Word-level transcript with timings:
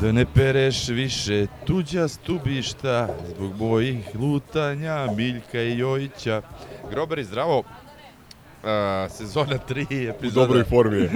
Da 0.00 0.12
ne 0.12 0.26
pereš 0.34 0.88
više 0.88 1.46
tuđa 1.66 2.08
stubišta 2.08 3.08
zbog 3.34 3.56
mojih 3.60 4.08
lutanja 4.14 5.06
Miljka 5.16 5.62
i 5.62 5.78
Jojića. 5.78 6.42
Grobari, 6.90 7.24
zdravo. 7.24 7.62
A, 8.64 9.06
sezona 9.10 9.58
3, 9.68 10.06
U 10.06 10.10
epizoda... 10.10 10.46
dobroj 10.46 10.64
formi 10.64 10.96
je. 10.96 11.10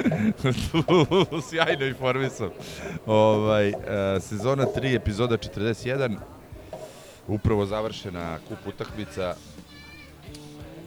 u 1.38 1.40
sjajnoj 1.50 1.94
formi 1.94 2.30
sam. 2.30 2.50
Ovaj, 3.06 3.72
a, 3.72 4.20
sezona 4.20 4.64
3, 4.76 4.96
epizoda 4.96 5.36
41. 5.36 6.16
Upravo 7.28 7.66
završena 7.66 8.38
kup 8.48 8.58
utakmica 8.66 9.34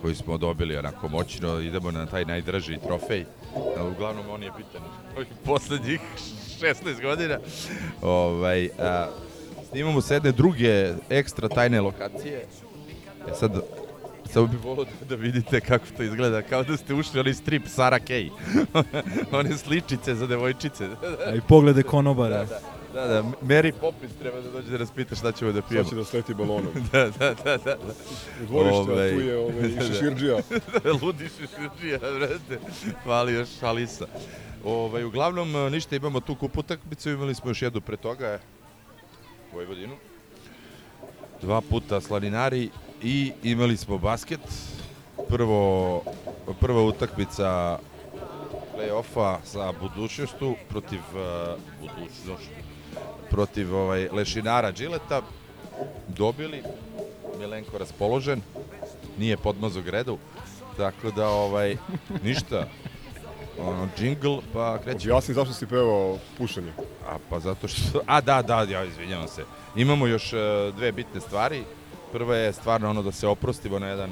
koju 0.02 0.16
smo 0.16 0.38
dobili 0.38 0.78
onako 0.78 1.08
moćno. 1.08 1.60
Idemo 1.60 1.92
na 1.92 2.06
taj 2.06 2.26
najdraži 2.26 2.78
trofej. 2.88 3.26
Uglavnom 3.92 4.30
on 4.30 4.44
je 4.44 4.52
bitan 4.58 4.82
ovih 5.16 5.28
poslednjih 5.46 6.00
16 6.62 7.02
godina. 7.02 7.38
Ovaj, 8.02 8.70
a, 8.80 9.08
snimamo 9.70 10.02
sa 10.02 10.14
jedne 10.14 10.32
druge 10.32 10.94
ekstra 11.10 11.50
tajne 11.50 11.82
lokacije. 11.82 12.46
E 13.32 13.36
sad, 13.40 13.52
samo 14.34 14.48
bih 14.48 14.60
volio 14.64 14.86
da, 15.00 15.06
da 15.06 15.16
vidite 15.16 15.60
kako 15.62 15.86
to 15.98 16.04
izgleda, 16.04 16.42
kao 16.42 16.64
da 16.64 16.78
ste 16.78 16.94
ušli 16.94 17.20
onaj 17.20 17.34
strip 17.34 17.68
Sara 17.68 18.00
Kay. 18.00 18.30
One 19.40 19.58
sličice 19.58 20.16
za 20.16 20.28
devojčice. 20.28 20.88
A 21.28 21.36
i 21.36 21.42
poglede 21.48 21.84
konobara. 21.84 22.46
da, 22.46 22.60
da, 22.94 23.08
da, 23.08 23.24
Mary 23.42 23.72
Poppins 23.82 24.12
treba 24.20 24.42
da 24.42 24.50
dođe 24.52 24.72
da 24.72 24.78
nas 24.78 24.92
pita 24.92 25.16
šta 25.16 25.32
ćemo 25.32 25.52
da 25.52 25.62
pijemo. 25.62 25.84
Sad 25.84 25.90
će 25.92 25.96
da 25.96 26.06
sleti 26.06 26.34
balonom. 26.34 26.74
Da, 26.92 27.10
da, 27.10 27.34
da, 27.44 27.58
da. 27.58 27.78
U 28.44 28.46
dvorište, 28.46 28.92
Ovaj. 28.92 29.14
tu 29.14 29.20
je 29.20 29.38
ovaj, 29.38 29.54
Da, 29.62 29.68
da. 29.68 29.82
šeširđija. 29.86 30.38
Ludi 31.02 31.30
šeširđija, 31.30 32.00
vrete. 32.16 32.66
Fali 33.04 33.34
još 33.34 33.50
Alisa. 33.62 34.06
Ovaj, 34.68 35.04
uglavnom, 35.04 35.56
e, 35.56 35.70
ništa, 35.70 35.96
imamo 35.96 36.20
tu 36.20 36.36
kup 36.36 36.58
utakmicu, 36.58 37.10
imali 37.10 37.36
smo 37.36 37.50
još 37.50 37.62
jednu 37.62 37.82
pre 37.82 37.98
toga, 37.98 38.40
Vojvodinu. 39.54 39.96
Dva 41.42 41.62
puta 41.62 42.02
slaninari 42.02 42.70
i 43.04 43.32
imali 43.44 43.78
smo 43.78 43.98
basket. 43.98 44.40
Prvo, 45.30 46.04
prva 46.60 46.84
utakmica 46.84 47.80
play-offa 48.76 49.38
sa 49.46 49.72
budućnošću 49.80 50.54
protiv 50.70 51.00
uh, 51.00 51.60
budućnošću 51.80 52.52
protiv 53.30 53.76
ovaj 53.76 54.10
Lešinara 54.12 54.72
Đileta 54.72 55.22
dobili 56.08 56.64
Milenko 57.40 57.78
raspoložen 57.78 58.42
nije 59.18 59.38
podmazo 59.38 59.82
gredu 59.82 60.18
tako 60.78 61.12
da 61.12 61.30
ovaj 61.30 61.78
ništa 62.24 62.68
ono 63.60 63.88
džingl 63.98 64.36
pa 64.54 64.78
krećemo 64.78 65.14
Objasni 65.14 65.34
zašto 65.34 65.54
si 65.54 65.68
pevao 65.68 66.18
pušenje. 66.38 66.72
a 67.08 67.18
pa 67.30 67.40
zato 67.40 67.68
što 67.68 68.02
a 68.06 68.22
da 68.22 68.42
da 68.42 68.64
ja 68.64 68.84
izvinjavam 68.84 69.28
se. 69.28 69.44
Imamo 69.76 70.08
još 70.08 70.34
e, 70.34 70.38
dve 70.76 70.92
bitne 70.92 71.22
stvari. 71.22 71.64
Prva 72.12 72.36
je 72.36 72.54
stvarno 72.54 72.90
ono 72.90 73.04
da 73.04 73.12
se 73.12 73.28
oprostimo 73.28 73.80
na 73.80 73.88
jedan 73.88 74.10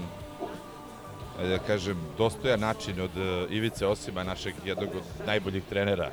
ajde 1.39 1.49
da 1.49 1.59
kažem 1.59 1.97
dostojan 2.17 2.59
način 2.59 3.01
od 3.01 3.17
e, 3.17 3.47
Ivice 3.49 3.87
Osima 3.87 4.23
našeg 4.23 4.53
jednog 4.65 4.89
od 4.95 5.27
najboljih 5.27 5.63
trenera 5.69 6.11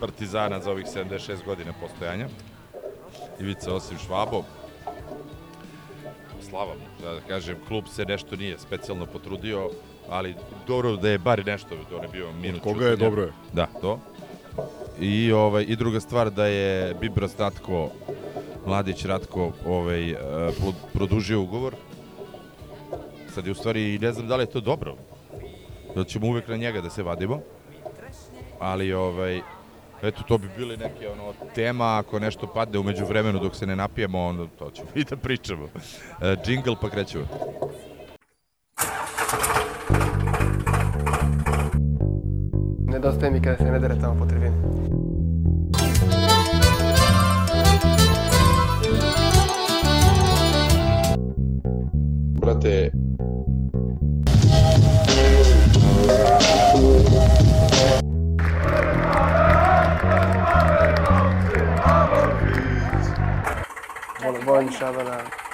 Partizana 0.00 0.60
za 0.60 0.70
ovih 0.70 0.86
76 0.86 1.44
godina 1.44 1.72
postojanja. 1.80 2.28
Ivica 3.40 3.74
Osim 3.74 3.98
Švabo. 3.98 4.44
Slava 6.50 6.74
mu, 6.74 7.04
da 7.04 7.20
kažem, 7.28 7.56
klub 7.68 7.84
se 7.88 8.04
nešto 8.04 8.36
nije 8.36 8.58
specijalno 8.58 9.06
potrudio, 9.06 9.70
ali 10.10 10.34
dobro 10.66 10.96
da 10.96 11.08
je 11.08 11.18
bar 11.18 11.46
nešto, 11.46 11.68
to 11.90 12.00
ne 12.00 12.08
bio 12.08 12.32
minut. 12.32 12.62
Koga 12.62 12.86
je 12.86 12.96
dobro 12.96 13.22
je. 13.22 13.32
Da, 13.52 13.66
to. 13.80 13.98
I 15.00 15.32
ovaj 15.32 15.64
i 15.68 15.76
druga 15.76 16.00
stvar 16.00 16.30
da 16.30 16.46
je 16.46 16.94
Bibras 16.94 17.38
Ratko 17.38 17.90
Mladić 18.66 19.04
Ratko 19.04 19.52
ovaj 19.66 20.10
eh, 20.10 20.16
pro- 20.60 20.90
produžio 20.92 21.40
ugovor. 21.40 21.74
Sad 23.34 23.46
je 23.46 23.52
u 23.52 23.54
stvari 23.54 23.98
ne 23.98 24.12
znam 24.12 24.28
da 24.28 24.36
li 24.36 24.42
je 24.42 24.50
to 24.50 24.60
dobro. 24.60 24.96
Da 25.96 26.04
ćemo 26.04 26.26
uvek 26.26 26.48
na 26.48 26.56
njega 26.56 26.80
da 26.80 26.90
se 26.90 27.02
vadimo. 27.02 27.40
Ali 28.60 28.92
ovaj 28.92 29.40
eto 30.02 30.22
to 30.28 30.38
bi 30.38 30.48
bili 30.56 30.76
neke 30.76 31.08
ono 31.08 31.32
tema 31.54 31.98
ako 31.98 32.18
nešto 32.18 32.46
padne 32.46 32.78
umeđu 32.78 33.04
vremenu 33.04 33.38
dok 33.38 33.54
se 33.56 33.66
ne 33.66 33.76
napijemo 33.76 34.24
onda 34.24 34.46
to 34.58 34.70
ćemo 34.70 34.88
i 35.00 35.04
da 35.04 35.16
pričamo. 35.16 35.68
E, 36.22 36.36
džingl 36.44 36.72
pa 36.80 36.90
krećemo. 36.90 37.24
Nedostaje 42.98 43.30
mi 43.30 43.40
kada 43.40 43.56
se 43.56 43.64
ne 43.64 43.78
dere 43.78 43.94
tamo 44.00 44.14
po 44.18 44.26
tribini. 44.26 44.56
Brate, 52.40 52.90
Volim, 64.24 64.46
volim 64.46 64.70
Šabana. 64.70 65.47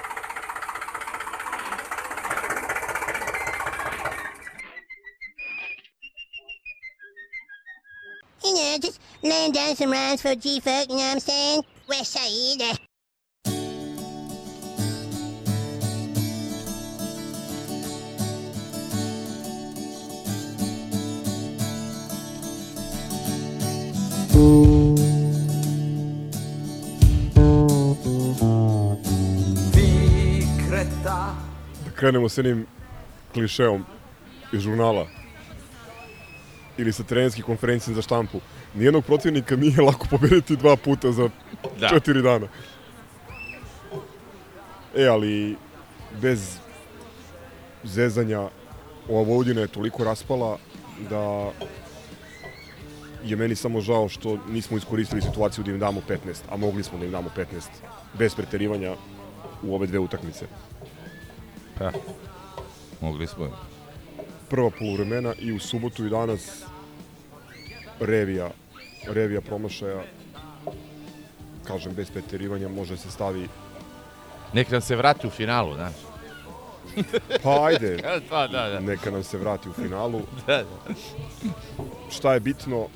Down 9.74 9.76
some 9.76 9.92
rhymes 9.92 10.22
for 10.22 10.34
G-Fuck, 10.34 10.88
you 10.88 10.96
know 10.96 11.02
what 11.02 11.14
I'm 11.14 11.20
saying? 11.20 11.62
West 11.88 12.12
Side. 12.12 12.58
Da 12.58 12.76
krenemo 31.94 32.28
s 32.28 32.38
jednim 32.38 32.66
klišeom 33.32 33.84
iz 34.52 34.62
žurnala 34.62 35.06
ili 36.78 36.92
sa 36.92 37.02
trenerskih 37.02 37.44
konferencija 37.44 37.94
za 37.94 38.03
štampu. 38.03 38.41
Nijednog 38.74 39.04
protivnika 39.04 39.56
nije 39.56 39.80
lako 39.82 40.06
pobediti 40.10 40.56
dva 40.56 40.76
puta 40.76 41.12
za 41.12 41.28
Da. 41.80 41.88
četiri 41.88 42.22
dana. 42.22 42.47
E, 44.97 45.06
ali 45.06 45.56
bez 46.21 46.56
zezanja 47.84 48.41
ova 49.09 49.22
Vojvodina 49.22 49.60
je 49.60 49.68
toliko 49.68 50.04
raspala 50.04 50.59
da 51.10 51.50
je 53.24 53.36
meni 53.36 53.54
samo 53.54 53.80
žao 53.80 54.09
što 54.09 54.38
nismo 54.50 54.77
iskoristili 54.77 55.22
situaciju 55.22 55.65
da 55.65 55.70
im 55.70 55.78
damo 55.78 56.00
15, 56.09 56.16
a 56.50 56.56
mogli 56.56 56.82
smo 56.82 56.98
da 56.98 57.04
im 57.04 57.10
damo 57.10 57.30
15 57.36 57.44
bez 58.18 58.34
preterivanja 58.34 58.94
u 59.62 59.74
ove 59.74 59.86
dve 59.86 59.98
utakmice. 59.98 60.47
pa, 61.78 61.92
mogli 63.00 63.27
smo. 63.27 63.50
prva 64.50 64.70
poluvremena 64.78 65.34
i 65.38 65.53
u 65.53 65.59
subotu 65.60 66.06
i 66.06 66.10
danas 66.10 66.62
revija, 68.00 68.50
revija 69.06 69.41
promašaja 69.41 70.03
kažem 71.66 71.95
bez 71.95 72.10
preterivanja 72.10 72.68
može 72.68 72.97
se 72.97 73.10
stavi 73.10 73.48
Nek 74.53 74.71
nam 74.71 74.80
se 74.80 74.97
vrati 74.97 75.27
u 75.27 75.30
finalu, 75.30 75.74
znaš. 75.74 75.95
pa 77.42 77.65
ajde 77.65 77.98
Pa, 78.30 78.47
da, 78.47 78.68
da. 78.68 78.80
neka 78.80 79.10
nam 79.10 79.22
se 79.22 79.39
vrati 79.39 79.68
u 79.68 79.72
finalu 79.72 80.21
da, 80.47 80.56
da. 80.56 80.95
šta 82.10 82.34
je 82.34 82.41
bitno 82.41 82.86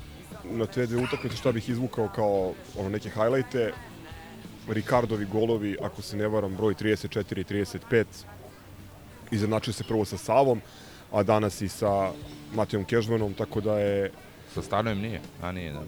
na 0.45 0.67
te 0.67 0.87
dve 0.87 1.03
utakmice, 1.03 1.37
šta 1.37 1.53
bih 1.53 1.69
izvukao 1.69 2.09
kao 2.15 2.53
ono 2.79 2.89
neke 2.89 3.11
hajlajte. 3.11 3.73
Ricardovi 4.69 5.25
golovi, 5.25 5.77
ako 5.83 6.03
se 6.03 6.17
ne 6.17 6.29
varam, 6.29 6.57
broj 6.57 6.75
34 6.75 7.41
i 7.41 7.45
35, 7.45 8.05
izjednačio 9.31 9.73
se 9.73 9.85
prvo 9.85 10.05
sa 10.05 10.17
Savom, 10.17 10.61
a 11.13 11.23
danas 11.23 11.61
i 11.61 11.69
sa 11.69 12.11
Matijom 12.55 12.85
Kežmanom, 12.85 13.35
tako 13.35 13.61
da 13.61 13.79
je, 13.79 14.11
Sa 14.55 14.63
Stanojem 14.63 14.99
nije, 14.99 15.21
a 15.43 15.53
nije, 15.53 15.73
da. 15.73 15.81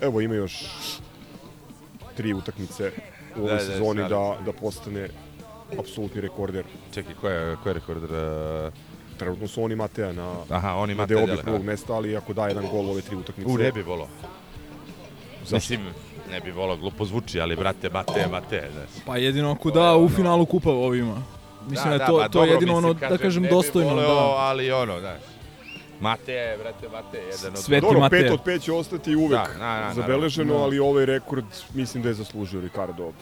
evo 0.00 0.20
ima 0.20 0.34
još 0.34 0.64
tri 2.16 2.32
utakmice 2.34 2.92
u 3.36 3.40
ovoj 3.40 3.48
Da, 3.48 3.54
da, 3.54 3.60
sezoni 3.60 4.00
stvarno. 4.00 4.08
da, 4.38 4.44
da 4.44 4.52
postane 4.52 5.08
apsolutni 5.78 6.20
rekorder. 6.20 6.64
Čekaj, 6.94 7.14
ko 7.14 7.28
je, 7.28 7.56
ko 7.62 7.68
je 7.68 7.74
rekorder? 7.74 8.10
Uh, 8.66 8.72
Trenutno 9.16 9.48
su 9.48 9.62
oni 9.64 9.76
Mateja 9.76 10.12
na, 10.12 10.34
aha, 10.48 10.74
on 10.74 10.90
ima 10.90 11.02
na 11.02 11.06
deobi 11.06 11.36
prvog 11.44 11.64
mesta, 11.64 11.92
ali 11.92 12.16
ako 12.16 12.32
da 12.32 12.46
jedan 12.48 12.68
gol 12.70 12.86
u 12.86 12.90
ove 12.90 13.00
tri 13.02 13.16
utakmice... 13.16 13.50
U, 13.50 13.58
ne 13.58 13.72
bi 13.72 13.82
volao. 13.82 14.06
Zašto? 15.42 15.54
Mislim, 15.56 15.80
ne 16.30 16.40
bi 16.40 16.50
volao, 16.50 16.76
glupo 16.76 17.04
zvuči, 17.04 17.40
ali 17.40 17.56
brate, 17.56 17.90
Mate, 17.90 18.26
Mate, 18.30 18.68
znaš. 18.72 19.04
Pa 19.06 19.16
jedino 19.16 19.50
ako 19.52 19.70
da 19.70 19.96
u 19.96 20.08
finalu 20.08 20.46
kupa 20.46 20.70
ovima. 20.70 21.22
Mislim 21.68 21.88
da, 21.88 21.94
je 21.94 21.98
to, 21.98 22.06
to 22.06 22.22
je 22.22 22.28
dobro, 22.28 22.50
jedino 22.52 22.76
ono, 22.76 22.88
mislim, 22.88 23.10
da 23.10 23.18
kažem, 23.18 23.42
ne 23.42 23.48
bi 23.48 23.54
dostojno. 23.54 23.90
voleo, 23.90 24.06
Da. 24.14 24.20
ali 24.38 24.72
ono, 24.72 25.00
znaš. 25.00 25.20
Mate 26.00 26.32
je, 26.32 26.58
brate, 26.58 26.88
Mate, 26.88 27.18
jedan 27.18 27.52
od... 27.52 27.58
Sveti 27.58 27.80
Dobro, 27.80 28.00
Mateja. 28.00 28.22
pet 28.22 28.32
od 28.32 28.40
pet 28.44 28.62
će 28.62 28.72
ostati 28.72 29.16
uvek 29.16 29.30
Da, 29.30 29.58
da, 29.58 29.86
da, 29.86 29.92
zabeleženo, 29.94 30.44
naravno. 30.46 30.64
ali 30.64 30.78
ovaj 30.78 31.06
rekord 31.06 31.44
mislim 31.74 32.02
da 32.02 32.08
je 32.08 32.14
zaslužio 32.14 32.60
Ricardo. 32.60 33.12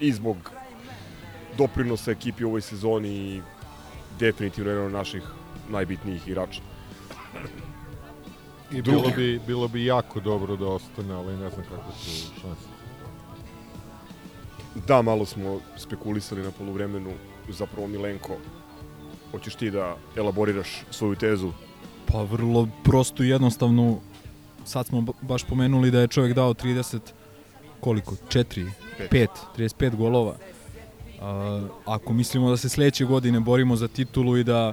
I 0.00 0.12
zbog 0.12 0.36
doprinosa 1.58 2.10
ekipi 2.10 2.44
u 2.44 2.48
ovoj 2.48 2.60
sezoni 2.60 3.08
i 3.08 3.40
definitivno 4.18 4.70
jedan 4.70 4.86
od 4.86 4.92
naših 4.92 5.22
najbitnijih 5.68 6.28
igrača. 6.28 6.60
I 8.70 8.82
Drugi. 8.82 8.90
bilo 9.00 9.10
bi, 9.16 9.40
bilo 9.46 9.68
bi 9.68 9.84
jako 9.84 10.20
dobro 10.20 10.56
da 10.56 10.66
ostane, 10.66 11.14
ali 11.14 11.36
ne 11.36 11.50
znam 11.50 11.64
kakve 11.64 11.92
su 11.98 12.10
šanse. 12.40 12.66
Da, 14.86 15.02
malo 15.02 15.26
smo 15.26 15.60
spekulisali 15.76 16.42
na 16.42 16.50
poluvremenu, 16.50 17.12
zapravo 17.48 17.86
Milenko, 17.86 18.36
hoćeš 19.30 19.54
ti 19.54 19.70
da 19.70 19.96
elaboriraš 20.16 20.68
svoju 20.90 21.14
tezu? 21.16 21.52
Pa 22.12 22.22
vrlo 22.22 22.68
prosto 22.84 23.22
i 23.22 23.28
jednostavno, 23.28 23.98
sad 24.64 24.86
smo 24.86 25.00
ba- 25.00 25.12
baš 25.22 25.44
pomenuli 25.44 25.90
da 25.90 26.00
je 26.00 26.08
čovjek 26.08 26.34
dao 26.34 26.54
30, 26.54 26.98
koliko? 27.80 28.14
4, 28.28 28.70
Pet. 28.98 29.30
5, 29.56 29.68
35 29.78 29.96
golova. 29.96 30.34
A, 31.20 31.60
ako 31.84 32.12
mislimo 32.12 32.50
da 32.50 32.56
se 32.56 32.68
sledeće 32.68 33.04
godine 33.04 33.40
borimo 33.40 33.76
za 33.76 33.88
titulu 33.88 34.36
i 34.36 34.44
da 34.44 34.72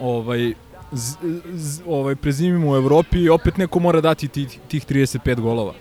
ovaj, 0.00 0.52
z, 0.92 1.16
z, 1.54 1.82
ovaj 1.86 2.16
prezimimo 2.16 2.72
u 2.72 2.76
Evropi, 2.76 3.28
opet 3.28 3.56
neko 3.56 3.78
mora 3.78 4.00
dati 4.00 4.28
tih, 4.28 4.58
tih 4.68 4.86
35 4.86 5.40
golova. 5.40 5.74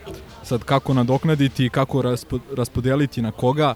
Sad 0.43 0.63
kako 0.63 0.93
nadoknaditi, 0.93 1.69
kako 1.69 2.01
raspo, 2.01 2.39
raspodeliti 2.55 3.21
na 3.21 3.31
koga, 3.31 3.73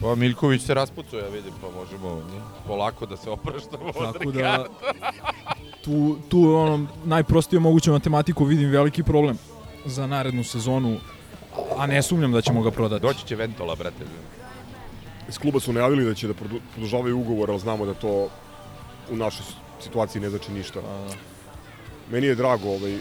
Pa 0.00 0.14
Miljković 0.14 0.62
se 0.62 0.74
raspucao, 0.74 1.18
ja 1.18 1.28
vidim, 1.28 1.52
pa 1.60 1.66
možemo 1.80 2.22
polako 2.66 3.06
da 3.06 3.16
se 3.16 3.30
opraštamo 3.30 3.84
od 3.86 4.12
Tako 4.12 4.32
da. 4.32 4.66
Tu, 5.84 6.18
tu 6.28 6.54
ono, 6.54 6.86
najprostiju 7.04 7.60
moguću 7.60 7.92
matematiku 7.92 8.44
vidim 8.44 8.70
veliki 8.70 9.02
problem 9.02 9.38
za 9.84 10.06
narednu 10.06 10.44
sezonu, 10.44 10.96
a 11.76 11.86
ne 11.86 12.02
sumnjam 12.02 12.32
da 12.32 12.40
ćemo 12.40 12.62
ga 12.62 12.70
prodati. 12.70 13.02
Doći 13.02 13.26
će 13.26 13.36
Ventola, 13.36 13.74
brate. 13.74 14.04
Iz 15.28 15.38
kluba 15.38 15.60
su 15.60 15.72
najavili 15.72 16.04
da 16.04 16.14
će 16.14 16.28
da 16.28 16.34
produ- 16.34 16.60
produžavaju 16.72 17.18
ugovor, 17.18 17.50
ali 17.50 17.60
znamo 17.60 17.86
da 17.86 17.94
to 17.94 18.28
u 19.10 19.16
našoj 19.16 19.46
situaciji 19.80 20.22
ne 20.22 20.30
znači 20.30 20.52
ništa. 20.52 20.80
A, 20.80 21.08
Meni 22.10 22.26
je 22.26 22.34
drago 22.34 22.68
ovaj, 22.68 22.98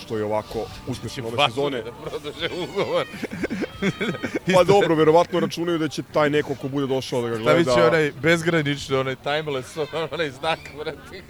što 0.00 0.16
je 0.16 0.24
ovako 0.24 0.58
uspešno 0.88 1.24
ove 1.26 1.48
sezone. 1.48 1.82
Da 1.82 1.92
produže 1.92 2.48
ugovor. 2.62 3.06
Pa 4.54 4.64
dobro, 4.64 4.94
verovatno 4.94 5.40
računaju 5.40 5.78
da 5.78 5.88
će 5.88 6.02
taj 6.02 6.30
neko 6.30 6.54
ko 6.54 6.68
bude 6.68 6.86
došao 6.86 7.22
da 7.22 7.28
ga 7.28 7.36
gleda. 7.36 7.50
Stavit 7.62 7.78
će 7.78 7.84
onaj 7.86 8.12
bezgranični, 8.22 8.96
onaj 8.96 9.16
timeless, 9.16 9.76
onaj 10.12 10.30
znak, 10.30 10.58
brate. 10.78 11.22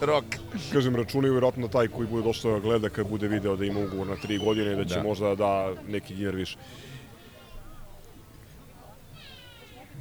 Rok. 0.00 0.24
Kažem, 0.72 0.96
računaju 0.96 1.34
verovatno 1.34 1.62
na 1.62 1.68
taj 1.68 1.88
koji 1.88 2.08
bude 2.08 2.22
došao 2.22 2.52
da 2.52 2.60
gleda 2.60 2.88
kad 2.88 3.08
bude 3.08 3.28
video 3.28 3.56
da 3.56 3.64
ima 3.64 3.80
ugovor 3.80 4.06
na 4.06 4.16
tri 4.16 4.38
godine 4.38 4.72
i 4.72 4.76
da 4.76 4.84
će 4.84 4.94
Da. 4.94 5.02
možda 5.02 5.34
da 5.34 5.72
neki 5.88 6.14
dinar 6.14 6.34
više. 6.34 6.56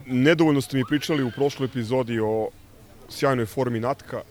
Nedovoljno 0.05 0.61
ste 0.61 0.77
mi 0.77 0.83
pričali 0.89 1.23
u 1.23 1.31
prošloj 1.31 1.65
epizodi 1.65 2.19
o 2.19 2.49
sjajnoj 3.09 3.45
formi 3.45 3.79
Natka. 3.79 4.21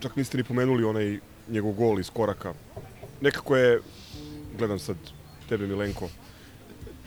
Čak 0.00 0.16
niste 0.16 0.36
ni 0.36 0.44
pomenuli 0.44 0.84
onaj 0.84 1.18
njegov 1.48 1.72
gol 1.72 2.00
iz 2.00 2.10
koraka. 2.10 2.54
Nekako 3.20 3.56
je, 3.56 3.80
gledam 4.58 4.78
sad 4.78 4.96
tebe 5.48 5.66
Milenko, 5.66 6.08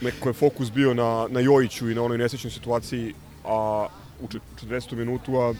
nekako 0.01 0.29
je 0.29 0.33
fokus 0.33 0.71
bio 0.71 0.93
na, 0.93 1.27
na 1.29 1.39
Jojiću 1.39 1.89
i 1.89 1.95
na 1.95 2.03
onoj 2.03 2.17
nesrećnoj 2.17 2.51
situaciji, 2.51 3.13
a 3.45 3.87
u 4.23 4.27
čet- 4.27 4.41
40. 4.61 4.95
minutu, 4.95 5.35
a 5.35 5.53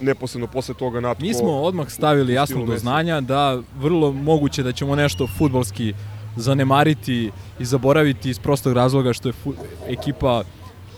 neposredno 0.00 0.46
posle 0.46 0.74
toga 0.74 1.00
Natko... 1.00 1.22
Mi 1.22 1.34
smo 1.34 1.50
odmah 1.52 1.88
stavili 1.90 2.32
jasno 2.32 2.66
do 2.66 2.76
znanja 2.76 3.20
da 3.20 3.42
vrlo 3.78 4.12
moguće 4.12 4.62
da 4.62 4.72
ćemo 4.72 4.96
nešto 4.96 5.26
futbolski 5.28 5.92
zanemariti 6.36 7.30
i 7.58 7.64
zaboraviti 7.64 8.30
iz 8.30 8.38
prostog 8.38 8.72
razloga 8.72 9.12
što 9.12 9.28
je 9.28 9.32
fu, 9.34 9.54
ekipa 9.88 10.42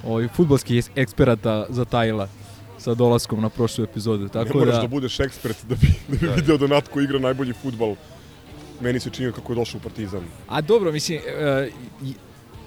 ovaj, 0.04 0.28
futbolskih 0.28 0.76
eks- 0.76 0.90
eksperata 0.96 1.66
zatajila 1.68 2.28
sa 2.78 2.94
dolaskom 2.94 3.40
na 3.40 3.48
prošlu 3.48 3.84
epizodu. 3.84 4.22
Ne 4.22 4.28
Tako 4.28 4.58
moraš 4.58 4.74
da, 4.74 4.80
da 4.80 4.88
budeš 4.88 5.20
ekspert 5.20 5.56
da 5.64 5.74
bi, 5.74 5.86
da 6.08 6.16
bi 6.18 6.32
video 6.36 6.56
da 6.56 6.66
Natko 6.66 7.00
igra 7.00 7.18
najbolji 7.18 7.52
futbal. 7.52 7.94
Meni 8.80 9.00
se 9.00 9.10
čini 9.10 9.32
kako 9.32 9.52
je 9.52 9.56
došao 9.56 9.78
u 9.78 9.82
Partizan. 9.82 10.20
A 10.48 10.60
dobro, 10.60 10.92
mislim, 10.92 11.18
i- 12.02 12.14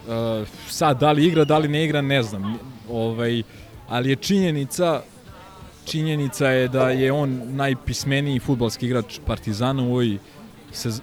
e, 0.10 0.46
sad, 0.70 1.00
da 1.00 1.12
li 1.12 1.26
igra, 1.26 1.44
da 1.46 1.58
li 1.58 1.68
ne 1.68 1.86
igra, 1.86 2.02
ne 2.02 2.24
znam. 2.24 2.58
Ovaj, 2.90 3.44
ali 3.88 4.10
je 4.10 4.16
činjenica, 4.16 5.02
činjenica 5.86 6.48
je 6.48 6.68
da 6.68 6.90
je 6.90 7.12
on 7.12 7.42
najpismeniji 7.46 8.40
futbalski 8.40 8.86
igrač 8.86 9.20
Partizana 9.26 9.84
u 9.84 9.88
ovoj, 9.88 10.18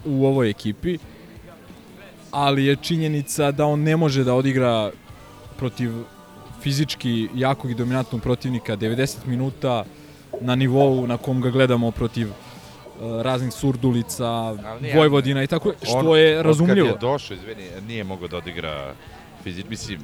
u 0.05 0.27
ovoj 0.27 0.51
ekipi, 0.51 0.99
ali 2.31 2.65
je 2.65 2.77
činjenica 2.77 3.51
da 3.53 3.67
on 3.67 3.81
ne 3.81 3.97
može 3.97 4.25
da 4.25 4.35
odigra 4.35 4.91
protiv 5.57 5.91
fizički 6.63 7.29
jakog 7.35 7.71
i 7.71 7.75
dominantnog 7.75 8.23
protivnika 8.23 8.77
90 8.77 9.27
minuta 9.27 9.85
na 10.41 10.55
nivou 10.55 11.07
na 11.07 11.17
kom 11.17 11.41
ga 11.41 11.51
gledamo 11.51 11.91
protiv 11.91 12.29
e, 12.29 12.33
raznih 13.23 13.53
surdulica, 13.53 14.27
nije- 14.81 14.97
Vojvodina 14.97 15.43
i 15.43 15.47
tako, 15.47 15.73
što 15.83 15.99
On- 15.99 16.19
je 16.19 16.39
on 16.39 16.45
razumljivo. 16.45 16.87
Kad 16.87 16.97
je 16.97 17.01
došao, 17.03 17.35
izvini, 17.35 17.65
nije 17.83 18.05
mogao 18.05 18.29
da 18.29 18.37
odigra 18.37 18.95
fizič, 19.43 19.67
mislim, 19.69 20.01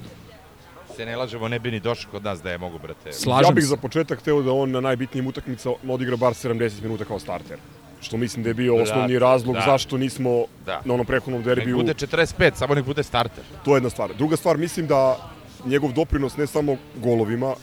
se 0.96 1.06
ne 1.06 1.16
lažemo, 1.16 1.48
ne 1.48 1.58
bi 1.58 1.70
ni 1.70 1.80
došao 1.80 2.10
kod 2.10 2.24
nas 2.24 2.42
da 2.42 2.50
je 2.50 2.58
mogu, 2.58 2.78
brate. 2.78 3.12
Slažem 3.12 3.44
ja 3.46 3.52
bih 3.52 3.64
se. 3.64 3.68
za 3.68 3.76
početak 3.76 4.18
hteo 4.18 4.42
da 4.42 4.52
on 4.52 4.70
na 4.70 4.80
najbitnijim 4.80 5.26
utakmicama 5.26 5.74
odigra 5.88 6.16
bar 6.16 6.32
70 6.34 6.82
minuta 6.82 7.04
kao 7.04 7.18
starter. 7.18 7.58
Što 8.00 8.16
mislim 8.16 8.42
da 8.42 8.50
je 8.50 8.54
bio 8.54 8.74
Brate, 8.74 8.90
osnovni 8.90 9.18
razlog 9.18 9.54
da. 9.54 9.62
zašto 9.62 9.98
nismo 9.98 10.44
Da. 10.66 10.80
na 10.84 10.94
onom 10.94 11.06
prethodnom 11.06 11.40
Nek 11.40 11.46
derbiju. 11.46 11.76
bude 11.76 11.94
45, 11.94 12.54
samo 12.54 12.74
nek 12.74 12.84
bude 12.84 13.02
starter. 13.02 13.44
To 13.64 13.70
je 13.70 13.76
jedna 13.76 13.90
stvar. 13.90 14.14
Druga 14.14 14.36
stvar, 14.36 14.56
mislim 14.58 14.86
da 14.86 15.30
njegov 15.64 15.92
doprinos 15.92 16.36
ne 16.36 16.46
samo 16.46 16.76
golovima, 16.96 17.54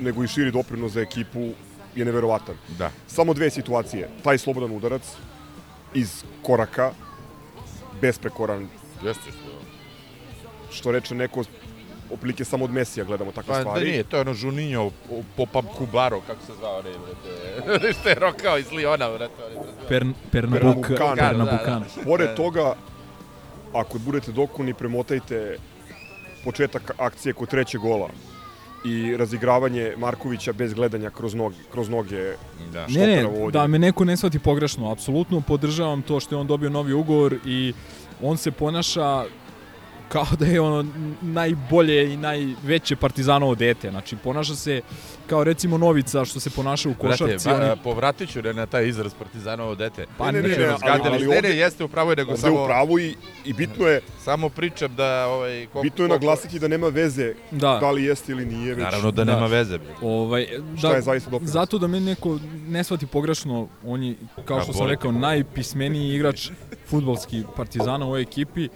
nego 0.00 0.24
i 0.24 0.28
širi 0.28 0.50
doprinos 0.50 0.92
za 0.92 1.00
ekipu 1.00 1.48
je 1.96 2.04
neverovatan. 2.04 2.54
Da. 2.78 2.90
Samo 3.06 3.34
dve 3.34 3.50
situacije. 3.50 4.08
Taj 4.24 4.38
slobodan 4.38 4.70
udarac 4.70 5.02
iz 5.94 6.12
koraka, 6.42 6.92
besprekoran, 8.00 8.68
Jeste 9.02 9.30
što. 9.30 9.60
što 10.72 10.92
reče 10.92 11.14
neko 11.14 11.44
oplike 12.12 12.44
samo 12.44 12.64
od 12.64 12.70
Mesija 12.70 13.04
gledamo 13.04 13.32
takve 13.32 13.48
Pa 13.48 13.54
da 13.54 13.60
stvari. 13.60 13.90
nije, 13.90 14.02
to 14.04 14.16
je 14.16 14.20
ono 14.20 14.34
Juninho, 14.40 14.90
Popam 15.36 15.66
Kubaro, 15.78 16.20
kako 16.20 16.46
se 16.46 16.52
zvao, 16.58 16.82
ne, 16.82 16.90
brate. 16.90 17.92
Što 18.00 18.08
je 18.08 18.14
rokao 18.14 18.58
iz 18.58 18.72
Liona, 18.72 19.08
brate. 19.10 19.34
Per, 19.88 20.04
Pernambucano. 20.32 20.82
Pernambucano. 20.96 21.14
Da, 21.14 21.28
Pernambucano. 21.28 21.84
Pored 22.04 22.28
Da. 22.28 22.34
toga, 22.34 22.74
ako 23.72 23.98
budete 23.98 24.32
dokuni, 24.32 24.74
premotajte 24.74 25.56
početak 26.44 26.90
akcije 26.98 27.32
kod 27.32 27.48
trećeg 27.48 27.80
gola 27.80 28.08
i 28.84 29.16
razigravanje 29.16 29.92
Markovića 29.96 30.52
bez 30.52 30.74
gledanja 30.74 31.10
kroz 31.10 31.34
noge, 31.34 31.56
kroz 31.72 31.88
noge 31.88 32.32
Da. 32.72 32.86
Ne, 32.86 33.06
ne, 33.06 33.26
da 33.52 33.66
me 33.66 33.78
neko 33.78 34.04
ne 34.04 34.16
shvati 34.16 34.38
pogrešno, 34.38 34.92
apsolutno 34.92 35.40
podržavam 35.40 36.02
to 36.02 36.20
što 36.20 36.34
je 36.34 36.40
on 36.40 36.46
dobio 36.46 36.70
novi 36.70 36.92
ugovor 36.92 37.34
i 37.44 37.72
on 38.22 38.36
se 38.36 38.50
ponaša 38.50 39.24
kao 40.10 40.26
da 40.38 40.46
je 40.46 40.60
ono 40.60 40.84
najbolje 41.22 42.12
i 42.12 42.16
najveće 42.16 42.96
partizanovo 42.96 43.54
dete. 43.54 43.90
Znači, 43.90 44.16
ponaša 44.16 44.54
se 44.54 44.80
kao 45.26 45.44
recimo 45.44 45.78
Novica 45.78 46.24
što 46.24 46.40
se 46.40 46.50
ponaša 46.50 46.88
u 46.88 46.92
Brate, 46.92 47.08
košarci. 47.18 47.48
ba, 47.48 47.54
oni- 47.56 47.80
povratit 47.84 48.30
ću 48.30 48.42
na 48.44 48.66
taj 48.66 48.88
izraz 48.88 49.14
Partizanovo 49.14 49.74
dete. 49.74 50.06
Pa 50.18 50.26
Ne, 50.26 50.32
ne, 50.32 50.42
ne, 50.42 50.48
ne, 50.48 50.58
ne, 50.58 50.66
ali- 50.82 51.00
ali 51.04 51.26
ne, 51.26 51.42
ne, 51.42 51.48
jeste 51.50 51.84
u 51.84 51.88
pravu, 51.88 52.14
nego 52.16 52.36
samo, 52.36 52.62
u 52.62 52.66
pravu 52.66 52.98
i, 52.98 53.14
i 53.44 53.52
bitno 53.52 53.86
je, 53.86 54.00
samo 54.18 54.48
pričam 54.48 54.94
da... 54.94 55.26
Ovaj, 55.26 55.66
koliko, 55.66 55.82
bitno 55.82 56.04
je 56.04 56.08
koliko- 56.08 56.14
naglasiti 56.16 56.58
da 56.58 56.68
nema 56.68 56.88
veze 56.88 57.34
Da. 57.50 57.78
da 57.78 57.90
li 57.90 58.04
jeste 58.04 58.32
ili 58.32 58.46
nije, 58.46 58.74
već 58.74 58.84
Naravno 58.84 59.10
da 59.10 59.24
Da. 59.24 59.34
nema 59.34 59.46
veze. 59.46 59.78
Ovaj, 60.02 60.46
šta 60.78 60.90
je 60.90 61.02
zaista 61.02 61.30
doprinos. 61.30 61.52
Zato 61.52 61.78
da 61.78 61.86
me 61.86 62.00
neko 62.00 62.38
ne 62.68 62.84
shvati 62.84 63.06
pogrešno, 63.06 63.68
on 63.84 64.02
je, 64.02 64.14
kao 64.44 64.60
što 64.60 64.72
sam 64.72 64.86
rekao, 64.88 65.12
najpismeniji 65.12 66.14
igrač 66.14 66.50
futbolski 66.88 67.42
partizana 67.56 68.04
u 68.04 68.08
ovoj 68.08 68.22
ekipi, 68.22 68.68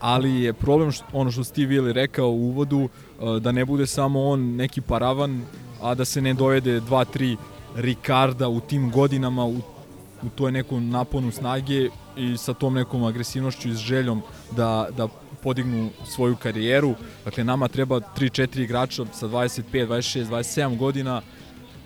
ali 0.00 0.42
je 0.42 0.52
problem 0.52 0.92
što, 0.92 1.04
ono 1.12 1.30
što 1.30 1.44
Steve 1.44 1.74
Willi 1.74 1.92
rekao 1.92 2.28
u 2.28 2.48
uvodu, 2.48 2.78
uh, 2.78 3.36
da 3.36 3.52
ne 3.52 3.64
bude 3.64 3.86
samo 3.86 4.24
on 4.24 4.40
neki 4.40 4.80
paravan, 4.80 5.42
a 5.82 5.94
da 5.94 6.04
se 6.04 6.20
ne 6.20 6.34
dovede 6.34 6.80
dva, 6.80 7.04
tri 7.04 7.36
Ricarda 7.76 8.48
u 8.48 8.60
tim 8.60 8.90
godinama, 8.90 9.44
u, 9.44 9.56
u 10.22 10.28
toj 10.34 10.52
nekom 10.52 10.90
naponu 10.90 11.30
snage 11.30 11.88
i 12.16 12.36
sa 12.36 12.54
tom 12.54 12.74
nekom 12.74 13.04
agresivnošću 13.04 13.68
i 13.68 13.74
s 13.74 13.78
željom 13.78 14.22
da, 14.56 14.88
da 14.96 15.08
podignu 15.42 15.90
svoju 16.04 16.36
karijeru. 16.36 16.94
Dakle, 17.24 17.44
nama 17.44 17.68
treba 17.68 18.00
3-4 18.00 18.60
igrača 18.60 19.04
sa 19.12 19.28
25, 19.28 19.62
26, 19.86 20.24
27 20.26 20.76
godina 20.76 21.22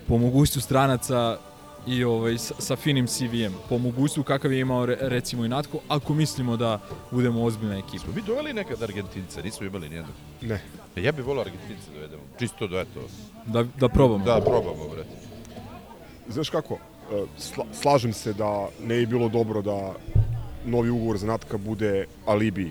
po 0.08 0.18
mogućstvu 0.18 0.62
stranaca 0.62 1.38
i 1.86 2.04
ovaj, 2.04 2.38
sa, 2.38 2.54
sa 2.58 2.76
finim 2.76 3.06
CV-em. 3.06 3.52
Po 3.68 3.78
mogućstvu 3.78 4.22
kakav 4.22 4.52
je 4.52 4.60
imao 4.60 4.86
re, 4.86 4.96
recimo 5.00 5.44
i 5.44 5.48
Natko, 5.48 5.78
ako 5.88 6.14
mislimo 6.14 6.56
da 6.56 6.78
budemo 7.10 7.44
ozbiljna 7.44 7.78
ekipa. 7.78 7.98
Smo 8.04 8.12
mi 8.14 8.22
doveli 8.22 8.52
nekad 8.52 8.82
Argentinca, 8.82 9.42
nismo 9.42 9.66
imali 9.66 9.88
nijednog. 9.88 10.14
Ne. 10.42 10.60
E, 10.96 11.02
Ja 11.02 11.12
bih 11.12 11.24
volao 11.24 11.40
Argentinca 11.44 11.90
dovedemo. 11.94 12.22
Čisto 12.38 12.66
da 12.66 12.80
eto. 12.80 13.00
Da, 13.46 13.62
da 13.62 13.88
probamo. 13.88 14.24
Da, 14.24 14.40
probamo, 14.40 14.88
brate. 14.88 15.10
Znaš 16.28 16.50
kako, 16.50 16.74
e, 16.74 17.24
sla, 17.38 17.64
slažem 17.72 18.12
se 18.12 18.32
da 18.32 18.68
ne 18.82 18.96
bi 18.96 19.06
bilo 19.06 19.28
dobro 19.28 19.62
da 19.62 19.94
novi 20.64 20.90
ugovor 20.90 21.18
za 21.18 21.26
Natka 21.26 21.58
bude 21.58 22.06
alibi 22.26 22.70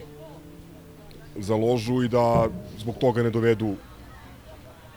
za 1.35 1.55
ložu 1.55 2.03
i 2.03 2.07
da 2.07 2.47
zbog 2.77 2.95
toga 2.97 3.23
ne 3.23 3.29
dovedu 3.29 3.75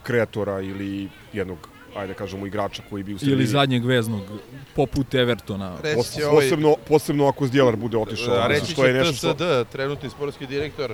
kreatora 0.03 0.61
ili 0.61 1.09
jednog, 1.33 1.69
ajde 1.97 2.13
da 2.13 2.19
kažemo, 2.19 2.47
igrača 2.47 2.83
koji 2.91 3.03
bi 3.03 3.15
u 3.15 3.19
Srbiji... 3.19 3.33
Ili 3.33 3.47
zadnjeg 3.47 3.85
veznog, 3.85 4.23
poput 4.75 5.15
Evertona. 5.15 5.77
Reći 5.83 5.97
Pos, 5.97 6.15
će 6.15 6.27
ovaj, 6.27 6.45
posebno, 6.45 6.75
posebno 6.89 7.29
ako 7.29 7.47
Zdjelar 7.47 7.77
bude 7.77 7.99
otišao. 7.99 8.35
a 8.35 8.47
reći 8.47 8.73
što 8.73 8.87
je 8.87 8.95
nešto 8.95 9.13
što... 9.13 9.35
TSD, 9.35 9.73
trenutni 9.73 10.11
sportski 10.11 10.47
direktor. 10.47 10.93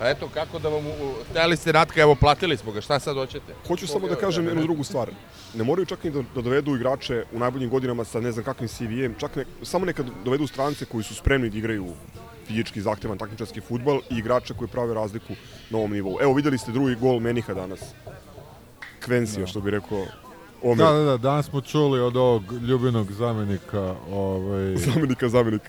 A 0.00 0.10
eto, 0.10 0.28
kako 0.34 0.58
da 0.58 0.68
vam... 0.68 0.84
Hteli 1.30 1.56
ste 1.56 1.72
Natka, 1.72 2.00
evo, 2.00 2.14
platili 2.14 2.56
smo 2.56 2.72
ga, 2.72 2.80
šta 2.80 2.98
sad 2.98 3.16
hoćete? 3.16 3.54
Hoću 3.68 3.86
samo 3.86 4.08
da 4.08 4.14
kažem 4.14 4.46
jednu 4.46 4.62
drugu 4.62 4.84
stvar. 4.84 5.10
Ne 5.54 5.64
moraju 5.64 5.86
čak 5.86 6.04
ni 6.04 6.10
da, 6.10 6.22
da 6.34 6.42
dovedu 6.42 6.76
igrače 6.76 7.24
u 7.32 7.38
najboljim 7.38 7.70
godinama 7.70 8.04
sa 8.04 8.20
ne 8.20 8.32
znam 8.32 8.44
kakvim 8.44 8.68
CV-em, 8.68 9.14
čak 9.18 9.36
ne, 9.36 9.44
samo 9.62 9.86
neka 9.86 10.04
dovedu 10.24 10.46
strance 10.46 10.84
koji 10.84 11.04
su 11.04 11.14
spremni 11.14 11.50
da 11.50 11.58
igraju 11.58 11.86
fizički 12.46 12.80
zahtevan 12.80 13.18
takmičarski 13.18 13.60
futbal 13.60 14.00
i 14.10 14.18
igrače 14.18 14.54
koji 14.54 14.68
prave 14.68 14.94
razliku 14.94 15.34
na 15.70 15.78
ovom 15.78 15.92
nivou. 15.92 16.18
Evo 16.22 16.32
videli 16.32 16.58
ste 16.58 16.72
drugi 16.72 16.94
gol 16.94 17.20
Meniha 17.20 17.54
danas. 17.54 17.80
Kvensija, 19.04 19.46
što 19.46 19.60
bi 19.60 19.70
rekao 19.70 20.06
Omer, 20.66 20.86
Da, 20.86 20.92
da, 20.92 21.04
da, 21.04 21.16
danas 21.16 21.46
smo 21.46 21.60
čuli 21.60 22.00
od 22.00 22.16
ovog 22.16 22.52
ljubinog 22.52 23.12
zamenika, 23.12 23.94
ovaj, 24.12 24.76
zamenika 24.86 25.28
zamenika. 25.28 25.68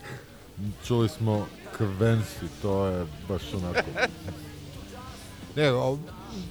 čuli 0.88 1.10
smo 1.10 1.48
Kvensi, 1.78 2.46
to 2.62 2.86
je 2.86 3.06
baš 3.30 3.42
onako. 3.54 3.90
Ne, 5.56 5.72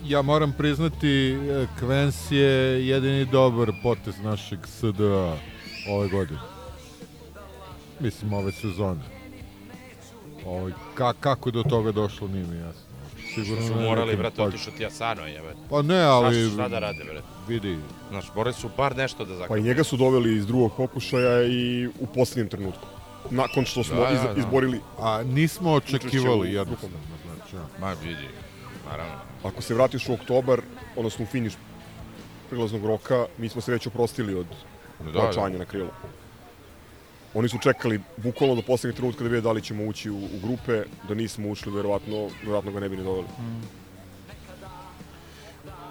ja 0.06 0.22
moram 0.22 0.52
priznati, 0.52 1.08
e, 1.50 1.66
Kvens 1.78 2.30
je 2.30 2.86
jedini 2.88 3.24
dobar 3.24 3.72
potez 3.82 4.14
našeg 4.22 4.58
SDA 4.66 5.36
ove 5.90 6.08
godine. 6.08 6.40
Mislim, 8.00 8.32
ove 8.32 8.52
sezone. 8.52 9.00
Ovaj, 10.46 10.72
ka, 10.94 11.12
kako 11.12 11.48
je 11.48 11.52
do 11.52 11.62
toga 11.62 11.92
došlo, 11.92 12.28
nije 12.28 12.46
mi 12.46 12.56
jasno. 12.56 12.86
Sigurno 13.37 13.66
Su 13.69 13.75
ne 13.75 13.83
morali, 13.83 14.16
brate, 14.16 14.37
pa- 14.37 14.43
otišao 14.43 14.73
ti 14.73 14.87
Asano, 14.87 15.26
jebe. 15.26 15.55
Pa 15.71 15.83
ne, 15.83 15.99
Ali... 15.99 16.26
ali 16.38 16.50
Šta 16.50 16.69
da 16.69 16.78
rade, 16.78 17.05
brate? 17.05 17.26
vidi, 17.49 17.78
Znaš, 18.11 18.25
morali 18.35 18.55
su 18.55 18.71
bar 18.76 18.97
nešto 18.97 19.25
da 19.25 19.28
Pa 19.28 19.35
i 19.35 19.38
zakrpe. 19.38 19.61
njega 19.61 19.85
su 19.85 19.97
doveli 19.97 20.37
iz 20.37 20.47
drugog 20.47 20.73
pokušaja 20.75 21.43
i 21.43 21.88
u 21.90 22.07
posljednjem 22.07 22.49
trenutku. 22.49 22.87
Nakon 23.31 23.64
što 23.64 23.85
smo 23.85 23.97
Da, 23.97 24.02
da, 24.02 24.11
iz, 24.11 24.21
da. 24.25 24.35
izborili, 24.38 24.81
a 24.99 25.23
nismo 25.25 25.73
očekivali 25.73 26.52
jednostavno, 26.52 26.97
znači, 27.26 27.57
ja. 27.57 27.62
Ma, 27.81 27.93
vidi, 27.95 28.28
naravno. 28.87 29.12
ako 29.45 29.62
se 29.62 29.75
vratiš 29.75 30.09
u 30.09 30.14
oktobar, 30.14 30.61
odnosno 30.97 31.23
u 31.23 31.28
finiš 31.28 31.52
prilaznog 32.50 32.87
roka, 32.87 33.26
mi 33.38 33.49
smo 33.49 33.61
se 33.61 33.73
već 33.73 33.87
oprostili 33.87 34.35
od 34.35 34.47
Da, 35.05 35.12
plaćanja 35.12 35.59
na 35.59 35.64
krilo. 35.64 35.90
Oni 37.37 37.49
su 37.49 37.59
čekali 37.59 38.00
bukvalno 38.16 38.55
do 38.55 38.62
poslednjeg 38.62 38.97
trenutka 38.97 39.25
da 39.25 39.28
vide 39.28 39.40
da 39.40 39.52
li 39.52 39.62
ćemo 39.62 39.85
ući 39.85 40.11
u, 40.11 40.16
u 40.16 40.38
grupe, 40.43 40.83
da 41.09 41.14
nismo 41.14 41.49
ušli, 41.49 41.73
verovatno, 41.73 42.28
verovatno 42.43 42.73
ga 42.73 42.81
ne 42.81 42.88
bi 42.88 42.97
ni 42.97 43.05
doveli. 43.05 43.26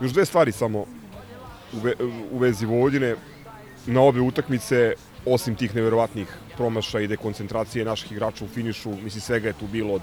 Još 0.01 0.11
dve 0.11 0.25
stvari 0.25 0.51
samo 0.51 0.79
u, 1.73 1.79
ve, 1.83 1.93
u 2.31 2.37
vezi 2.37 2.65
Vojvodine. 2.65 3.15
Na 3.85 4.01
obe 4.01 4.21
utakmice, 4.21 4.93
osim 5.25 5.55
tih 5.55 5.75
neverovatnih 5.75 6.27
promašaja 6.57 7.03
i 7.03 7.07
dekoncentracije 7.07 7.85
naših 7.85 8.11
igrača 8.11 8.45
u 8.45 8.47
finišu, 8.47 8.89
mislim 8.89 9.21
svega 9.21 9.47
je 9.47 9.53
tu 9.53 9.67
bilo 9.67 9.93
od 9.93 10.01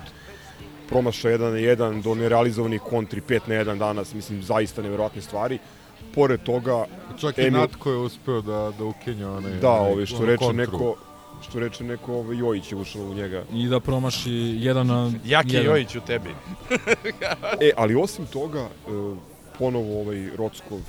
promašaja 0.88 1.38
1 1.38 1.50
na 1.50 1.56
1 1.90 2.02
do 2.02 2.14
nerealizovanih 2.14 2.80
kontri 2.80 3.20
5 3.20 3.40
na 3.46 3.54
1 3.54 3.78
danas, 3.78 4.14
mislim 4.14 4.42
zaista 4.42 4.82
neverovatne 4.82 5.22
stvari. 5.22 5.58
Pored 6.14 6.42
toga, 6.42 6.84
Čak 7.20 7.38
i 7.38 7.40
Emil- 7.40 7.52
Natko 7.52 7.90
je 7.90 7.96
uspeo 7.96 8.40
da, 8.40 8.72
da 8.78 8.84
ukenja 8.84 9.30
onaj... 9.30 9.52
Da, 9.52 9.70
ovaj, 9.70 10.06
što 10.06 10.24
reče 10.24 10.52
neko, 10.52 10.96
što 11.42 11.60
reče 11.60 11.84
neko, 11.84 12.14
ovaj, 12.14 12.36
Jojić 12.36 12.72
je 12.72 12.78
ušao 12.78 13.02
u 13.02 13.14
njega. 13.14 13.44
I 13.52 13.66
da 13.66 13.80
promaši 13.80 14.32
jedan 14.58 14.86
na 14.86 15.12
Jaki 15.24 15.48
jedan. 15.48 15.66
Jojić 15.66 15.96
u 15.96 16.00
tebi. 16.00 16.30
E, 17.60 17.70
ali 17.76 17.94
osim 17.94 18.26
toga, 18.26 18.60
e, 18.60 18.68
ponovo 19.58 20.00
ovaj 20.00 20.28
Rockov 20.36 20.80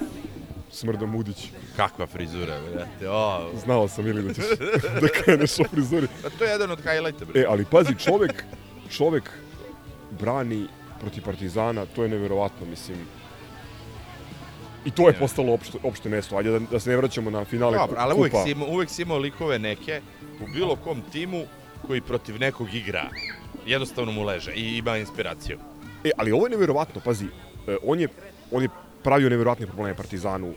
Smrda 0.72 1.06
Mudić. 1.06 1.48
Kakva 1.76 2.08
frizura, 2.08 2.60
brate. 2.74 3.10
O, 3.10 3.50
Znao 3.64 3.88
sam 3.88 4.08
ili 4.08 4.24
da 4.24 4.34
ćeš 4.34 4.44
da 5.02 5.08
kreneš 5.10 5.60
o 5.60 5.64
frizuri. 5.64 6.08
a 6.26 6.30
to 6.30 6.44
je 6.44 6.52
jedan 6.52 6.72
od 6.72 6.80
highlighta, 6.80 7.26
brate. 7.26 7.40
E, 7.40 7.46
ali 7.50 7.66
pazi, 7.66 7.96
čovek, 7.96 8.44
čovek 8.90 9.30
brani 10.12 10.66
protiv 11.00 11.24
Partizana, 11.24 11.86
to 11.86 12.04
je 12.04 12.10
neverovatno, 12.10 12.66
mislim. 12.66 12.98
I 14.86 14.92
to 14.92 15.08
je 15.08 15.14
postalo 15.14 15.54
opšte, 15.54 15.78
opšte 15.84 16.10
mesto. 16.10 16.38
Ajde 16.38 16.52
da, 16.52 16.60
da 16.60 16.80
se 16.80 16.90
ne 16.90 16.98
vraćamo 16.98 17.30
na 17.30 17.46
finale 17.46 17.78
Dobro, 17.78 17.96
ku- 17.96 18.02
ali 18.02 18.14
uvek 18.16 18.32
kupa. 18.32 18.44
si, 18.44 18.52
imao, 18.52 18.68
uvek 18.68 18.90
si 18.90 19.02
imao 19.02 19.18
likove 19.18 19.60
neke 19.60 20.02
u 20.44 20.48
bilo 20.54 20.76
kom 20.76 21.02
timu 21.12 21.44
koji 21.88 22.02
protiv 22.02 22.40
nekog 22.40 22.74
igra. 22.74 23.10
Jednostavno 23.66 24.12
mu 24.12 24.24
leže 24.24 24.54
i 24.56 24.78
ima 24.78 24.98
inspiraciju. 24.98 25.58
E, 26.04 26.12
ali 26.18 26.32
ovo 26.32 26.46
je 26.46 26.50
neverovatno, 26.50 27.02
pazi. 27.06 27.26
E, 27.68 27.78
on, 27.84 28.00
je, 28.00 28.08
on 28.52 28.64
je 28.64 28.70
pravio 29.04 29.30
neverovatne 29.30 29.68
probleme 29.68 29.96
Partizanu 29.96 30.54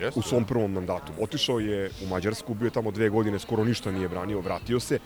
Jeste? 0.00 0.20
u 0.20 0.22
svom 0.22 0.44
prvom 0.44 0.72
mandatu. 0.72 1.12
Otišao 1.20 1.60
je 1.60 1.90
u 2.04 2.06
Mađarsku, 2.06 2.54
bio 2.54 2.66
je 2.66 2.70
tamo 2.70 2.90
dve 2.90 3.08
godine, 3.08 3.38
skoro 3.38 3.64
ništa 3.64 3.90
nije 3.90 4.08
branio, 4.08 4.40
vratio 4.40 4.80
se. 4.80 4.98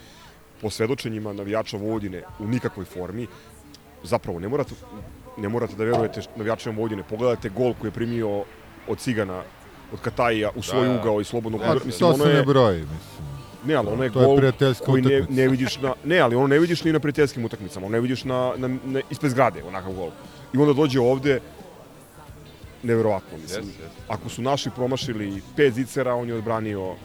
Po 0.61 0.69
svedočenjima 0.69 1.33
navijača 1.33 1.77
Vojvodine 1.77 2.23
u 2.39 2.47
nikakvoj 2.47 2.85
formi. 2.85 3.27
Zapravo, 4.03 4.39
ne 4.39 4.47
morate, 4.47 4.75
ne 5.37 5.49
morate 5.49 5.75
da 5.75 5.83
verujete 5.83 6.21
navijačima 6.35 6.75
Vojvodine. 6.75 7.03
Pogledajte 7.09 7.49
gol 7.49 7.73
koji 7.73 7.89
je 7.89 7.93
primio 7.93 8.43
od 8.87 8.97
Cigana, 8.99 9.43
od 9.93 9.99
Katajija 10.01 10.49
u 10.55 10.61
svoj 10.61 10.87
Da, 10.87 10.93
da. 10.93 10.99
ugao 10.99 11.21
i 11.21 11.23
slobodno 11.25 11.57
A, 11.57 11.61
udar. 11.61 11.85
Mislim, 11.85 11.99
to 11.99 12.07
ono 12.07 12.23
se 12.23 12.29
je, 12.29 12.35
ne 12.35 12.43
broji, 12.43 12.79
mislim. 12.79 13.24
Ne, 13.65 13.75
ali 13.75 13.87
ono 13.87 14.03
je 14.03 14.11
To 14.11 14.21
je 14.21 14.25
gol 14.25 14.37
prijateljska 14.37 14.85
koji 14.85 15.01
ne, 15.01 15.25
ne 15.29 15.47
vidiš 15.47 15.77
na, 15.81 15.93
ne, 16.03 16.19
ali 16.19 16.35
ono 16.35 16.47
ne 16.47 16.59
vidiš 16.59 16.83
ni 16.83 16.93
na 16.93 16.99
prijateljskim 16.99 17.45
utakmicama, 17.45 17.85
ono 17.85 17.93
ne 17.93 18.01
vidiš 18.01 18.23
na, 18.23 18.53
na, 18.57 18.67
na 18.67 19.01
ispred 19.09 19.31
zgrade, 19.31 19.63
onakav 19.63 19.93
gol. 19.93 20.09
I 20.53 20.57
onda 20.57 20.73
dođe 20.73 20.99
ovde, 20.99 21.39
neverovatno, 22.83 23.37
mislim. 23.37 23.65
Jeste, 23.65 23.83
jeste. 23.83 24.01
Ako 24.07 24.29
su 24.29 24.41
naši 24.41 24.69
promašili 24.69 25.41
pet 25.55 25.73
zicera, 25.73 26.15
on 26.15 26.27
je 26.27 26.35
odbranio 26.35 26.95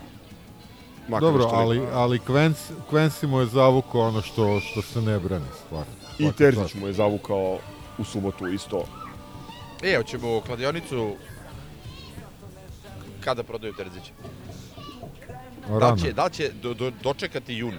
makar 1.09 1.29
Dobro, 1.29 1.45
ali, 1.53 1.81
ali 1.93 2.19
Kvens, 2.19 2.71
Kvensi 2.91 3.27
mu 3.27 3.41
je 3.41 3.47
zavukao 3.47 4.01
ono 4.01 4.23
što, 4.23 4.61
što 4.61 4.83
se 4.83 5.03
ne 5.03 5.19
brani, 5.19 5.45
stvarno. 5.67 5.93
I 6.19 6.33
Terzić 6.33 6.75
mu 6.75 6.87
je 6.87 6.93
zavukao 6.93 7.59
u 7.99 8.05
subotu 8.05 8.49
isto. 8.49 8.85
E, 9.83 9.97
hoćemo 9.97 10.37
u 10.37 10.41
kladionicu 10.41 11.15
kada 13.21 13.43
prodaju 13.43 13.73
Terzića. 13.73 14.13
Da 15.79 15.97
će, 16.03 16.13
da 16.13 16.29
će 16.29 16.51
do, 16.63 16.75
do, 16.75 16.93
dočekati 17.03 17.55
jun? 17.55 17.75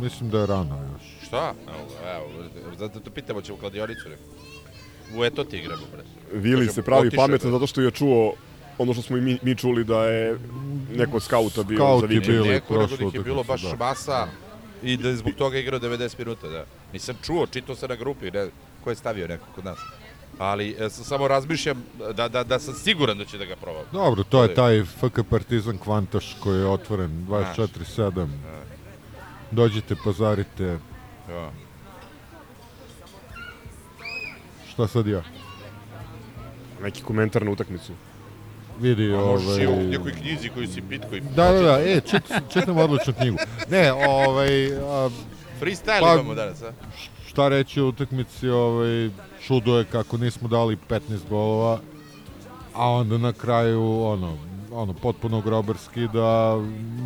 Mislim 0.00 0.30
da 0.30 0.40
je 0.40 0.46
rano 0.46 0.76
još. 0.92 1.26
Šta? 1.26 1.54
Evo, 1.68 1.88
evo, 2.16 2.74
zato 2.78 3.00
te 3.00 3.10
pitamo 3.10 3.42
ćemo 3.42 3.58
u 3.58 3.60
kladionicu. 3.60 4.08
Ne? 4.08 4.16
U 5.18 5.24
eto 5.24 5.44
ti 5.44 5.58
igramo, 5.58 5.82
bre. 5.92 6.02
Vili 6.40 6.68
se 6.68 6.82
pravi 6.82 7.10
pametan 7.10 7.50
bre. 7.50 7.58
zato 7.58 7.66
što 7.66 7.80
je 7.80 7.90
čuo 7.90 8.32
ono 8.78 8.92
što 8.92 9.02
smo 9.02 9.16
i 9.16 9.20
mi, 9.20 9.38
mi 9.42 9.54
čuli 9.54 9.84
da 9.84 10.04
je 10.04 10.38
neko 10.96 11.20
skauta 11.20 11.62
bio 11.62 11.78
Skaut 11.78 12.00
za 12.00 12.06
vikend. 12.06 12.26
Bili 12.26 12.48
Neko, 12.48 12.74
nego 12.78 12.96
da 12.96 13.04
ih 13.04 13.14
je 13.14 13.20
bilo 13.20 13.44
baš 13.44 13.62
da. 13.62 13.76
masa 13.76 14.26
i 14.82 14.96
da 14.96 15.08
je 15.08 15.16
zbog 15.16 15.32
toga 15.38 15.58
igrao 15.58 15.80
90 15.80 16.18
minuta, 16.18 16.48
da. 16.48 16.64
Nisam 16.92 17.16
čuo, 17.22 17.46
čitao 17.46 17.76
se 17.76 17.88
na 17.88 17.94
grupi, 17.96 18.30
ne, 18.30 18.46
ko 18.84 18.90
je 18.90 18.96
stavio 18.96 19.28
neko 19.28 19.46
kod 19.54 19.64
nas. 19.64 19.78
Ali 20.38 20.76
e, 20.78 20.90
sam 20.90 21.04
samo 21.04 21.28
razmišljam 21.28 21.84
da, 22.14 22.28
da, 22.28 22.44
da 22.44 22.58
sam 22.58 22.74
siguran 22.74 23.18
da 23.18 23.24
će 23.24 23.38
da 23.38 23.44
ga 23.44 23.56
probam. 23.56 23.84
Dobro, 23.92 24.24
to 24.24 24.42
je 24.42 24.54
taj 24.54 24.84
FK 24.84 25.20
Partizan 25.30 25.78
Kvantaš 25.78 26.36
koji 26.40 26.58
je 26.58 26.66
otvoren 26.66 27.26
24-7. 27.28 28.26
Dođite, 29.50 29.96
pozarite. 30.04 30.78
Ja. 31.30 31.50
Šta 34.68 34.88
sad 34.88 35.06
ja? 35.06 35.22
Neki 36.82 37.02
komentar 37.02 37.44
na 37.44 37.50
utakmicu. 37.50 37.92
Vidi, 38.80 39.08
Možeš 39.08 39.62
i 39.62 39.66
u 39.66 39.70
ovaj... 39.70 39.84
nekoj 39.84 40.12
knjizi 40.12 40.48
koju 40.48 40.68
si 40.68 40.82
pitko 40.88 41.16
i 41.16 41.20
Da, 41.20 41.52
da, 41.52 41.62
da, 41.62 41.80
e, 41.80 42.00
čit, 42.00 42.22
čitam 42.52 42.76
odličnu 42.76 43.12
knjigu. 43.20 43.36
Ne, 43.70 43.92
ovaj, 43.92 44.66
a, 44.66 45.10
Freestyle 45.60 46.00
Pa- 46.00 46.14
imamo 46.14 46.34
danas, 46.34 46.62
a? 46.62 46.72
Šta 47.36 47.48
reći 47.48 47.80
o 47.80 47.88
utakmici, 47.88 48.48
ovaj, 48.48 49.10
čudo 49.46 49.78
je 49.78 49.84
kako 49.84 50.16
nismo 50.16 50.48
dali 50.48 50.76
15 50.88 51.00
golova, 51.28 51.80
a 52.74 52.90
onda 52.90 53.18
na 53.18 53.32
kraju, 53.32 54.02
ono, 54.02 54.36
ono, 54.72 54.92
potpuno 54.92 55.40
grobarski 55.40 56.08
da 56.08 56.56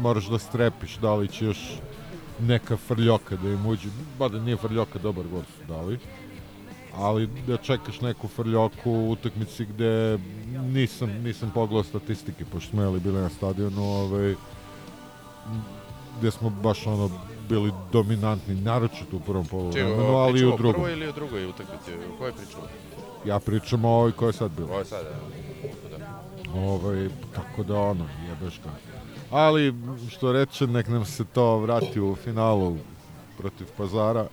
moraš 0.03 0.29
da 0.29 0.39
strepiš, 0.39 0.97
da 0.97 1.15
li 1.15 1.29
će 1.29 1.45
još 1.45 1.59
neka 2.41 2.77
frljoka 2.77 3.37
da 3.37 3.49
im 3.49 3.67
uđe, 3.67 3.89
ba 4.19 4.29
da 4.29 4.39
nije 4.39 4.57
frljoka, 4.57 4.99
dobar 4.99 5.27
gol 5.27 5.43
su 5.43 5.67
dali, 5.69 5.99
ali 6.95 7.29
da 7.47 7.57
čekaš 7.57 8.01
neku 8.01 8.29
frljoku 8.29 8.91
u 8.91 9.11
utakmici 9.11 9.65
gde 9.65 10.19
nisam, 10.63 11.11
nisam 11.11 11.51
pogledao 11.55 11.85
statistike, 11.85 12.45
pošto 12.45 12.71
smo 12.71 12.83
jeli 12.83 13.01
bili 13.01 13.21
na 13.21 13.31
stadionu, 13.31 13.83
ovaj, 13.83 14.35
gde 16.19 16.31
smo 16.31 16.51
baš 16.51 16.87
ono 16.87 17.11
bili 17.51 17.73
dominantni, 17.93 18.55
naročito 18.55 19.17
u 19.17 19.21
prvom 19.21 19.47
poluvremenu, 19.47 19.95
Čekaj, 19.97 20.15
ali 20.15 20.31
i 20.31 20.33
pričamo 20.33 20.51
u 20.51 20.55
o 20.55 20.57
drugom. 20.57 20.75
prvoj 20.75 20.93
ili 20.93 21.07
o 21.09 21.13
drugoj 21.13 21.47
utakmici? 21.47 21.91
O 22.15 22.19
kojoj 22.19 22.33
pričamo? 22.33 22.63
Ja 23.25 23.39
pričam 23.39 23.85
o 23.85 23.89
ovoj 23.89 24.13
koja 24.13 24.29
je 24.29 24.33
sad 24.33 24.51
bila. 24.57 24.69
Ovo 24.71 24.79
je 24.79 24.85
sad, 24.85 25.07
evo. 25.07 25.29
Da. 25.99 26.61
Ovaj, 26.61 27.09
tako 27.35 27.63
da 27.63 27.81
ono, 27.81 28.07
jebeš 28.29 28.61
ga. 28.65 28.71
Ali, 29.31 29.75
što 30.11 30.33
reče, 30.33 30.67
nek 30.67 30.89
nam 30.89 31.05
se 31.05 31.25
to 31.25 31.59
vrati 31.59 32.01
u 32.01 32.17
finalu 32.25 32.77
protiv 33.39 33.67
Pazara, 33.77 34.27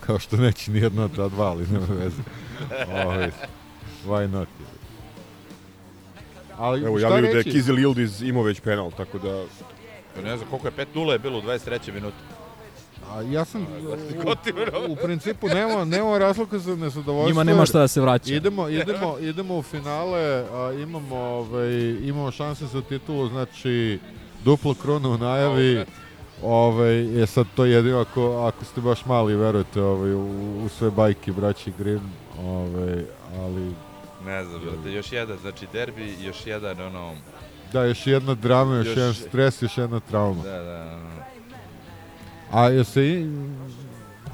kao 0.00 0.18
što 0.18 0.36
neće 0.36 0.70
ni 0.70 0.78
jedna 0.78 1.04
od 1.04 1.16
ta 1.16 1.28
dva, 1.28 1.46
ali 1.46 1.66
nema 1.66 1.86
veze. 1.90 2.22
Ovaj, 3.04 3.30
why 4.06 4.26
not? 4.30 4.48
je. 4.60 4.66
Ali, 6.58 6.84
Evo, 6.84 6.98
šta 6.98 7.08
javljaju 7.08 7.32
da 7.32 7.38
je? 7.38 7.44
Kizil 7.44 7.78
Ildiz 7.78 8.22
imao 8.22 8.42
već 8.42 8.60
penal, 8.60 8.90
tako 8.90 9.18
da 9.18 9.44
Ne 10.24 10.36
znam 10.36 10.50
koliko 10.50 10.66
je 10.68 10.86
5-0 10.94 11.10
je 11.10 11.18
bilo 11.18 11.38
u 11.38 11.42
23. 11.42 11.92
minuti. 11.92 12.16
A 13.10 13.22
ja 13.22 13.44
sam, 13.44 13.66
u, 14.88 14.92
u 14.92 14.96
principu, 14.96 15.48
nema, 15.48 15.84
nema 15.84 16.18
razloga 16.18 16.58
za 16.58 16.76
nezadovoljstvo. 16.76 17.28
Njima 17.28 17.44
nema 17.44 17.66
šta 17.66 17.78
da 17.78 17.88
se 17.88 18.00
vraća. 18.00 18.34
Idemo, 18.34 18.68
idemo, 18.68 19.18
idemo 19.20 19.58
u 19.58 19.62
finale, 19.62 20.44
a, 20.52 20.72
imamo, 20.72 21.16
ovaj, 21.16 21.70
imamo 22.02 22.30
šanse 22.30 22.66
za 22.66 22.82
titulu, 22.82 23.28
znači 23.28 23.98
duplo 24.44 24.74
kronu 24.74 25.10
u 25.10 25.18
najavi. 25.18 25.84
Ovaj, 26.42 26.94
je 26.94 27.26
sad 27.26 27.46
to 27.56 27.64
jedino 27.64 28.00
ako, 28.00 28.36
ako 28.36 28.64
ste 28.64 28.80
baš 28.80 29.04
mali 29.04 29.36
verujete 29.36 29.82
ovaj, 29.82 30.14
u, 30.14 30.64
u 30.64 30.68
sve 30.68 30.90
bajke 30.90 31.32
braći 31.32 31.72
Grimm, 31.78 32.12
ovaj, 32.44 33.04
ali 33.38 33.74
Ne 34.26 34.44
znam, 34.44 34.60
brate, 34.60 34.92
još 34.92 35.12
jedan, 35.12 35.38
znači 35.38 35.66
derbi, 35.72 36.16
još 36.20 36.46
jedan, 36.46 36.80
ono, 36.80 37.14
da, 37.72 37.84
još 37.84 38.06
jedna 38.06 38.34
drama, 38.34 38.76
još, 38.76 38.86
Još- 38.86 38.96
jedan 38.96 39.14
stres, 39.14 39.62
još 39.62 39.78
jedna 39.78 40.00
trauma. 40.00 40.42
da, 40.42 40.58
da, 40.58 40.82
ono, 40.94 41.10
A 42.52 42.64
je 42.64 42.84
se 42.84 43.06
i, 43.06 43.26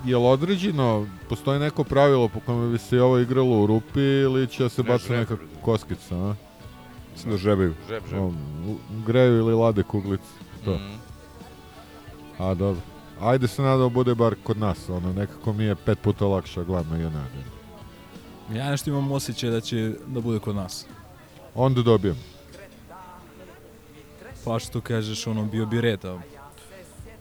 jel 0.05 0.25
određeno, 0.25 1.07
postoji 1.29 1.61
neko 1.61 1.85
pravilo 1.85 2.29
po 2.29 2.41
kome 2.41 2.73
bi 2.73 2.79
se 2.79 3.03
ovo 3.03 3.19
igralo 3.19 3.63
u 3.63 3.67
rupi 3.67 4.01
ili 4.01 4.47
će 4.47 4.63
da 4.63 4.69
se 4.69 4.83
Ne, 4.83 4.89
baca 4.89 5.05
žreb, 5.05 5.19
neka 5.21 5.37
koskica, 5.63 6.17
a? 6.17 6.35
mislim 7.13 7.33
da 7.33 7.39
žebaju. 7.39 7.75
žeb, 7.89 8.03
žeb. 8.11 8.19
O, 8.19 8.33
greju 9.07 9.37
ili 9.37 9.55
lade 9.55 9.83
kuglice. 9.83 10.25
To. 10.65 10.75
Mhm. 10.75 10.95
A 12.39 12.55
dobro. 12.55 12.81
Ajde 13.21 13.49
se 13.49 13.63
nadamo 13.63 13.89
bude 13.89 14.15
bar 14.15 14.35
kod 14.43 14.59
nas, 14.59 14.89
ono, 14.89 15.13
nekako 15.13 15.53
mi 15.53 15.65
je 15.65 15.75
pet 15.77 15.99
puta 16.01 16.27
lakše 16.27 16.65
gledam 16.65 16.89
na 16.91 16.97
United. 16.97 17.45
Ja 18.53 18.71
nešto 18.71 18.91
imam 18.91 19.13
osjećaj 19.13 19.51
da 19.51 19.61
će 19.61 19.93
da 20.07 20.21
bude 20.21 20.39
kod 20.39 20.57
nas. 20.57 20.87
Onda 21.55 21.83
dobijem. 21.83 22.17
Pa 24.47 24.59
što 24.59 24.81
kažeš, 24.81 25.27
ono, 25.27 25.45
bio 25.45 25.67
bi 25.67 25.81
red, 25.81 26.05
a... 26.05 26.19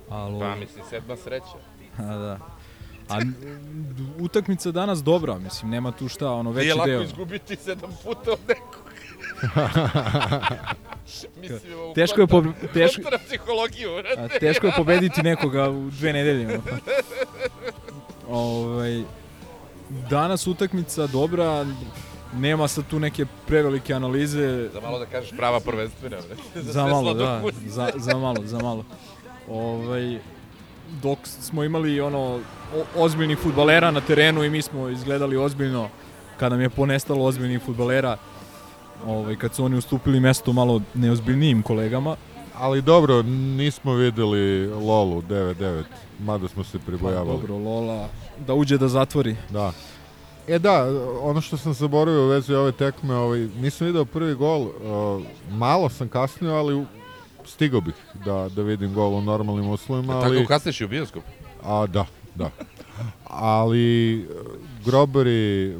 Ali, 0.09 0.39
Pa, 0.39 0.55
mislim, 0.55 0.83
sedma 0.89 1.15
sreća. 1.17 1.57
a, 1.97 2.15
da. 2.17 2.39
A 3.09 3.19
utakmica 4.19 4.71
danas 4.71 5.03
dobra, 5.03 5.37
mislim, 5.37 5.71
nema 5.71 5.91
tu 5.91 6.07
šta, 6.07 6.31
ono, 6.31 6.51
veći 6.51 6.65
Nije 6.65 6.75
lako 6.75 6.89
deo. 6.89 7.01
izgubiti 7.03 7.55
sedam 7.55 7.89
puta 8.03 8.31
od 8.31 8.39
nekog. 8.47 8.85
mislim, 11.41 11.59
Teško 11.95 12.21
je, 12.21 12.27
teško, 12.73 13.01
psihologiju, 13.27 13.89
a, 14.17 14.27
teško 14.39 14.67
je 14.67 14.73
pobediti 14.77 15.21
nekoga 15.21 15.69
u 15.69 15.89
dve 15.89 16.13
nedelje. 16.13 16.59
ovaj, 18.29 19.03
danas 20.09 20.47
utakmica 20.47 21.07
dobra, 21.07 21.65
nema 22.33 22.67
sad 22.67 22.87
tu 22.89 22.99
neke 22.99 23.25
prevelike 23.47 23.93
analize, 23.93 24.69
Za 24.73 24.81
malo 24.81 24.99
da 24.99 25.05
kažeš 25.05 25.31
prava 25.37 25.59
prvenstvena, 25.59 26.17
za 26.55 26.71
sve 26.73 26.83
malo, 26.83 27.13
da, 27.13 27.41
za, 27.65 27.91
za 27.95 28.17
malo, 28.17 28.41
za 28.45 28.59
malo. 28.59 28.83
Ovaj, 29.49 30.19
dok 31.01 31.19
smo 31.23 31.63
imali 31.63 32.01
ono 32.01 32.19
o, 32.75 32.83
ozbiljnih 32.95 33.37
futbalera 33.37 33.91
na 33.91 34.01
terenu 34.01 34.43
i 34.43 34.49
mi 34.49 34.61
smo 34.61 34.89
izgledali 34.89 35.37
ozbiljno 35.37 35.89
kad 36.37 36.51
nam 36.51 36.61
je 36.61 36.69
ponestalo 36.69 37.25
ozbiljnih 37.25 37.61
futbalera 37.65 38.17
ovaj, 39.05 39.35
kad 39.35 39.55
su 39.55 39.65
oni 39.65 39.77
ustupili 39.77 40.19
mesto 40.19 40.53
malo 40.53 40.81
neozbiljnijim 40.93 41.61
kolegama 41.61 42.15
Ali 42.57 42.81
dobro, 42.81 43.21
nismo 43.57 43.93
videli 43.93 44.67
Lolu 44.67 45.21
9-9, 45.21 45.83
mada 46.19 46.47
smo 46.47 46.63
se 46.63 46.79
pa 46.79 46.85
pribojavali. 46.85 47.29
dobro 47.41 47.57
Lola 47.57 48.07
da 48.47 48.53
uđe 48.53 48.77
da 48.77 48.87
zatvori 48.87 49.35
Da. 49.49 49.71
E 50.47 50.59
da, 50.59 50.87
ono 51.21 51.41
što 51.41 51.57
sam 51.57 51.73
zaboravio 51.73 52.23
u 52.23 52.27
vezi 52.27 52.53
ove 52.53 52.71
tekme, 52.71 53.15
ovaj, 53.15 53.39
nisam 53.39 53.87
video 53.87 54.05
prvi 54.05 54.35
gol, 54.35 54.61
uh, 54.61 54.71
malo 55.51 55.89
sam 55.89 56.07
kasnio, 56.07 56.53
ali 56.53 56.85
stigao 57.45 57.81
bih 57.81 57.95
da, 58.25 58.49
da 58.55 58.61
vidim 58.61 58.93
gol 58.93 59.13
u 59.13 59.21
normalnim 59.21 59.69
uslovima, 59.69 60.13
Tako 60.13 60.25
ali... 60.25 60.45
kasniš 60.45 60.81
i 60.81 60.85
u 60.85 60.87
bioskop. 60.87 61.23
A, 61.63 61.87
da, 61.87 62.05
da. 62.35 62.49
Ali 63.29 64.27
grobari, 64.85 65.75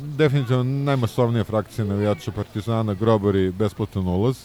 definitivno 0.00 0.62
najmasovnija 0.62 1.44
frakcija 1.44 1.84
navijača 1.84 2.32
Partizana, 2.32 2.94
grobari 2.94 3.50
besplatan 3.50 4.06
ulaz, 4.06 4.36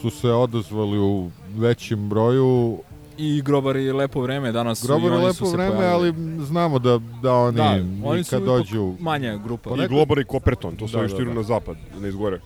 su 0.00 0.10
se 0.10 0.30
odazvali 0.30 0.98
u 0.98 1.30
većem 1.56 2.08
broju. 2.08 2.78
I 3.18 3.42
grobari 3.42 3.92
lepo 3.92 4.20
vreme 4.20 4.52
danas 4.52 4.78
su 4.80 4.92
i 4.92 5.08
lepo 5.10 5.32
su 5.32 5.46
se 5.46 5.56
vreme, 5.56 5.76
pojavili. 5.76 6.08
ali 6.08 6.44
znamo 6.46 6.78
da, 6.78 7.00
da 7.22 7.34
oni, 7.34 7.56
da, 7.56 7.78
oni 8.04 8.24
su 8.24 8.30
kad 8.30 8.42
dođu... 8.42 8.94
manja 9.00 9.36
grupa 9.36 9.70
Pa 9.70 9.84
I 9.84 9.88
Globar 9.88 10.18
i 10.18 10.24
Koperton, 10.24 10.76
to 10.76 10.88
su 10.88 10.92
Da, 10.92 10.98
ovi 11.02 11.08
da, 11.08 11.24
da. 11.24 11.32
na 11.34 11.42
zapad, 11.42 11.76
ne 12.00 12.08
izgore. 12.08 12.40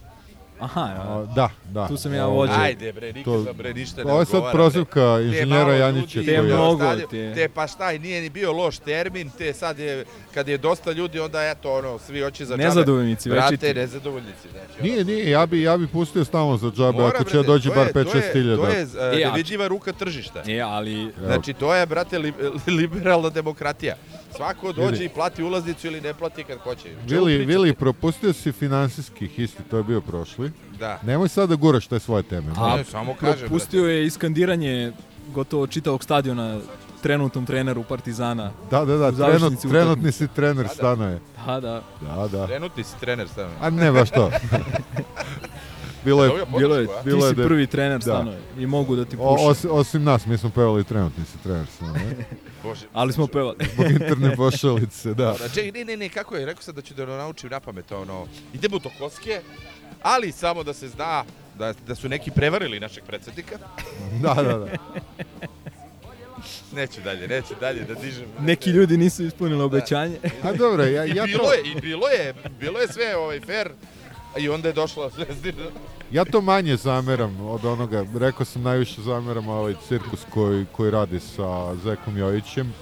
Aha 0.61 0.81
ja. 0.83 1.27
Da, 1.27 1.51
da. 1.65 1.89
Tu 1.89 1.97
sam 1.97 2.15
ja 2.15 2.27
Ovaj, 2.27 2.37
vođa. 2.49 2.61
Ajde, 2.61 2.93
bre, 2.93 3.07
nikad 3.09 3.25
To- 3.25 3.53
bre, 3.53 3.75
ništa 3.75 4.05
ne 4.05 4.13
Ovo 4.13 4.21
je 4.21 4.27
sad 4.27 4.43
prozivka 4.53 5.21
inženjera 5.21 5.75
Janjića. 5.75 6.23
Te 6.23 6.33
je- 6.33 6.43
mnogo, 6.43 6.85
te- 7.11 7.33
Te 7.35 7.49
pa 7.49 7.67
šta, 7.67 7.93
nije 7.93 8.23
ni 8.23 8.31
bio 8.31 8.53
loš 8.53 8.79
termin, 8.79 9.31
te 9.31 9.53
sad 9.53 9.79
je, 9.79 10.05
kad 10.35 10.49
je 10.49 10.59
dosta 10.59 10.93
ljudi, 10.93 11.21
onda 11.21 11.43
eto, 11.43 11.73
ono, 11.73 11.99
svi 11.99 12.21
hoće 12.21 12.45
za 12.45 12.53
džabe. 12.53 12.65
Nezadovoljnici, 12.65 13.29
Brate, 13.31 13.51
večiti. 13.53 13.75
nezadovoljnici, 13.75 14.49
znači. 14.53 14.83
Nije, 14.83 15.05
nije, 15.05 15.31
ja 15.31 15.47
bi, 15.47 15.63
ja 15.63 15.77
bi 15.77 15.87
pustio 15.89 16.25
stalno 16.25 16.57
za 16.57 16.71
džabe, 16.71 16.93
Mora, 16.93 17.07
ako 17.09 17.25
će 17.25 17.31
brate, 17.33 17.47
dođe 17.47 17.69
to 17.69 17.75
bar 17.75 17.87
je- 17.87 17.93
to 17.93 17.99
je- 17.99 18.05
5-6 18.05 18.33
hiljada. 18.33 18.63
To 18.63 18.69
je 18.69 18.83
uh, 18.83 18.91
E, 19.15 19.25
a- 19.25 19.31
nevidljiva 19.31 19.69
ruka 19.69 19.93
tržišta. 19.93 20.43
E, 20.49 20.61
ali 20.61 21.13
Znači, 21.21 21.53
to 21.53 21.75
je, 21.75 21.87
brate, 21.87 22.19
li, 22.19 22.33
liberalna 22.69 23.31
demokratija. 23.31 23.97
Svako 24.31 24.73
dođe 24.73 25.05
i 25.05 25.09
plati 25.09 25.43
ulaznicu 25.43 25.87
ili 25.87 26.01
ne 26.01 26.15
plati 26.15 26.45
kad 26.45 26.59
hoće. 26.59 26.89
Vili? 27.07 27.37
Vili, 27.39 27.73
propustio 27.75 28.33
si 28.33 28.53
finansijskih 28.53 29.39
isti, 29.39 29.63
to 29.63 29.77
je 29.77 29.83
bio 29.83 30.01
prošli. 30.01 30.48
Da. 30.79 30.99
Nemoj 31.03 31.29
sad 31.29 31.49
da 31.49 31.55
guraš 31.57 31.87
te 31.87 31.99
svoje 31.99 32.23
teme. 32.23 32.53
A, 32.57 32.77
Ne, 32.77 32.85
samo 32.85 33.15
kažem, 33.15 33.49
Pustio 33.49 33.85
je 33.85 34.07
iskandiranje 34.07 34.93
gotovo 35.29 35.67
čitavog 35.67 36.05
stadiona 36.05 36.61
trenutnom 37.03 37.47
treneru 37.47 37.83
Partizana. 37.85 38.51
Da, 38.71 38.85
da, 38.85 38.97
da, 38.97 39.13
trenut, 39.13 39.53
trenutni 39.63 40.13
si 40.13 40.29
trener 40.29 40.69
stanoje. 40.69 41.21
Da, 41.47 41.61
da. 41.61 41.83
Da, 42.03 42.29
da. 42.29 42.47
Trenutni 42.47 42.85
si 42.85 43.01
trener 43.01 43.29
stavno. 43.29 43.53
A 43.61 43.71
ne 43.71 43.93
baš 43.93 44.11
to. 44.11 44.31
bilo 46.05 46.25
je, 46.25 46.31
Bilo 46.49 46.75
je, 46.75 46.87
podršku, 46.87 46.93
a? 46.93 47.03
ti 47.03 47.05
Bilo 47.05 47.27
je 47.27 47.31
si 47.31 47.37
da- 47.37 47.43
prvi 47.45 47.67
trener 47.67 47.99
da. 47.99 48.03
stanoje 48.03 48.39
i 48.59 48.67
mogu 48.67 48.97
da 48.97 49.05
ti 49.05 49.17
o, 49.17 49.33
pušem. 49.33 49.49
os, 49.49 49.67
osim 49.71 50.05
nas, 50.05 50.27
mi 50.27 50.39
smo 50.39 50.51
pevali 50.51 50.85
trenutni 50.85 51.25
si 51.25 51.39
trener 51.39 51.67
stanoje. 51.69 52.27
Bože. 52.63 52.87
Ali 52.93 53.13
smo 53.13 53.27
pevali. 53.27 53.57
Zbog 53.75 53.91
interne 53.91 54.37
pošalice, 54.37 55.15
da. 55.15 55.35
Čekaj, 55.55 55.73
ne, 55.73 55.85
ne, 55.85 55.97
ne, 55.97 56.09
kako 56.09 56.37
je, 56.37 56.47
rekao 56.47 56.63
sam 56.63 56.75
da 56.75 56.83
ću 56.83 56.95
da 56.95 57.07
naučim 57.07 57.51
na 57.51 57.61
pamet, 57.61 57.93
ono, 57.93 58.27
idemo 58.55 58.77
u 58.77 58.81
Tokoske, 58.81 59.41
ali 60.03 60.33
samo 60.33 60.63
da 60.63 60.73
se 60.73 60.89
zna 60.89 61.25
da, 61.59 61.75
da 61.87 61.95
su 61.95 62.09
neki 62.09 62.31
prevarili 62.31 62.81
našeg 62.81 63.05
predsednika. 63.05 63.59
Da, 64.23 64.35
da, 64.35 64.59
da. 64.59 64.67
Neću 66.77 67.01
dalje, 67.01 67.29
neću 67.29 67.55
dalje 67.61 67.85
da 67.85 67.95
dižem. 67.95 68.27
Neki 68.41 68.71
ljudi 68.71 68.97
nisu 68.97 69.25
ispunili 69.25 69.63
obećanje. 69.63 70.17
A 70.43 70.53
dobro, 70.53 70.85
ja, 70.85 71.05
I 71.05 71.15
ja, 71.15 71.25
bilo 71.25 71.45
to, 71.45 71.53
je, 71.53 71.63
i 71.65 71.81
bilo 71.81 72.09
je, 72.09 72.35
bilo 72.61 72.79
je 72.81 72.89
sve 72.89 73.17
ovaj 73.17 73.41
fair. 73.41 73.71
I 74.39 74.49
onda 74.49 74.69
je 74.69 74.73
došla 74.73 75.11
Zvezdina. 75.11 75.63
ja 76.11 76.25
to 76.25 76.41
manje 76.41 76.77
zameram 76.77 77.41
od 77.41 77.65
onoga, 77.65 78.05
rekao 78.19 78.47
sam 78.47 78.63
najviše 78.63 79.03
zameram 79.03 79.49
ovaj 79.49 79.75
cirkus 79.89 80.21
koji, 80.31 80.67
koji 80.73 80.91
radi 80.91 81.21
sa 81.21 81.75
Zekom 81.85 82.17
Jojićem. 82.19 82.75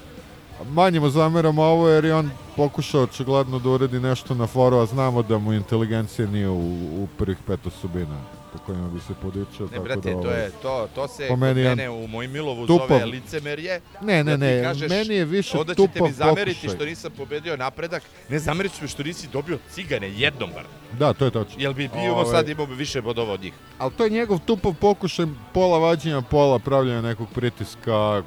Manje 0.64 1.00
mu 1.00 1.10
zameram 1.10 1.58
ovo 1.58 1.88
jer 1.88 2.04
je 2.04 2.14
on 2.14 2.30
pokušao 2.56 3.02
očigledno 3.02 3.58
da 3.58 3.68
uredi 3.68 4.00
nešto 4.00 4.34
na 4.34 4.46
foru, 4.46 4.76
a 4.76 4.86
znamo 4.86 5.22
da 5.22 5.38
mu 5.38 5.52
inteligencija 5.52 6.28
nije 6.28 6.48
u, 6.48 6.60
u 7.02 7.08
prvih 7.18 7.36
pet 7.46 7.66
osobina 7.66 8.20
po 8.52 8.58
kojima 8.58 8.88
bi 8.88 9.00
se 9.00 9.14
podičao. 9.22 9.66
Ne, 9.66 9.72
tako 9.72 9.82
brate, 9.84 10.00
da, 10.08 10.12
to, 10.12 10.28
ovaj, 10.28 10.40
je, 10.40 10.50
to, 10.62 10.88
to 10.94 11.08
se 11.08 11.26
Po 11.28 11.36
meni 11.36 11.62
mene, 11.62 11.90
u 11.90 12.06
mojim 12.08 12.32
Milovu 12.32 12.66
tupav. 12.66 12.88
zove 12.88 13.04
licemerje. 13.04 13.80
Ne, 14.00 14.24
ne, 14.24 14.30
da 14.30 14.36
ne, 14.36 14.62
kažeš, 14.62 14.90
meni 14.90 15.14
je 15.14 15.24
više 15.24 15.58
Onda 15.58 15.74
ćete 15.74 16.02
mi 16.02 16.12
zameriti 16.12 16.60
pokušaj. 16.60 16.76
što 16.76 16.84
nisam 16.84 17.12
pobedio 17.16 17.56
napredak. 17.56 18.02
Ne 18.28 18.38
zameriti 18.38 18.78
mi 18.82 18.88
što 18.88 19.02
nisi 19.02 19.28
dobio 19.32 19.58
cigane 19.70 20.10
jednom 20.10 20.50
bar. 20.54 20.64
Da, 20.98 21.12
to 21.12 21.24
je 21.24 21.30
tačno. 21.30 21.54
Jel 21.58 21.72
bi 21.72 21.88
bio 21.88 22.12
Ovaj. 22.12 22.24
sad 22.26 22.48
imao 22.48 22.66
bi 22.66 22.74
više 22.74 23.02
bodova 23.02 23.32
od 23.32 23.42
njih? 23.42 23.52
Ali 23.78 23.92
to 23.92 24.04
je 24.04 24.10
njegov 24.10 24.38
tupav 24.38 24.74
pokušaj 24.80 25.26
pola 25.54 25.78
vađenja, 25.78 26.20
pola 26.20 26.58
pravljanja 26.58 27.00
nekog 27.02 27.26
pritiska 27.34 28.22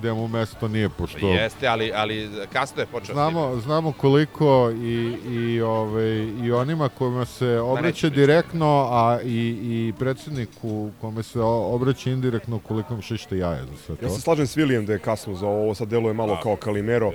gde 0.00 0.12
mu 0.12 0.28
mesto 0.28 0.68
nije, 0.68 0.88
pošto 0.88 1.28
Jeste, 1.28 1.68
ali, 1.68 1.92
ali 1.94 2.30
kasno 2.52 2.82
je 2.82 2.86
počeo 2.86 3.14
znamo, 3.14 3.56
znamo 3.56 3.92
koliko 3.92 4.70
i, 4.70 5.16
i, 5.28 5.60
ovaj, 5.60 6.28
i 6.42 6.52
onima 6.52 6.88
kojima 6.88 7.24
se 7.24 7.58
obraća 7.58 8.08
direktno, 8.08 8.88
a 8.90 9.18
i, 9.24 9.58
i 9.62 9.92
predsjedniku 9.98 10.90
kome 11.00 11.22
se 11.22 11.40
obraća 11.40 12.10
indirektno 12.10 12.58
koliko 12.58 12.96
mu 12.96 13.02
šište 13.02 13.38
jaje 13.38 13.62
za 13.62 13.76
sve 13.86 13.96
to. 13.96 14.04
Ja 14.06 14.10
se 14.10 14.20
slažem 14.20 14.46
s 14.46 14.56
Vilijem 14.56 14.86
da 14.86 14.92
je 14.92 14.98
kasno 14.98 15.34
za 15.34 15.46
ovo, 15.46 15.62
ovo 15.62 15.74
sad 15.74 15.88
deluje 15.88 16.14
malo 16.14 16.34
Da. 16.34 16.40
kao 16.40 16.56
Kalimero. 16.56 17.12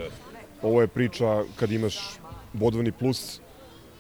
Ovo 0.62 0.82
je 0.82 0.88
priča 0.88 1.44
kad 1.56 1.72
imaš 1.72 2.00
bodovni 2.54 2.92
plus, 2.92 3.40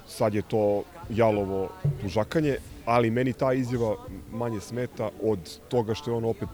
sad 0.08 0.34
je 0.34 0.42
to 0.42 0.84
jalovo 1.10 1.70
tužakanje, 2.02 2.58
ali 2.86 3.10
meni 3.10 3.34
ta 3.34 3.54
izjava 3.54 3.96
manje 4.32 4.60
smeta 4.60 5.10
od 5.24 5.60
toga 5.70 5.94
što 5.94 6.12
je 6.12 6.18
on 6.18 6.26
opet 6.26 6.50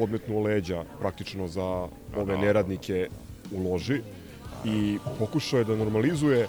podmetnuo 0.00 0.42
leđa 0.42 0.84
praktično 1.00 1.48
za 1.48 1.64
ove 2.16 2.38
neradnike 2.38 3.08
u 3.52 3.70
loži 3.70 4.00
i 4.64 4.98
pokušao 5.18 5.58
je 5.58 5.64
da 5.64 5.76
normalizuje 5.76 6.46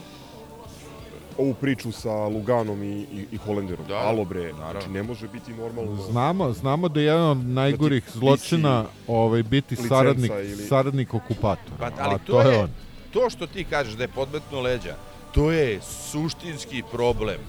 ovu 1.37 1.53
priču 1.53 1.91
sa 1.91 2.13
Luganom 2.27 2.83
i, 2.83 2.87
i, 2.93 3.25
i 3.31 3.37
Holenderom. 3.37 3.85
Da, 3.87 3.97
Alo 3.97 4.25
bre, 4.25 4.43
naravno. 4.43 4.71
znači 4.71 4.89
ne 4.89 5.03
može 5.03 5.27
biti 5.27 5.53
normalno. 5.53 5.95
Znamo, 6.03 6.53
znamo 6.53 6.89
da 6.89 6.99
je 6.99 7.05
jedan 7.05 7.29
od 7.29 7.37
najgorih 7.37 8.03
visi 8.05 8.19
zločina 8.19 8.85
ovaj, 9.07 9.43
biti 9.43 9.75
saradnik, 9.77 10.31
ili- 10.31 10.55
saradnik 10.57 11.13
okupatora. 11.13 11.75
Pa, 11.79 11.91
ali 11.99 12.15
a 12.15 12.17
to, 12.17 12.33
to 12.33 12.41
je 12.41 12.53
je, 12.53 12.59
on. 12.59 12.69
to 13.13 13.29
što 13.29 13.47
ti 13.47 13.63
kažeš 13.63 13.93
da 13.93 14.03
je 14.03 14.07
podmetno 14.09 14.61
leđa, 14.61 14.95
to 15.33 15.51
je 15.51 15.79
suštinski 15.81 16.83
problem. 16.91 17.39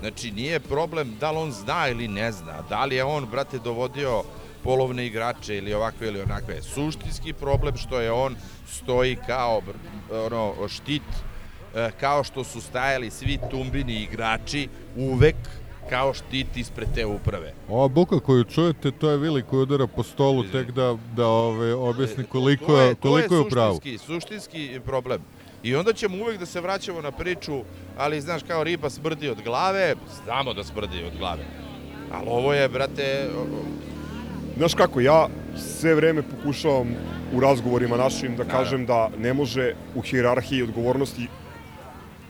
Znači, 0.00 0.30
nije 0.30 0.60
problem 0.60 1.16
da 1.20 1.30
li 1.30 1.38
on 1.38 1.52
zna 1.52 1.88
ili 1.88 2.08
ne 2.08 2.32
zna, 2.32 2.62
da 2.68 2.84
li 2.84 2.96
je 2.96 3.04
on, 3.04 3.26
brate, 3.26 3.58
dovodio 3.58 4.22
polovne 4.64 5.06
igrače 5.06 5.56
ili 5.56 5.74
ovakve 5.74 6.08
ili 6.08 6.20
onakve. 6.20 6.62
Suštinski 6.62 7.32
problem 7.32 7.76
što 7.76 8.00
je 8.00 8.12
on 8.12 8.36
stoji 8.68 9.16
kao 9.26 9.60
ono, 10.26 10.68
štit, 10.68 11.02
e, 11.74 11.90
kao 12.00 12.24
što 12.24 12.44
su 12.44 12.60
stajali 12.60 13.10
svi 13.10 13.38
tumbini 13.50 14.02
igrači 14.02 14.68
uvek 14.96 15.36
kao 15.90 16.14
štit 16.14 16.56
ispred 16.56 16.88
te 16.94 17.06
uprave. 17.06 17.52
Ova 17.68 17.88
buka 17.88 18.20
koju 18.20 18.44
čujete, 18.44 18.90
to 18.90 19.10
je 19.10 19.18
Vili 19.18 19.42
koji 19.42 19.62
udara 19.62 19.86
po 19.86 20.02
stolu 20.02 20.44
tek 20.44 20.70
da, 20.70 20.96
da 21.16 21.26
ove, 21.26 21.74
objasni 21.74 22.24
koliko 22.24 22.64
E, 22.64 22.66
To 22.66 22.82
je, 22.82 22.94
koliko 22.94 23.34
je 23.34 23.40
u 23.40 23.44
to 23.44 23.50
pravu. 23.50 23.74
suštinski, 23.74 24.06
suštinski 24.06 24.80
problem. 24.84 25.20
I 25.62 25.74
onda 25.76 25.92
ćemo 25.92 26.16
uvek 26.16 26.38
da 26.38 26.46
se 26.46 26.60
vraćamo 26.60 27.00
na 27.00 27.10
priču, 27.10 27.60
ali 27.98 28.20
znaš 28.20 28.42
kao 28.46 28.64
riba 28.64 28.90
smrdi 28.90 29.28
od 29.28 29.42
glave, 29.42 29.94
znamo 30.24 30.54
da 30.54 30.64
smrdi 30.64 31.04
od 31.04 31.18
glave. 31.18 31.44
Ali 32.12 32.26
ovo 32.28 32.54
je, 32.54 32.68
brate, 32.68 33.28
Znaš 34.60 34.74
kako, 34.74 35.00
ja 35.00 35.28
sve 35.56 35.94
vreme 35.94 36.22
pokušavam 36.22 36.88
u 37.32 37.40
razgovorima 37.40 37.96
našim 37.96 38.36
da 38.36 38.44
kažem 38.44 38.84
da 38.86 39.08
ne 39.18 39.32
može 39.34 39.74
u 39.94 40.00
hijerarhiji 40.00 40.62
odgovornosti 40.62 41.28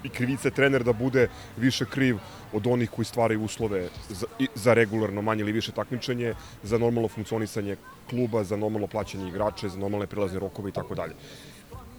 i 0.04 0.08
krivice 0.08 0.50
trener 0.50 0.84
da 0.84 0.92
bude 0.92 1.28
više 1.56 1.84
kriv 1.84 2.18
od 2.52 2.66
onih 2.66 2.90
koji 2.90 3.04
stvaraju 3.04 3.42
uslove 3.42 3.88
za, 4.08 4.26
za 4.54 4.74
regularno 4.74 5.22
manje 5.22 5.40
ili 5.40 5.52
više 5.52 5.72
takmičenje, 5.72 6.34
za 6.62 6.78
normalno 6.78 7.08
funkcionisanje 7.08 7.76
kluba, 8.10 8.44
za 8.44 8.56
normalno 8.56 8.86
plaćanje 8.86 9.28
igrače, 9.28 9.68
za 9.68 9.78
normalne 9.78 10.06
prilazne 10.06 10.38
rokove 10.38 10.70
i 10.70 10.72
tako 10.72 10.94
dalje. 10.94 11.14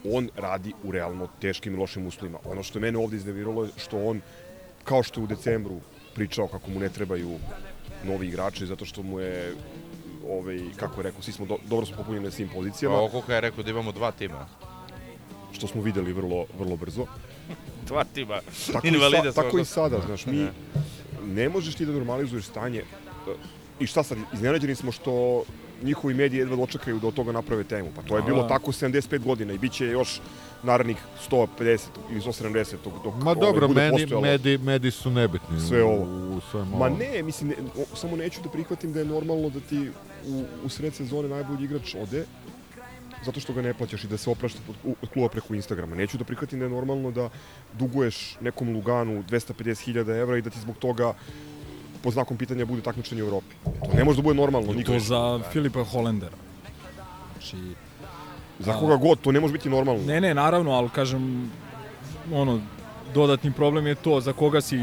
On 0.06 0.30
radi 0.36 0.74
u 0.84 0.91
realno 0.91 1.28
teškim 1.41 1.76
i 1.76 1.78
lošim 1.78 2.08
uslovima. 2.08 2.39
Ono 2.46 2.63
što 2.63 2.80
je 2.80 2.82
mene 2.82 2.98
ovde 2.98 3.17
izneviralo 3.17 3.63
je 3.63 3.70
što 3.78 4.00
on, 4.06 4.22
kao 4.84 5.04
što 5.04 5.20
je 5.20 5.24
u 5.24 5.28
decembru 5.28 5.82
pričao 6.15 6.48
kako 6.48 6.72
mu 6.72 6.80
ne 6.80 6.89
trebaju 6.89 7.36
novi 8.04 8.28
igrači 8.28 8.65
zato 8.65 8.86
što 8.86 9.04
mu 9.04 9.20
je 9.20 9.54
ovaj, 10.30 10.60
kako 10.76 11.00
je 11.00 11.04
rekao, 11.04 11.22
svi 11.22 11.32
smo 11.32 11.46
do, 11.46 11.58
dobro 11.70 11.86
smo 11.86 11.98
popunjeni 11.98 12.26
na 12.26 12.32
svim 12.32 12.50
pozicijama, 12.50 12.96
ovo 12.98 13.10
koliko 13.10 13.32
je 13.32 13.42
rekao 13.42 13.64
da 13.64 13.70
imamo 13.70 13.92
dva 13.92 14.12
tima. 14.12 14.48
što 15.52 15.68
smo 15.68 15.82
videli 15.82 16.14
vrlo, 16.14 16.46
vrlo 16.60 16.76
brzo. 16.76 17.06
Dva 17.88 18.04
tima. 18.04 18.40
Tako, 18.74 18.88
i, 18.88 18.90
Invalida 18.90 19.32
sa, 19.32 19.42
tako 19.42 19.60
i 19.60 19.66
sada, 19.66 20.00
znaš, 20.06 20.26
mi 20.26 20.48
Ne. 21.26 21.50
možeš 21.50 21.76
ti 21.76 21.86
da 21.86 21.92
normalizuješ 21.92 22.46
stanje 22.46 22.84
i 23.80 23.88
šta 23.88 24.04
sad, 24.04 24.18
iznenađeni 24.34 24.76
smo 24.76 24.92
što 24.92 25.44
njihovi 25.84 26.13
mediji 26.13 26.39
jedva 26.39 26.56
dočekaju 26.56 27.00
da 27.00 27.08
od 27.08 27.13
toga 27.13 27.32
naprave 27.32 27.63
temu. 27.63 27.89
Pa 27.96 28.02
to 28.02 28.17
je 28.17 28.24
bilo 28.24 28.44
tako 28.44 28.72
75 28.72 29.20
godina 29.20 29.54
i 29.54 29.58
bit 29.58 29.72
će 29.72 29.86
još 29.88 30.22
narednih 30.63 30.98
150 31.32 31.80
ili 32.12 32.22
170 32.22 32.76
dok, 32.84 32.94
dok 33.04 33.13
Ma 33.15 33.32
ovaj, 33.32 33.36
dobro, 33.41 33.67
bude 33.67 33.82
medi, 33.82 33.91
postojalo. 33.91 34.22
medi, 34.22 34.58
medi 34.58 34.91
su 34.91 35.12
nebitni 35.12 35.60
Sve 35.60 35.84
ovo. 35.84 36.04
u, 36.04 36.36
u 36.38 36.41
svem 36.52 36.67
Ma 36.78 36.89
ne, 36.89 37.24
mislim, 37.24 37.50
ne, 37.50 37.56
o, 37.78 37.96
samo 37.96 38.15
neću 38.15 38.41
da 38.41 38.50
prihvatim 38.50 38.94
da 38.94 39.00
je 39.00 39.06
normalno 39.06 39.50
da 39.50 39.60
ti 39.60 39.89
u, 40.28 40.44
u 40.65 40.70
sred 40.70 40.94
sezone 40.94 41.30
najbolji 41.30 41.63
igrač 41.63 41.96
ode 41.96 42.26
zato 43.26 43.39
što 43.39 43.54
ga 43.54 43.62
ne 43.62 43.74
plaćaš 43.74 44.04
i 44.04 44.08
da 44.08 44.17
se 44.17 44.30
oprašta 44.30 44.60
od 45.02 45.10
kluba 45.10 45.30
preko 45.30 45.54
Instagrama. 45.54 45.96
Neću 45.96 46.17
da 46.17 46.24
prihvatim 46.24 46.60
da 46.60 46.65
je 46.65 46.70
normalno 46.70 47.12
da 47.12 47.30
duguješ 47.74 48.38
nekom 48.41 48.74
Luganu 48.74 49.24
250.000 49.30 50.22
evra 50.22 50.38
i 50.38 50.41
da 50.41 50.50
ti 50.50 50.60
zbog 50.60 50.78
toga 50.78 51.13
po 52.04 52.12
znakom 52.12 52.38
pitanja 52.38 52.66
bude 52.66 52.82
takmičenje 52.82 53.24
u 53.24 53.28
Evropi. 53.28 53.56
To 53.64 53.94
ne 53.94 54.04
može 54.04 54.18
da 54.18 54.24
bude 54.24 54.36
normalno 54.36 54.68
To 54.68 54.74
nikad. 54.74 55.00
za 55.00 55.40
Filipa 55.52 55.84
Holendera. 55.84 56.36
Znači, 57.34 57.58
Za 58.60 58.74
koga 58.74 58.96
god, 58.96 59.20
to 59.20 59.32
ne 59.32 59.40
može 59.40 59.54
biti 59.54 59.70
normalno. 59.70 60.04
ne, 60.04 60.22
ne, 60.22 60.34
naravno, 60.34 60.72
ali 60.72 60.90
kažem, 60.90 61.52
ono, 62.34 62.60
dodatni 63.14 63.52
problem 63.52 63.88
je 63.88 63.96
to 63.96 64.22
za 64.22 64.34
koga 64.34 64.62
si 64.62 64.80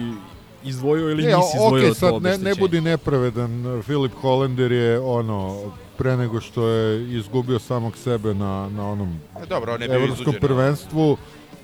izdvojio 0.65 1.11
ili 1.11 1.23
Ne, 1.23 1.29
nisi 1.29 1.49
izdvojio 1.57 1.77
okej, 1.77 1.89
to 1.89 1.95
sad 1.97 2.09
ne, 2.09 2.13
ne 2.13 2.19
obeštećenje. 2.31 2.55
budi 2.59 2.81
nepravedan. 2.81 3.51
Filip 3.83 4.13
Hollander 4.15 4.73
je 4.73 5.01
ono 5.01 5.57
pre 5.97 6.17
nego 6.17 6.41
što 6.41 6.69
je 6.69 6.85
izgubio 7.11 7.59
samog 7.59 7.97
sebe 7.97 8.35
na, 8.35 8.69
na 8.69 8.91
onom 8.91 9.19
E, 9.43 9.47
Dobro, 9.47 9.75
on 9.75 9.83
je 9.83 9.89
bio 9.89 9.97
evropskom 9.97 10.35
prvenstvu, 10.41 11.17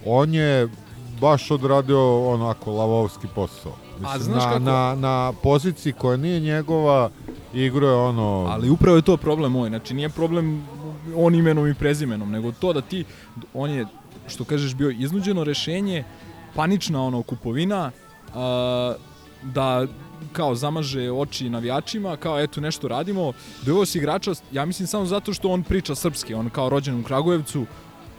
on 0.06 0.34
je 0.34 0.68
baš 1.20 1.50
odradio 1.50 2.00
onako 2.24 2.72
lavovski 2.72 3.26
posao. 3.34 3.72
Mislim, 4.00 4.22
znaš 4.22 4.44
na, 4.44 4.50
kako- 4.50 4.58
na, 4.58 4.94
na 4.94 5.32
poziciji 5.42 5.92
koja 5.92 6.16
nije 6.16 6.40
njegova, 6.40 7.10
igro 7.54 7.88
je 7.88 7.94
ono... 7.94 8.46
Ali 8.50 8.70
upravo 8.70 8.96
je 8.96 9.02
to 9.02 9.16
problem 9.16 9.52
moj. 9.52 9.68
Znači 9.68 9.94
nije 9.94 10.08
problem 10.08 10.66
on 11.16 11.34
imenom 11.34 11.66
i 11.68 11.74
prezimenom, 11.74 12.30
nego 12.30 12.52
to 12.52 12.72
da 12.72 12.80
ti, 12.80 13.04
on 13.54 13.70
je, 13.70 13.86
što 14.28 14.44
kažeš, 14.44 14.74
bio 14.74 14.90
iznuđeno 14.90 15.44
rešenje, 15.44 16.04
panična 16.54 17.02
ono 17.02 17.22
kupovina, 17.22 17.90
a, 18.34 18.94
da 19.42 19.86
kao 20.32 20.54
zamaže 20.54 21.10
oči 21.12 21.50
navijačima, 21.50 22.16
kao 22.16 22.40
eto 22.40 22.60
nešto 22.60 22.88
radimo, 22.88 23.32
doveo 23.62 23.86
si 23.86 23.98
igrača, 23.98 24.32
ja 24.52 24.64
mislim 24.64 24.86
samo 24.86 25.06
zato 25.06 25.32
što 25.32 25.48
on 25.48 25.62
priča 25.62 25.94
srpski, 25.94 26.34
on 26.34 26.50
kao 26.50 26.68
rođen 26.68 27.00
u 27.00 27.04
Kragujevcu, 27.04 27.66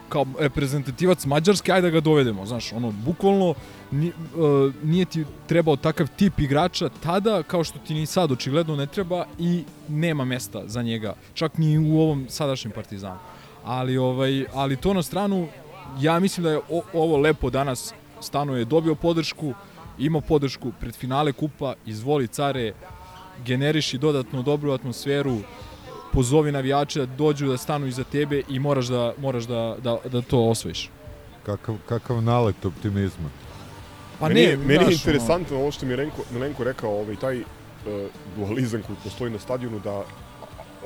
kao 0.10 0.26
reprezentativac 0.39 1.26
Mađarske, 1.26 1.72
ajde 1.72 1.88
da 1.88 1.91
ga 1.91 2.00
dovedemo, 2.00 2.46
znaš, 2.46 2.74
ono, 2.74 2.91
bukvalno 2.91 3.54
ni, 3.91 4.08
uh, 4.08 4.74
nije 4.84 5.06
ti 5.06 5.26
trebao 5.48 5.76
takav 5.76 6.08
tip 6.15 6.39
igrača 6.39 6.89
tada, 7.04 7.44
kao 7.44 7.63
što 7.63 7.80
ti 7.80 7.94
ni 7.94 8.06
sad 8.06 8.32
očigledno 8.32 8.76
ne 8.76 8.88
treba 8.88 9.26
i 9.39 9.63
nema 9.88 10.26
mesta 10.26 10.63
za 10.68 10.82
njega, 10.82 11.13
čak 11.34 11.58
ni 11.58 11.78
u 11.78 12.00
ovom 12.02 12.26
sadašnjem 12.30 12.72
Partizanu. 12.72 13.20
Ali, 13.63 13.98
ovaj, 13.98 14.46
ali 14.54 14.78
to 14.78 14.94
na 14.94 15.04
stranu, 15.04 15.48
ja 16.00 16.20
mislim 16.20 16.44
da 16.44 16.52
je 16.52 16.58
o, 16.70 16.82
ovo 16.94 17.18
lepo 17.18 17.50
danas 17.50 17.94
Stano 18.22 18.56
je 18.56 18.65
dobio 18.65 18.96
podršku, 18.96 19.54
ima 20.00 20.22
podršku 20.22 20.72
pred 20.80 20.96
finale 20.96 21.32
kupa, 21.32 21.74
izvoli 21.86 22.28
care, 22.28 22.74
generiši 23.46 23.98
dodatno 23.98 24.41
dobru 24.41 24.72
atmosferu, 24.72 25.38
pozovi 26.15 26.51
navijače 26.51 26.99
da 26.99 27.06
dođu 27.06 27.47
da 27.47 27.58
stanu 27.58 27.88
iza 27.88 28.04
tebe 28.04 28.41
i 28.49 28.60
moraš 28.60 28.86
da, 28.88 29.13
moraš 29.17 29.43
da, 29.43 29.75
da, 29.84 29.97
da 30.12 30.21
to 30.21 30.39
osvojiš. 30.39 30.89
Kakav, 31.45 31.75
kakav 31.89 32.21
nalet 32.21 32.65
optimizma. 32.65 33.30
Pa 34.19 34.28
meni, 34.28 34.41
ne, 34.41 34.47
je- 34.47 34.58
meni 34.58 34.86
je 34.86 34.93
interesantno 34.93 35.58
ovo 35.58 35.71
što 35.71 35.86
mi 35.86 35.91
je 35.91 35.97
Milenko, 35.97 36.21
Milenko 36.32 36.63
rekao, 36.63 36.91
ovaj, 36.91 37.15
taj 37.15 37.39
uh, 37.39 37.45
dualizam 38.38 38.82
koji 38.82 38.97
postoji 39.04 39.32
na 39.32 39.39
stadionu, 39.39 39.80
da 39.80 40.04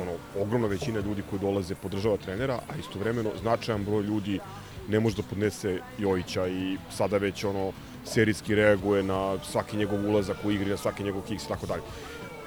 ono, 0.02 0.12
ogromna 0.40 0.68
većina 0.68 1.00
ljudi 1.00 1.24
koji 1.30 1.40
dolaze 1.40 1.76
podržava 1.76 2.18
trenera, 2.18 2.60
a 2.70 2.76
istovremeno 2.80 3.30
značajan 3.42 3.86
broj 3.86 4.04
ljudi 4.04 4.40
ne 4.88 5.00
može 5.00 5.16
da 5.16 5.24
podnese 5.24 5.80
Jojića 5.98 6.48
i 6.48 6.78
sada 6.92 7.18
već 7.18 7.44
ono 7.44 7.72
serijski 8.06 8.56
reaguje 8.56 9.04
na 9.04 9.38
svaki 9.44 9.78
njegov 9.78 10.10
ulazak 10.10 10.38
u 10.44 10.52
igri, 10.52 10.70
na 10.70 10.78
svaki 10.78 11.04
njegov 11.04 11.22
kiks 11.22 11.44
i 11.44 11.48
tako 11.48 11.66
dalje. 11.66 11.82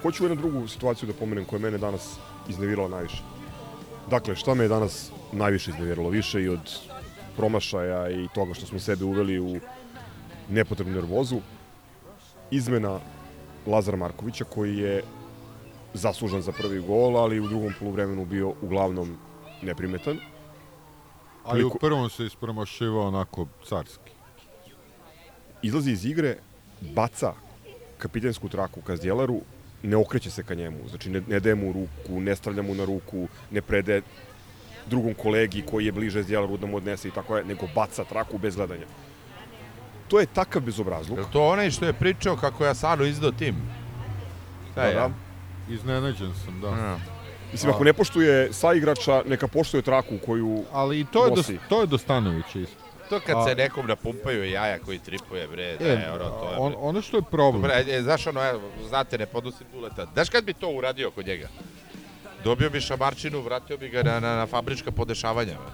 Hoću 0.03 0.25
jednu 0.25 0.37
drugu 0.37 0.69
situaciju 0.69 1.07
da 1.07 1.13
pomenem 1.13 1.45
koja 1.45 1.57
je 1.59 1.63
mene 1.63 1.79
danas 1.79 2.17
iznevirala 2.49 2.89
najviše. 2.89 3.23
Dakle, 4.11 4.37
šta 4.37 4.55
me 4.55 4.65
je 4.65 4.69
danas 4.69 5.11
najviše 5.33 5.71
izneviralo? 5.71 6.09
Više 6.09 6.43
i 6.43 6.49
od 6.49 6.79
promašaja 7.37 8.11
i 8.11 8.29
toga 8.35 8.55
što 8.55 8.67
smo 8.67 8.79
sebe 8.79 9.05
uveli 9.05 9.41
u 9.41 9.61
nepotrebnu 10.49 10.95
nervozu. 10.95 11.41
Izmena 12.51 13.01
Lazara 13.67 13.97
Markovića 13.97 14.45
koji 14.45 14.77
je 14.77 15.03
zaslužan 15.95 16.43
za 16.43 16.53
prvi 16.53 16.81
gol, 16.81 17.17
ali 17.17 17.41
u 17.41 17.49
drugom 17.49 17.75
poluvremenu 17.79 18.25
bio 18.25 18.55
uglavnom 18.63 19.17
neprimetan. 19.63 20.19
Ali 21.45 21.65
u 21.65 21.71
prvom 21.81 22.11
se 22.11 22.27
ispromašivao 22.27 23.09
onako 23.09 23.47
carski. 23.69 24.13
Izlazi 25.63 25.91
iz 25.91 26.05
igre, 26.05 26.37
baca 26.81 27.33
kapitensku 27.99 28.49
traku 28.49 28.81
ka 28.81 28.97
Zdjelaru, 28.97 29.41
ne 29.83 29.97
okreće 29.97 30.31
se 30.31 30.43
ka 30.43 30.55
njemu, 30.55 30.79
znači 30.89 31.11
ne, 31.11 31.23
ne 31.27 31.41
daje 31.41 31.55
mu 31.55 31.73
ruku, 31.73 32.21
ne 32.21 32.37
stavlja 32.37 32.63
mu 32.63 32.75
na 32.75 32.85
ruku, 32.85 33.29
ne 33.51 33.63
predaje 33.63 34.03
drugom 34.87 35.15
kolegi 35.15 35.63
koji 35.71 35.87
je 35.87 35.93
bliže 35.93 36.23
Zdjelaru 36.23 36.57
da 36.57 36.67
mu 36.67 36.77
odnese 36.77 37.09
i 37.09 37.11
tako 37.11 37.37
je, 37.37 37.45
nego 37.45 37.67
baca 37.75 38.05
traku 38.05 38.39
bez 38.39 38.57
gledanja. 38.57 38.87
To 40.09 40.21
je 40.21 40.27
takav 40.27 40.63
bezobrazluk. 40.63 41.19
Je 41.19 41.25
to 41.33 41.49
onaj 41.49 41.71
što 41.71 41.87
je 41.87 41.93
pričao 41.93 42.37
kako 42.37 42.65
ja 42.65 42.75
Sano 42.75 43.05
izdao 43.05 43.31
tim? 43.33 43.57
Da, 44.75 44.83
da. 44.83 45.11
Iznenađen 45.71 46.33
sam, 46.45 46.61
da. 46.61 46.69
Ja. 46.69 46.99
Mislim, 47.53 47.73
ako 47.75 47.85
ne 47.85 47.93
poštuje 47.93 48.53
sa 48.53 48.75
igrača, 48.75 49.23
neka 49.27 49.49
poštuje 49.49 49.83
traku 49.83 50.19
koju 50.27 50.65
Ali 50.73 51.01
i 51.01 51.05
to 51.13 51.25
je, 51.25 51.31
do, 51.31 51.43
to 51.69 51.81
je 51.81 51.87
do 51.87 51.99
Stanovića 51.99 52.59
isto. 52.59 52.82
To 53.13 53.21
kad 53.21 53.37
A- 53.37 53.45
se 53.45 53.55
nekom 53.55 53.87
napumpaju 53.87 54.45
jaja 54.47 54.79
koji 54.79 54.99
tripuje, 54.99 55.49
bre, 55.49 55.77
da 55.77 55.85
E, 55.85 55.89
je, 55.91 56.13
ono, 56.13 56.31
to 56.31 56.51
je, 56.51 56.57
on, 56.59 56.75
ono 56.79 57.03
što 57.03 57.17
je 57.17 57.23
problem, 57.25 57.63
Bre, 57.63 57.85
e, 57.89 58.03
znaš 58.03 58.27
ono, 58.27 58.45
evo, 58.45 58.61
znate, 58.85 59.19
ne 59.19 59.27
podnosi 59.27 59.65
duleta. 59.73 60.07
Znaš 60.07 60.29
kad 60.29 60.45
bi 60.45 60.53
to 60.55 60.69
uradio 60.71 61.11
kod 61.11 61.27
njega? 61.27 61.49
Dobio 62.45 62.71
bi 62.71 62.81
šamarčinu, 62.81 63.41
vratio 63.41 63.77
bi 63.77 63.89
ga 63.89 64.03
na, 64.03 64.21
na, 64.21 64.37
na 64.37 64.47
fabrička 64.47 64.91
podešavanja. 64.91 65.53
bre. 65.55 65.73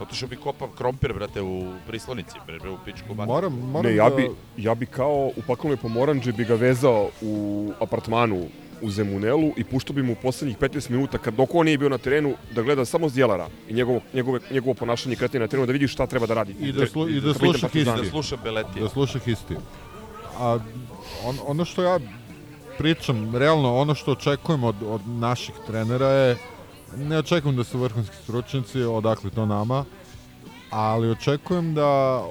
Otišao 0.00 0.28
bi 0.28 0.36
kopam 0.36 0.68
krompir, 0.72 1.12
brate, 1.12 1.42
u 1.42 1.56
prislonici, 1.86 2.36
bre, 2.46 2.58
bre, 2.58 2.70
u 2.70 2.78
pičku 2.84 3.08
mater. 3.10 3.26
moram, 3.26 3.52
moram 3.54 3.86
Ne, 3.86 3.96
ja 3.96 4.10
da- 4.10 4.16
bi, 4.16 4.28
ja 4.58 4.74
bi 4.74 4.86
kao 4.86 5.12
u 5.26 5.42
paklenoj 5.46 5.76
pomoranđe 5.76 6.32
bi 6.32 6.44
ga 6.44 6.54
vezao 6.54 7.10
u 7.22 7.34
apartmanu 7.80 8.46
u 8.82 8.90
Zemunelu 8.90 9.52
i 9.56 9.64
puštao 9.64 9.94
bi 9.94 10.02
mu 10.02 10.14
poslednjih 10.14 10.58
15 10.58 10.90
minuta 10.90 11.18
kad 11.18 11.34
dok 11.34 11.54
on 11.54 11.64
nije 11.64 11.78
bio 11.78 11.88
na 11.88 11.98
terenu 11.98 12.34
da 12.54 12.62
gleda 12.62 12.84
samo 12.84 13.08
Zdjelara 13.08 13.46
i 13.68 13.74
njegovo, 13.74 14.00
njegove, 14.14 14.40
njegovo 14.50 14.74
ponašanje 14.74 15.16
kretanje 15.16 15.40
na 15.40 15.48
terenu 15.48 15.66
da 15.66 15.72
vidi 15.72 15.88
šta 15.88 16.06
treba 16.06 16.26
da 16.26 16.34
radi. 16.34 16.54
I 16.60 16.72
da 16.72 16.86
slu- 16.86 17.08
i 17.08 17.20
da 17.20 17.32
Kapitan 17.32 17.34
sluša 17.34 17.60
Partizana. 17.60 17.96
Da 17.96 18.02
Histi. 18.02 18.10
sluša 18.10 18.36
Beletija. 18.36 18.82
da 18.82 18.88
sluša 18.88 19.18
Histi. 19.18 19.54
A 20.38 20.58
on, 21.24 21.36
ono 21.46 21.64
što 21.64 21.82
ja 21.82 21.98
pričam, 22.78 23.36
realno 23.36 23.76
ono 23.76 23.94
što 23.94 24.12
očekujem 24.12 24.64
od, 24.64 24.76
od 24.82 25.08
naših 25.08 25.54
trenera 25.66 26.08
je, 26.08 26.36
ne 26.96 27.18
očekujem 27.18 27.56
da 27.56 27.64
su 27.64 27.78
vrhunski 27.78 28.16
stručnjaci, 28.16 28.82
odakle 28.82 29.30
to 29.30 29.46
nama, 29.46 29.84
ali 30.70 31.10
očekujem 31.10 31.74
da 31.74 32.22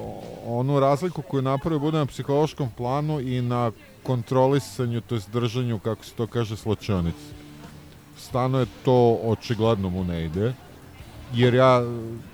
onu 0.46 0.80
razliku 0.80 1.22
koju 1.22 1.42
napravi 1.42 1.78
bude 1.78 1.98
na 1.98 2.06
psihološkom 2.06 2.68
planu 2.76 3.20
i 3.20 3.42
na 3.42 3.72
kontrolisanju, 4.06 5.00
to 5.00 5.14
jest 5.14 5.30
držanju, 5.30 5.78
kako 5.78 6.04
se 6.04 6.14
to 6.14 6.26
kaže, 6.26 6.56
slačionici. 6.56 7.34
Stano 8.18 8.58
je 8.58 8.66
to 8.84 9.18
očigledno 9.24 9.90
mu 9.90 10.04
ne 10.04 10.24
ide, 10.24 10.54
jer 11.34 11.54
ja 11.54 11.82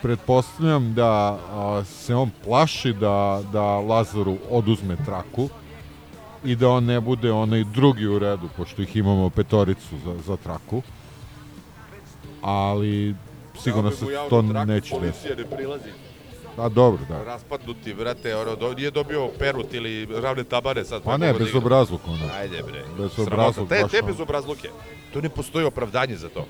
pretpostavljam 0.03 0.95
da 0.95 1.39
a, 1.51 1.85
se 1.85 2.15
on 2.15 2.31
plaši 2.45 2.93
da, 2.93 3.43
da 3.53 3.63
Lazaru 3.63 4.37
oduzme 4.51 4.97
traku 5.05 5.49
i 6.45 6.57
da 6.57 6.69
on 6.69 6.85
ne 6.85 7.01
bude 7.01 7.33
onaj 7.33 7.65
drugi 7.65 8.07
u 8.07 8.19
redu, 8.19 8.49
pošto 8.57 8.83
ih 8.83 8.97
imamo 8.97 9.31
petoricu 9.31 9.99
za, 10.05 10.19
za 10.27 10.37
traku. 10.37 10.83
Ali 12.43 13.15
sigurno 13.63 13.91
se 13.91 14.07
to 14.31 14.43
neće 14.43 15.01
desiti. 15.01 15.29
Policija 15.29 15.37
ne 15.37 15.57
prilazi. 15.57 16.02
A 16.57 16.69
dobro, 16.69 17.03
da. 17.09 17.25
Raspadnuti, 17.25 17.95
brate, 17.95 18.37
ono, 18.37 18.57
do, 18.57 18.75
nije 18.75 18.91
dobio 18.91 19.29
perut 19.39 19.75
ili 19.75 20.09
ravne 20.21 20.45
tabare 20.45 20.85
sad. 20.85 21.03
Pa 21.03 21.17
ne, 21.17 21.33
da 21.33 21.39
bez 21.39 21.49
igra. 21.49 21.59
obrazluk 21.59 22.01
ono. 22.07 22.29
Ajde, 22.35 22.63
bre. 22.63 22.85
Bezobrazluk, 22.99 23.55
Sramota. 23.55 23.75
Te, 23.75 23.89
te 23.91 23.99
ono. 23.99 24.07
bezobrazluke. 24.07 24.69
To 25.13 25.21
ne 25.21 25.29
postoji 25.29 25.65
opravdanje 25.65 26.17
za 26.17 26.29
to. 26.29 26.47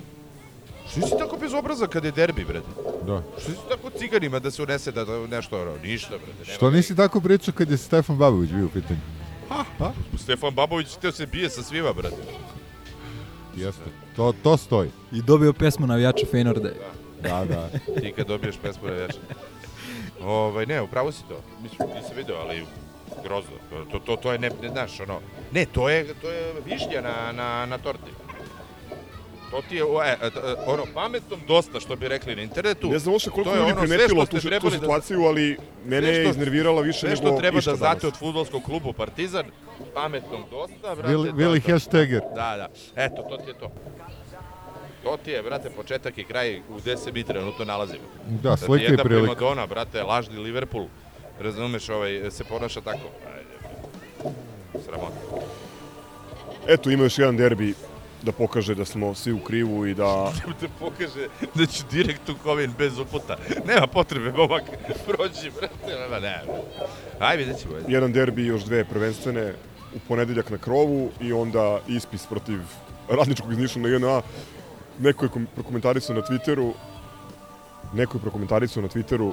Što 0.91 1.01
si 1.07 1.15
tako 1.19 1.37
bezobrazan 1.37 1.89
kad 1.89 2.05
je 2.05 2.11
derbi, 2.11 2.45
brate? 2.45 2.67
Da. 3.07 3.23
Što 3.41 3.51
si 3.51 3.59
tako 3.69 3.91
ciganima 3.91 4.39
da 4.39 4.51
se 4.51 4.63
unese 4.63 4.93
da, 4.93 5.05
da 5.05 5.27
nešto, 5.27 5.63
ono, 5.63 5.73
ništa, 5.83 6.11
brate. 6.11 6.45
Nema 6.47 6.57
Što 6.57 6.71
nisi 6.71 6.97
tako 6.97 7.21
pričao 7.21 7.55
kad 7.55 7.71
je 7.71 7.77
Stefan 7.77 8.17
Babović 8.17 8.51
bio 8.51 8.67
u 8.67 8.69
pitanju? 8.69 9.01
Stefan 10.19 10.55
Babović 10.55 10.97
teo 10.97 11.13
se 11.13 11.27
bije 11.27 11.51
sa 11.51 11.63
svima, 11.63 11.93
brate. 11.93 12.17
Jeste. 13.57 13.85
To, 14.17 14.33
to 14.43 14.57
stoji. 14.57 14.91
I 15.13 15.23
dobio 15.23 15.53
pesmu 15.53 15.87
navijača 15.87 16.27
Feynorda. 16.33 16.71
Da, 17.23 17.45
da. 17.45 17.69
Ti 18.01 18.13
kad 18.17 18.27
dobiješ 18.27 18.57
pesmu 18.63 18.89
na 18.89 18.93
večer. 18.93 19.21
Ovaj, 20.25 20.67
ne, 20.67 20.83
upravo 20.83 21.13
si 21.13 21.23
to. 21.29 21.41
Mislim, 21.63 21.89
nisam 21.95 22.17
video, 22.17 22.37
ali 22.37 22.65
grozno. 23.25 23.51
To, 23.93 23.99
to, 23.99 24.17
to 24.17 24.33
je, 24.33 24.39
ne, 24.39 24.51
ne, 24.63 24.69
znaš, 24.69 25.01
ono, 25.01 25.21
ne, 25.53 25.67
to 25.67 25.89
je, 25.89 26.15
to 26.15 26.31
je 26.31 26.53
višnja 26.67 27.01
na, 27.01 27.33
na, 27.33 27.67
na 27.67 27.79
torti. 27.79 28.11
To 29.51 29.63
ti 29.69 29.77
je, 29.77 29.85
o, 29.85 30.03
e, 30.03 30.17
e, 30.23 30.31
ono, 30.67 30.85
pametnom 30.95 31.41
dosta, 31.49 31.81
što 31.81 31.97
bi 31.97 32.09
rekli 32.09 32.37
na 32.37 32.43
internetu. 32.43 32.89
Ne 32.89 32.99
znam 32.99 33.13
uopšte 33.13 33.31
koliko 33.31 33.55
ljudi 33.57 33.73
ono, 33.73 33.87
sve 33.87 33.89
primetilo 33.89 34.27
tu, 34.27 34.41
tu 34.61 34.71
da- 34.71 34.71
situaciju, 34.71 35.23
ali 35.25 35.57
mene 35.85 36.07
Sve 36.07 36.15
je 36.17 36.29
iznervirala 36.31 36.83
više 36.83 36.99
Sve 37.01 37.09
nego 37.09 37.21
što 37.21 37.37
treba 37.39 37.59
išta 37.59 37.71
da 37.71 37.77
znate 37.77 38.01
danas. 38.01 38.15
od 38.15 38.19
futbolskog 38.19 38.63
klubu 38.63 38.93
Partizan, 38.93 39.45
pametnom 39.95 40.43
dosta, 40.51 40.95
brate. 40.95 41.09
Vili, 41.09 41.31
to 41.31 41.37
Vili. 41.37 41.61
Hešteger. 41.61 42.21
Da, 42.35 42.57
da. 42.57 42.69
Eto, 42.97 43.23
to 43.23 43.37
ti 43.37 43.51
je 43.51 43.55
to. 43.55 43.71
To 45.03 45.17
ti 45.25 45.31
je, 45.31 45.43
brate, 45.43 45.71
početak 45.71 46.19
i 46.19 46.25
kraj 46.25 46.61
u 46.69 46.77
gde 46.79 46.97
se 46.97 47.13
mi 47.13 47.25
trenutno 47.25 47.65
nalazimo. 47.65 48.05
Da, 48.27 48.51
Da 48.51 48.57
slika 48.57 48.83
i 48.83 48.87
jedna 48.87 49.05
prilika. 49.05 49.35
primadona, 49.35 49.67
brate, 49.67 50.03
lažni 50.03 50.37
Liverpool, 50.39 50.87
razumeš, 51.41 51.89
ovaj, 51.89 52.31
se 52.31 52.45
ponaša 52.45 52.81
tako. 52.81 53.09
Sramota. 54.85 55.17
Eto, 56.69 56.91
ima 56.91 57.03
još 57.05 57.19
jedan 57.19 57.37
derbi 57.37 57.75
da 58.23 58.33
pokaže 58.33 58.75
da 58.75 58.85
smo 58.85 59.15
svi 59.15 59.33
u 59.33 59.39
krivu 59.41 59.87
i 59.87 59.95
da 59.95 60.33
Da 60.61 60.69
pokaže 60.81 61.29
da 61.55 61.67
ću 61.67 61.83
direkt 61.91 62.29
u 62.29 62.35
kovin 62.43 62.73
bez 62.79 62.99
uputa. 62.99 63.37
Nema 63.67 63.87
potrebe, 63.87 64.33
momak, 64.33 64.63
prođi, 65.07 65.51
brate, 65.59 66.01
nema, 66.01 66.21
ne. 66.21 66.43
Ajde, 67.19 67.45
vidjet 67.45 67.61
ćemo. 67.63 67.75
jedan 67.89 68.13
derbi 68.13 68.43
i 68.43 68.47
još 68.47 68.63
dve 68.65 68.85
prvenstvene 68.85 69.53
u 69.97 69.99
ponedeljak 70.09 70.51
na 70.51 70.59
krovu 70.59 71.11
i 71.21 71.33
onda 71.33 71.81
ispis 71.89 72.27
protiv 72.27 72.61
radničkog 73.09 73.53
iz 73.53 73.59
Niša 73.59 73.79
na 73.79 73.89
JNA. 73.89 74.23
Neko 74.99 75.25
je 75.25 75.29
kom- 75.29 75.47
prokomentarisao 75.47 76.17
na 76.17 76.23
Twitteru 76.23 76.73
neko 77.95 78.17
je 78.17 78.23
prokomentarisao 78.23 78.83
na 78.83 78.89
Twitteru 78.89 79.33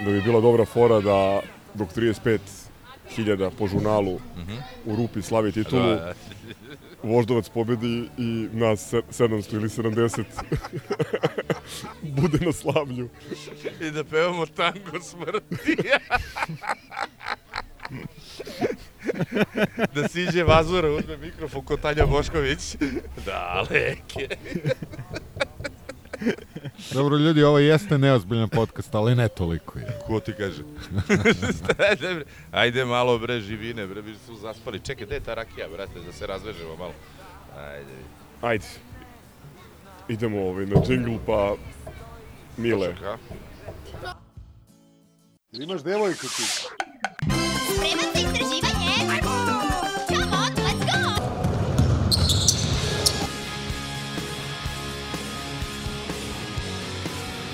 da 0.00 0.10
bi 0.10 0.20
bila 0.20 0.40
dobra 0.40 0.64
fora 0.64 1.00
da 1.00 1.40
dok 1.74 1.88
35.000 1.90 3.50
po 3.50 3.68
žurnalu 3.68 4.20
u 4.86 4.96
rupi 4.96 5.22
slavi 5.22 5.52
titulu, 5.52 5.82
Da, 5.84 5.94
da. 5.96 6.14
Voždovac 7.04 7.48
pobedi 7.48 8.08
i 8.18 8.48
nas 8.52 8.80
se- 8.82 9.02
700 9.10 9.54
ili 9.54 9.68
70 9.68 10.24
bude 12.12 12.38
na 12.38 12.52
slavlju. 12.52 13.08
I 13.80 13.90
da 13.90 14.04
pevamo 14.04 14.46
tango 14.46 15.00
smrti. 15.00 15.76
da 19.94 20.08
siđe 20.08 20.44
Vazura, 20.44 20.90
uzme 20.90 21.16
mikrofon 21.16 21.64
ko 21.64 21.76
Tanja 21.76 22.06
Bošković. 22.06 22.76
Daleke. 23.26 24.28
Dobro, 26.92 27.16
ljudi, 27.16 27.42
ovo 27.42 27.58
jeste 27.58 27.98
neozbiljan 27.98 28.48
podcast, 28.48 28.94
ali 28.94 29.14
ne 29.14 29.28
toliko. 29.28 29.78
Je. 29.78 29.98
Ko 30.06 30.20
ti 30.20 30.32
kaže? 30.38 30.62
Ajde, 31.88 32.14
bre. 32.14 32.24
Ajde 32.50 32.84
malo 32.84 33.18
bre 33.18 33.40
živine, 33.40 33.86
bre, 33.86 34.00
vi 34.00 34.14
su 34.26 34.34
zaspali. 34.34 34.80
Čekaj, 34.80 35.06
gde 35.06 35.14
je 35.14 35.20
ta 35.20 35.34
rakija, 35.34 35.68
brate, 35.68 36.00
da 36.06 36.12
se 36.12 36.26
razvežemo 36.26 36.76
malo. 36.76 36.94
Ajde. 37.56 37.96
Ajde. 38.42 38.66
Idemo 40.08 40.48
ovaj, 40.48 40.66
na 40.66 40.82
džingl, 40.86 41.16
pa 41.26 41.54
Mile. 42.56 42.94
Imaš 45.52 45.82
devojku 45.82 46.26
ti? 46.26 46.42
Spreman 47.74 48.12
za 48.14 48.20
istraživanje? 48.20 48.71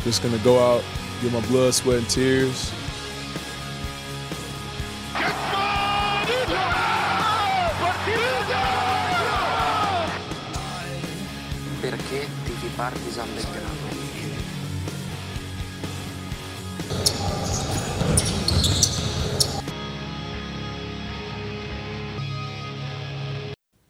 Just 0.04 0.22
gonna 0.22 0.38
go 0.38 0.58
out, 0.58 0.82
get 1.22 1.32
my 1.32 1.40
blood, 1.48 1.74
sweat, 1.74 1.98
and 1.98 2.08
tears. 2.08 2.72
Perché 11.82 12.20
tifi 12.44 12.68
Partizan 12.76 13.28
Belgrado. 13.34 13.88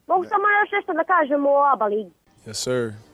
Mogu 0.07 0.25
samo 0.25 0.43
još 0.61 0.71
nešto 0.71 0.93
da 0.93 1.03
kažem 1.03 1.45
o 1.45 1.63
ABA 1.73 1.85
ligi. 1.85 2.11
Yes, 2.45 2.53
sir. 2.53 3.08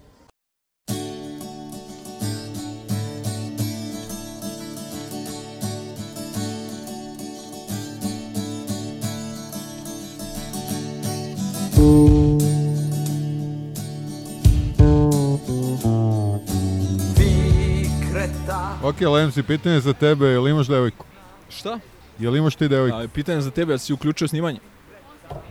Ok, 18.86 19.02
Lemsi, 19.02 19.43
pitanje 19.43 19.80
za 19.80 19.93
tebe, 19.93 20.26
jel 20.28 20.48
imaš 20.48 20.67
devojku? 20.67 21.06
Šta? 21.50 21.80
Jel 22.19 22.36
imaš 22.36 22.56
ti 22.56 22.67
devojku? 22.67 22.98
A, 22.98 23.08
pitanje 23.08 23.41
za 23.41 23.52
tebe, 23.52 23.74
da 23.74 23.78
si 23.78 23.93
uključio 23.93 24.28
snimanje? 24.28 24.60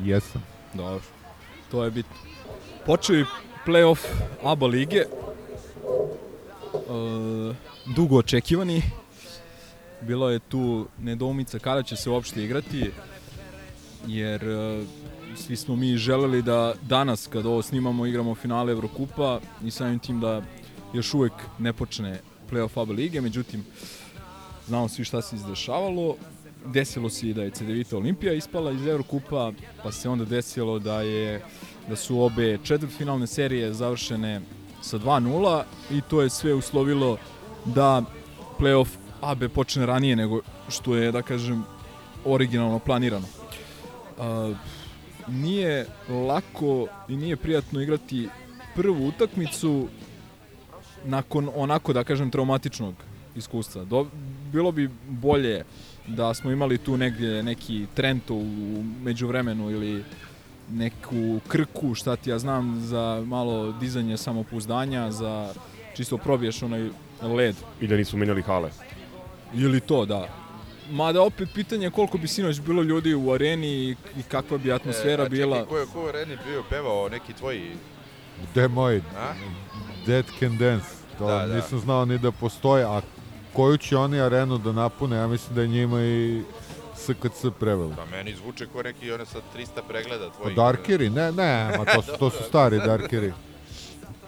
Jesam. 0.03 0.43
Dobro, 0.75 1.01
to 1.71 1.85
je 1.85 1.91
bitno. 1.91 2.17
Počeo 2.87 3.17
je 3.17 3.27
playoff 3.67 3.99
ABA 4.45 4.67
lige. 4.67 4.97
E, 4.97 5.07
dugo 7.97 8.19
očekivani. 8.19 8.83
Bilo 10.01 10.31
je 10.31 10.39
tu 10.39 10.87
nedoumica 10.99 11.59
kada 11.59 11.83
će 11.83 11.97
se 11.97 12.11
uopšte 12.11 12.45
igrati, 12.45 12.91
jer 14.07 14.45
e, 14.45 14.85
svi 15.37 15.57
smo 15.57 15.77
mi 15.77 15.97
želeli 15.97 16.43
da 16.43 16.75
danas, 16.83 17.27
kad 17.27 17.47
ovo 17.47 17.63
snimamo, 17.63 18.07
igramo 18.07 18.35
finale 18.35 18.73
Evrokupa 18.73 19.41
i 19.65 19.71
samim 19.71 19.99
tim 19.99 20.21
da 20.21 20.43
još 20.95 21.15
uvek 21.15 21.33
ne 21.59 21.73
počne 21.73 22.21
playoff 22.51 22.83
ABA 22.83 22.93
lige, 22.93 23.21
međutim, 23.21 23.65
znamo 24.67 24.89
svi 24.89 25.05
šta 25.05 25.23
se 25.23 25.37
izdešavalo. 25.37 26.17
Desilo 26.67 27.11
se 27.11 27.29
i 27.29 27.35
da 27.35 27.43
je 27.43 27.51
CDVita 27.51 27.97
Olimpija 27.97 28.33
ispala 28.33 28.73
iz 28.73 28.87
Evrokupa, 28.87 29.53
pa 29.83 29.93
se 29.93 30.09
onda 30.09 30.25
desilo 30.25 30.79
da 30.79 31.01
je 31.01 31.43
da 31.89 31.97
su 31.97 32.21
obe 32.21 32.59
četvrtfinalne 32.63 33.27
serije 33.27 33.75
završene 33.75 34.41
sa 34.83 34.99
2-0 34.99 35.63
i 35.91 36.01
to 36.01 36.23
je 36.23 36.31
sve 36.31 36.55
uslovilo 36.55 37.17
da 37.65 38.03
playoff 38.59 38.89
AB 39.21 39.43
počne 39.55 39.87
ranije 39.87 40.17
nego 40.17 40.41
što 40.69 40.97
je, 40.97 41.13
da 41.13 41.23
kažem, 41.23 41.65
originalno 42.25 42.79
planirano. 42.79 43.27
Uh, 44.19 44.57
nije 45.29 45.87
lako 46.09 46.87
i 47.09 47.17
nije 47.17 47.37
prijatno 47.37 47.81
igrati 47.81 48.29
prvu 48.75 49.07
utakmicu 49.07 49.89
nakon 51.05 51.51
onako, 51.55 51.93
da 51.93 52.05
kažem, 52.05 52.31
traumatičnog 52.31 52.95
iskustva. 53.37 53.85
Do, 53.85 54.07
bilo 54.53 54.73
bi 54.73 54.91
bolje 55.09 55.65
da 56.07 56.35
smo 56.35 56.51
imali 56.51 56.79
tu 56.79 56.97
negdje 56.97 57.43
neki 57.43 57.87
trento 57.95 58.35
u 58.35 58.85
međuvremenu 59.03 59.71
ili 59.71 60.05
neku 60.71 61.41
krku, 61.49 61.95
šta 61.95 62.17
ti 62.17 62.31
ja 62.31 62.39
znam, 62.39 62.81
za 62.81 63.23
malo 63.27 63.73
dizanje 63.73 64.17
samopouzdanja, 64.17 65.11
za 65.11 65.53
čisto 65.97 66.19
probiješ 66.19 66.63
onaj 66.63 66.91
led. 67.23 67.57
I 67.81 67.87
da 67.87 67.97
nisu 67.97 68.17
menjali 68.17 68.43
hale. 68.43 68.71
Ili 69.55 69.81
to, 69.81 70.05
da. 70.07 70.44
Mada 70.91 71.23
opet 71.23 71.49
pitanje 71.55 71.87
je 71.87 71.91
koliko 71.91 72.19
bi 72.19 72.29
sinoć 72.29 72.61
bilo 72.61 72.83
ljudi 72.83 73.15
u 73.15 73.33
areni 73.33 73.69
i 73.69 73.91
i 73.91 74.23
kakva 74.29 74.59
bi 74.59 74.73
atmosfera 74.73 75.25
e, 75.25 75.29
bila. 75.29 75.57
Čekaj, 75.57 75.69
ko 75.69 75.79
je, 75.79 75.87
ko 75.87 76.05
u 76.05 76.09
areni 76.09 76.37
bio 76.47 76.63
pevao 76.71 77.09
neki 77.09 77.33
tvoji... 77.33 77.71
Gde 78.53 78.69
moj? 78.69 78.97
A? 79.17 79.33
Dead 80.07 80.25
Can 80.39 80.59
Dance. 80.59 80.87
To 81.19 81.27
Da, 81.27 81.47
da. 81.47 81.55
nisam 81.55 81.79
znao 81.79 82.05
ni 82.05 82.19
da 82.19 82.33
postoje, 82.33 82.85
a 82.85 83.01
koju 83.53 83.77
će 83.77 83.97
oni 83.97 84.21
arenu 84.21 84.59
da 84.59 84.73
napune, 84.73 85.17
ja 85.17 85.27
mislim 85.27 85.55
da 85.55 85.63
je 85.63 85.69
njima 85.69 86.03
i 86.03 86.43
SKC 86.97 87.45
preveli. 87.61 87.95
Da, 87.95 88.05
meni 88.07 88.35
zvuče 88.35 88.67
ko 88.67 88.83
neki 88.83 89.13
one 89.13 89.27
sa 89.27 89.39
300 89.57 89.67
pregleda 89.89 90.29
Pa 90.31 90.37
tvojih. 90.37 90.57
Darkeri? 90.57 91.11
Ne, 91.11 91.33
ne, 91.33 91.79
ma 91.79 91.85
to 91.85 92.03
su, 92.03 92.13
to 92.19 92.31
su 92.31 92.43
stari 92.49 92.79
Darkeri. 92.79 93.33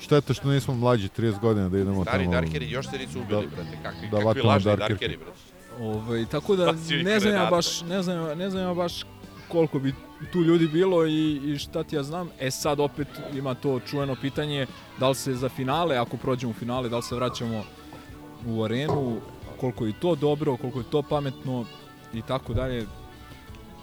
Šteta 0.01 0.35
što 0.35 0.49
nismo 0.49 0.75
mlađi 0.75 1.09
30 1.09 1.41
godina 1.41 1.69
da 1.69 1.79
idemo 1.79 2.03
Stari 2.05 2.25
tamo. 2.25 2.35
Darkeri 2.35 2.71
još 2.71 2.91
se 2.91 2.99
nisu 2.99 3.21
ubili, 3.21 3.47
da- 3.47 3.57
brate. 3.57 3.79
Kakvi, 3.83 4.09
da 4.11 4.21
kakvi 4.25 4.43
lažni. 4.43 4.77
Darkeri, 4.77 5.17
brate. 5.17 5.33
Ovaj, 5.81 6.27
tako 6.27 6.57
da 6.57 6.73
ne 7.05 7.21
znam 7.21 7.35
ja 7.35 7.47
baš, 7.51 7.83
ne 7.83 8.03
znam, 8.03 8.39
ne 8.39 8.51
znam 8.51 8.63
ja 8.63 8.75
baš 8.75 9.05
koliko 9.49 9.79
bi 9.79 9.95
tu 10.33 10.43
ljudi 10.43 10.69
bilo 10.69 11.07
i, 11.07 11.41
i 11.45 11.59
šta 11.59 11.85
ti 11.85 11.97
ja 11.97 12.03
znam. 12.03 12.29
E 12.41 12.51
sad 12.51 12.81
opet 12.81 13.09
ima 13.35 13.55
to 13.55 13.81
čuveno 13.81 14.17
pitanje 14.21 14.67
da 14.99 15.09
li 15.09 15.15
se 15.15 15.35
za 15.35 15.49
finale, 15.49 15.97
ako 15.97 16.17
prođemo 16.17 16.51
u 16.51 16.55
finale, 16.55 16.89
da 16.89 16.97
li 16.97 17.03
se 17.03 17.15
vraćamo 17.15 17.63
u 18.47 18.65
arenu, 18.65 19.21
koliko 19.61 19.87
je 19.87 20.01
to 20.01 20.15
dobro, 20.15 20.57
koliko 20.57 20.79
je 20.79 20.91
to 20.91 21.03
pametno 21.03 21.65
i 22.15 22.23
tako 22.23 22.55
dalje. 22.55 22.87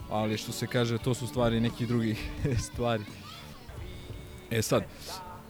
Ali 0.10 0.38
što 0.38 0.51
se 0.51 0.67
kaže, 0.67 0.97
to 0.97 1.13
su 1.13 1.27
stvari 1.27 1.60
nekih 1.60 1.88
drugih 1.88 2.29
stvari. 2.71 3.03
E 4.51 4.62
sad, 4.62 4.84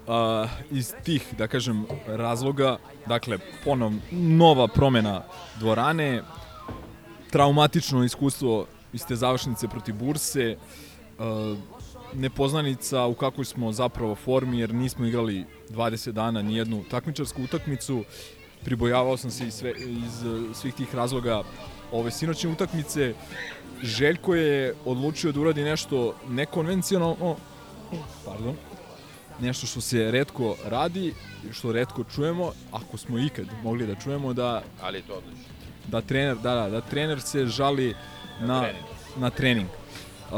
a, 0.08 0.48
iz 0.72 0.94
tih, 1.04 1.34
da 1.38 1.48
kažem, 1.48 1.86
razloga, 2.08 2.78
dakle, 3.06 3.38
ponov 3.64 3.94
nova 4.12 4.68
promena 4.68 5.24
dvorane, 5.60 6.24
traumatično 7.32 8.04
iskustvo 8.04 8.66
iz 8.94 9.06
te 9.06 9.16
završnice 9.16 9.68
protiv 9.68 9.96
Burse, 9.96 10.58
a, 11.20 11.56
nepoznanica 12.14 13.06
u 13.06 13.14
kakvoj 13.14 13.46
smo 13.46 13.72
zapravo 13.72 14.16
formi, 14.16 14.60
jer 14.60 14.74
nismo 14.74 15.06
igrali 15.06 15.46
20 15.70 16.12
dana 16.12 16.42
ni 16.42 16.56
jednu 16.56 16.84
takmičarsku 16.92 17.44
utakmicu, 17.44 18.04
pribojavao 18.64 19.18
sam 19.18 19.32
se 19.32 19.48
iz, 19.48 19.54
sve, 19.54 19.74
iz 19.78 20.24
eh, 20.26 20.54
svih 20.54 20.74
tih 20.74 20.96
razloga 20.96 21.44
ove 21.92 22.12
sinoćne 22.12 22.50
utakmice. 22.50 23.14
Željko 23.84 24.36
je 24.36 24.76
odlučio 24.86 25.32
da 25.32 25.40
uradi 25.40 25.64
nešto 25.64 26.16
nekonvencionalno, 26.30 27.36
pardon, 28.26 28.56
nešto 29.40 29.68
što 29.68 29.82
se 29.82 30.12
redko 30.12 30.56
radi, 30.66 31.14
što 31.52 31.72
redko 31.72 32.04
čujemo, 32.16 32.52
ako 32.72 32.98
smo 32.98 33.20
ikad 33.20 33.46
mogli 33.64 33.88
da 33.88 33.96
čujemo 33.96 34.34
da 34.34 34.64
Ali 34.82 35.02
to 35.02 35.14
odlično. 35.14 35.44
da 35.88 36.02
trener, 36.02 36.36
da, 36.38 36.56
da, 36.56 36.70
da 36.70 36.82
trener 36.82 37.22
se 37.22 37.46
žali 37.46 37.96
na, 38.42 38.62
trening. 38.62 38.86
na 39.18 39.30
trening. 39.30 39.68
Uh, 40.32 40.38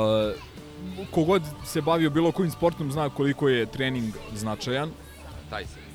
kogod 1.11 1.41
se 1.65 1.81
bavio 1.81 2.09
bilo 2.09 2.31
kojim 2.31 2.51
sportom 2.51 2.91
zna 2.91 3.09
koliko 3.09 3.49
je 3.49 3.65
trening 3.65 4.13
značajan. 4.35 4.89
Taj 5.49 5.65
se. 5.65 5.85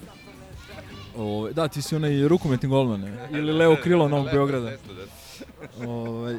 O, 1.17 1.49
da, 1.53 1.69
ti 1.69 1.83
si 1.83 1.97
onaj 1.97 2.29
rukometni 2.29 2.69
golman, 2.69 3.01
ne? 3.01 3.29
ili 3.31 3.53
Leo 3.53 3.77
Krilo 3.83 4.09
Novog 4.09 4.29
Beograda. 4.33 4.71
desto. 4.71 5.91
Ovaj, 5.91 6.37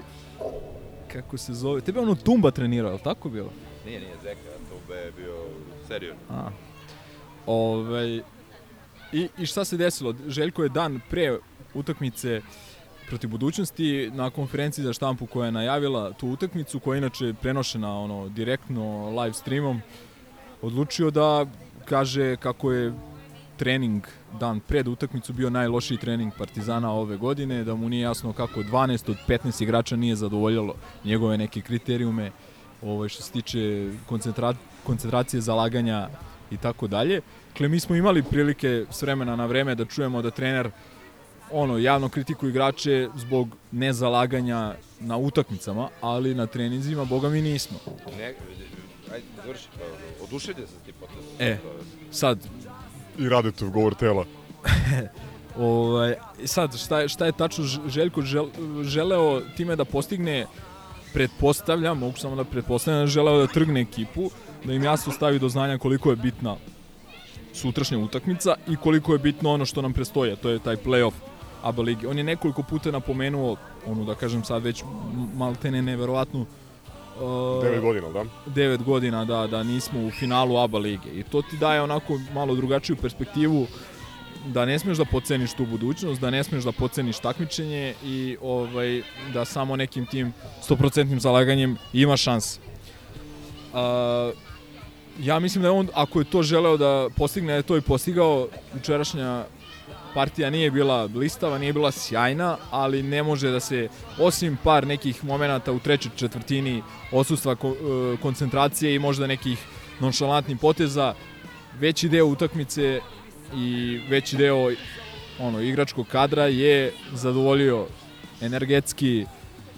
kako 1.13 1.38
se 1.38 1.54
zove? 1.54 1.82
Tebe 1.82 2.00
ono 2.00 2.15
Tumba 2.15 2.52
trenirao, 2.52 2.89
je 2.89 2.93
li 2.93 3.04
tako 3.04 3.30
bilo? 3.30 3.50
Nije, 3.86 4.00
nije 4.00 4.15
Zeka, 4.24 4.41
to 4.88 4.93
je 4.93 5.12
bio 5.12 5.40
serio. 5.91 6.15
A. 6.30 6.49
Ovaj, 7.45 8.21
i, 9.12 9.27
I 9.38 9.45
šta 9.45 9.65
se 9.65 9.77
desilo? 9.77 10.15
Željko 10.27 10.63
je 10.63 10.69
dan 10.69 10.99
pre 11.10 11.38
utakmice 11.73 12.41
protiv 13.08 13.30
budućnosti 13.30 14.12
na 14.13 14.30
konferenciji 14.30 14.86
za 14.86 14.93
štampu 14.93 15.25
koja 15.25 15.45
je 15.45 15.51
najavila 15.51 16.13
tu 16.13 16.30
utakmicu, 16.30 16.80
koja 16.80 16.95
je 16.95 16.97
inače 16.97 17.34
prenošena 17.41 17.99
ono, 17.99 18.30
direktno 18.30 19.10
live 19.10 19.34
streamom, 19.34 19.82
odlučio 20.62 21.12
da 21.12 21.45
kaže 21.86 22.36
kako 22.36 22.71
je 22.71 22.93
trening 23.58 24.08
dan 24.39 24.60
pred 24.60 24.88
utakmicu 24.88 25.34
bio 25.34 25.49
najlošiji 25.49 25.97
trening 25.97 26.34
Partizana 26.38 26.91
ove 26.91 27.17
godine, 27.17 27.63
da 27.63 27.75
mu 27.75 27.89
nije 27.89 28.01
jasno 28.01 28.34
kako 28.34 28.60
12 28.60 29.12
od 29.12 29.17
15 29.27 29.63
igrača 29.63 29.95
nije 29.95 30.15
zadovoljalo 30.15 30.75
njegove 31.06 31.38
neke 31.38 31.62
kriterijume 31.62 32.32
ovaj, 32.82 33.10
što 33.10 33.23
se 33.23 33.32
tiče 33.32 33.91
koncentra 34.06 34.54
koncentracije 34.84 35.41
zalaganja 35.41 36.10
i 36.52 36.58
tako 36.58 36.88
dalje. 36.88 37.22
Dakle, 37.48 37.67
mi 37.67 37.80
smo 37.80 37.96
imali 37.96 38.24
prilike 38.24 38.86
s 38.91 39.02
vremena 39.02 39.36
na 39.36 39.46
vreme 39.46 39.76
da 39.76 39.86
čujemo 39.86 40.22
da 40.22 40.32
trener 40.32 40.72
ono, 41.52 41.78
javno 41.78 42.10
kritikuje 42.10 42.50
igrače 42.50 43.10
zbog 43.15 43.50
nezalaganja 43.72 44.76
na 45.00 45.17
utakmicama, 45.17 45.89
ali 46.02 46.36
na 46.36 46.48
treninzima, 46.48 47.06
boga 47.06 47.30
mi 47.30 47.41
nismo. 47.41 47.80
Ne, 48.17 48.26
ajde, 49.13 49.26
završi, 49.44 49.67
pa, 49.78 50.24
oduševljen 50.24 50.67
sam 50.67 50.78
ti 50.86 50.91
potresom. 50.91 51.34
E, 51.39 51.58
sad, 52.12 52.39
I 53.17 53.30
Radetov 53.30 53.70
govor 53.70 53.96
tela. 53.96 54.26
Ovaj, 55.58 56.15
sad, 56.46 56.78
šta 56.78 57.00
je, 57.00 57.10
šta 57.10 57.26
je 57.26 57.32
tačno 57.32 57.65
Željko 57.88 58.22
žel, 58.22 58.48
želeo 58.84 59.41
time 59.58 59.76
da 59.76 59.86
postigne, 59.86 60.45
pretpostavljam, 61.14 61.97
mogu 61.97 62.18
samo 62.18 62.36
da 62.36 62.43
pretpostavljam, 62.43 62.99
da 62.99 63.03
je 63.03 63.08
želeo 63.08 63.38
da 63.38 63.47
trgne 63.47 63.82
ekipu, 63.82 64.30
da 64.66 64.74
im 64.74 64.84
jasno 64.84 65.14
stavi 65.14 65.39
do 65.39 65.49
znanja 65.49 65.78
koliko 65.78 66.09
je 66.09 66.16
bitna 66.16 66.55
sutrašnja 67.53 67.97
utakmica 67.97 68.55
i 68.68 68.76
koliko 68.76 69.14
je 69.14 69.20
bitno 69.20 69.51
ono 69.51 69.66
što 69.66 69.82
nam 69.82 69.93
prestoje, 69.93 70.36
to 70.36 70.49
je 70.49 70.59
taj 70.59 70.76
playoff 70.76 71.14
ABA 71.64 71.82
ligi. 71.82 72.07
On 72.07 72.18
je 72.18 72.24
nekoliko 72.24 72.64
puta 72.64 72.91
napomenuo, 72.91 73.55
onu 73.86 74.05
da 74.05 74.16
kažem 74.16 74.43
sad 74.43 74.64
već 74.64 74.84
maltene 75.36 75.82
neverovatnu 75.82 76.41
uh, 76.41 76.47
Uh, 77.22 77.64
9 77.64 77.82
godina, 77.82 78.09
da? 78.09 78.26
9 78.47 78.84
godina 78.84 79.26
da, 79.26 79.47
da 79.47 79.64
nismo 79.64 79.99
u 79.99 80.12
finalu 80.12 80.57
ABA 80.57 80.78
lige. 80.78 81.09
I 81.14 81.24
to 81.24 81.41
ti 81.41 81.57
daje 81.57 81.82
onako 81.82 82.20
malo 82.34 82.55
drugačiju 82.55 82.95
perspektivu 82.95 83.68
da 84.45 84.66
ne 84.66 84.80
smeš 84.80 84.97
da 84.97 85.05
podceniš 85.05 85.53
tu 85.53 85.66
budućnost, 85.66 86.22
da 86.22 86.30
ne 86.30 86.43
smeš 86.43 86.64
da 86.64 86.72
podceniš 86.72 87.20
takmičenje 87.20 87.93
i 88.03 88.38
ovaj 88.41 89.01
da 89.34 89.45
samo 89.45 89.76
nekim 89.76 90.05
tim 90.05 90.34
100% 90.70 91.20
zalaganjem 91.20 91.78
ima 91.93 92.18
šans. 92.18 92.57
Uh, 92.57 93.80
ja 95.20 95.39
mislim 95.39 95.62
da 95.62 95.68
je 95.68 95.72
on, 95.72 95.88
ako 95.93 96.20
je 96.20 96.26
to 96.26 96.43
želeo 96.43 96.78
da 96.78 97.09
postigne, 97.18 97.53
je 97.53 97.64
to 97.64 97.78
i 97.78 97.82
postigao. 97.82 98.47
Jučerašnja 98.74 99.43
partija 100.14 100.49
nije 100.49 100.72
bila 100.72 101.07
blistava, 101.07 101.57
nije 101.57 101.74
bila 101.74 101.91
sjajna, 101.91 102.57
ali 102.72 103.03
ne 103.03 103.24
može 103.24 103.51
da 103.51 103.59
se, 103.59 103.89
osim 104.20 104.57
par 104.64 104.88
nekih 104.88 105.24
momenata 105.24 105.72
u 105.72 105.80
trećoj 105.80 106.12
četvrtini 106.16 106.84
osustva 107.12 107.53
e, 107.53 107.57
koncentracije 108.22 108.95
i 108.95 108.99
možda 108.99 109.28
nekih 109.28 109.59
nonšalantnih 109.99 110.57
poteza, 110.57 111.14
veći 111.80 112.09
deo 112.09 112.26
utakmice 112.26 112.99
i 113.55 113.99
veći 114.09 114.38
deo 114.38 114.72
ono 115.39 115.62
igračkog 115.62 116.07
kadra 116.07 116.45
je 116.45 116.93
zadovoljio 117.14 117.86
energetski 118.41 119.26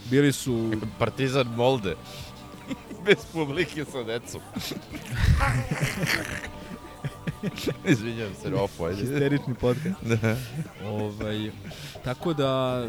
bili 0.09 0.31
su 0.31 0.71
Partizan 0.99 1.47
Molde. 1.47 1.95
Bez 3.05 3.25
publike 3.31 3.85
sa 3.85 4.03
decom. 4.03 4.41
Izvinjam 7.85 8.29
se, 8.41 8.49
Rofo, 8.49 8.85
ajde. 8.85 9.01
Histerični 9.01 9.53
podcast. 9.53 10.03
Da. 10.03 10.35
ovaj, 10.85 11.51
tako 12.03 12.33
da, 12.33 12.83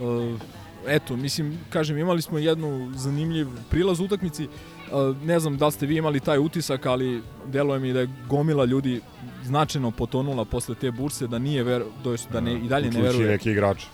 uh, 0.00 0.40
eto, 0.86 1.16
mislim, 1.16 1.58
kažem, 1.70 1.98
imali 1.98 2.22
smo 2.22 2.38
jednu 2.38 2.92
zanimljiv 2.94 3.48
prilaz 3.70 4.00
u 4.00 4.04
utakmici. 4.04 4.48
Uh, 4.92 5.16
ne 5.24 5.40
znam 5.40 5.56
da 5.56 5.66
li 5.66 5.72
ste 5.72 5.86
vi 5.86 5.96
imali 5.96 6.20
taj 6.20 6.38
utisak, 6.38 6.86
ali 6.86 7.22
deluje 7.46 7.80
mi 7.80 7.92
da 7.92 8.00
je 8.00 8.08
gomila 8.28 8.64
ljudi 8.64 9.00
značajno 9.44 9.90
potonula 9.90 10.44
posle 10.44 10.74
te 10.74 10.90
burse, 10.90 11.26
da 11.26 11.38
nije 11.38 11.62
ver, 11.62 11.82
to 12.04 12.12
jest 12.12 12.30
da 12.30 12.40
ne, 12.40 12.54
i 12.54 12.68
dalje 12.68 12.90
ne 12.90 12.98
Uključi 12.98 13.16
veruje. 13.18 13.30
neki 13.30 13.50
igrač. 13.50 13.84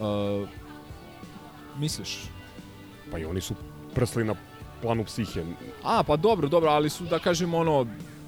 Uh, 0.00 0.48
misliš? 1.78 2.18
Pa 3.12 3.18
i 3.18 3.24
oni 3.24 3.40
su 3.40 3.54
prsli 3.94 4.24
na 4.24 4.34
planu 4.82 5.04
psihe. 5.04 5.44
A, 5.84 6.02
pa 6.02 6.16
dobro, 6.16 6.48
dobro, 6.48 6.70
ali 6.70 6.90
su, 6.90 7.04
da 7.04 7.18
kažem, 7.18 7.54
ono, 7.54 7.86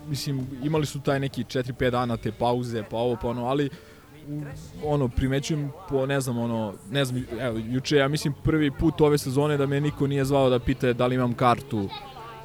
mislim, 0.08 0.46
imali 0.62 0.86
su 0.86 1.00
taj 1.00 1.20
neki 1.20 1.44
4-5 1.44 1.90
dana 1.90 2.16
te 2.16 2.32
pauze, 2.32 2.84
pa 2.90 2.96
ovo, 2.96 3.16
pa 3.22 3.28
ono, 3.28 3.46
ali 3.46 3.70
ono, 4.84 5.08
primećujem 5.08 5.72
po, 5.88 6.06
ne 6.06 6.20
znam, 6.20 6.38
ono, 6.38 6.74
ne 6.90 7.04
znam, 7.04 7.24
evo, 7.40 7.58
juče, 7.58 7.96
ja 7.96 8.08
mislim, 8.08 8.34
prvi 8.44 8.70
put 8.70 9.00
ove 9.00 9.18
sezone 9.18 9.56
da 9.56 9.66
me 9.66 9.80
niko 9.80 10.06
nije 10.06 10.24
zvao 10.24 10.50
da 10.50 10.58
pita 10.58 10.92
da 10.92 11.06
li 11.06 11.14
imam 11.14 11.34
kartu, 11.34 11.88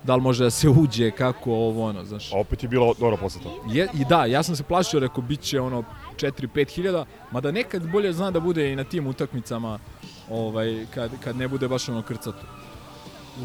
da 0.04 0.16
li 0.16 0.22
može 0.22 0.44
da 0.44 0.50
se 0.50 0.70
uđe, 0.70 1.12
kako 1.12 1.52
ovo, 1.52 1.86
ono, 1.86 2.06
znaš. 2.06 2.34
A 2.34 2.40
opet 2.40 2.64
je 2.64 2.70
bila 2.70 2.94
dobra 3.00 3.18
poseta. 3.18 3.50
Je, 3.72 3.88
I 3.94 4.06
da, 4.10 4.26
ja 4.26 4.44
sam 4.44 4.56
se 4.56 4.64
plašio, 4.64 5.00
rekao, 5.00 5.24
bit 5.24 5.42
će 5.42 5.62
ono 5.62 5.84
4-5 6.16 6.76
hiljada, 6.76 7.06
mada 7.32 7.52
nekad 7.52 7.92
bolje 7.92 8.14
zna 8.14 8.32
da 8.32 8.40
bude 8.40 8.72
i 8.72 8.76
na 8.76 8.84
tim 8.84 9.08
utakmicama, 9.08 9.80
ovaj, 10.30 10.86
kad, 10.94 11.12
kad 11.24 11.38
ne 11.38 11.48
bude 11.48 11.68
baš 11.68 11.90
ono 11.90 12.02
krcato. 12.02 12.46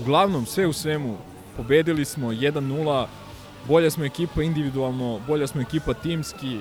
Uglavnom, 0.00 0.46
sve 0.46 0.66
u 0.66 0.72
svemu, 0.72 1.16
pobedili 1.56 2.04
smo 2.04 2.32
1-0, 2.32 3.06
bolja 3.68 3.90
smo 3.90 4.04
ekipa 4.04 4.42
individualno, 4.42 5.20
bolja 5.26 5.46
smo 5.46 5.60
ekipa 5.60 5.94
timski, 5.94 6.58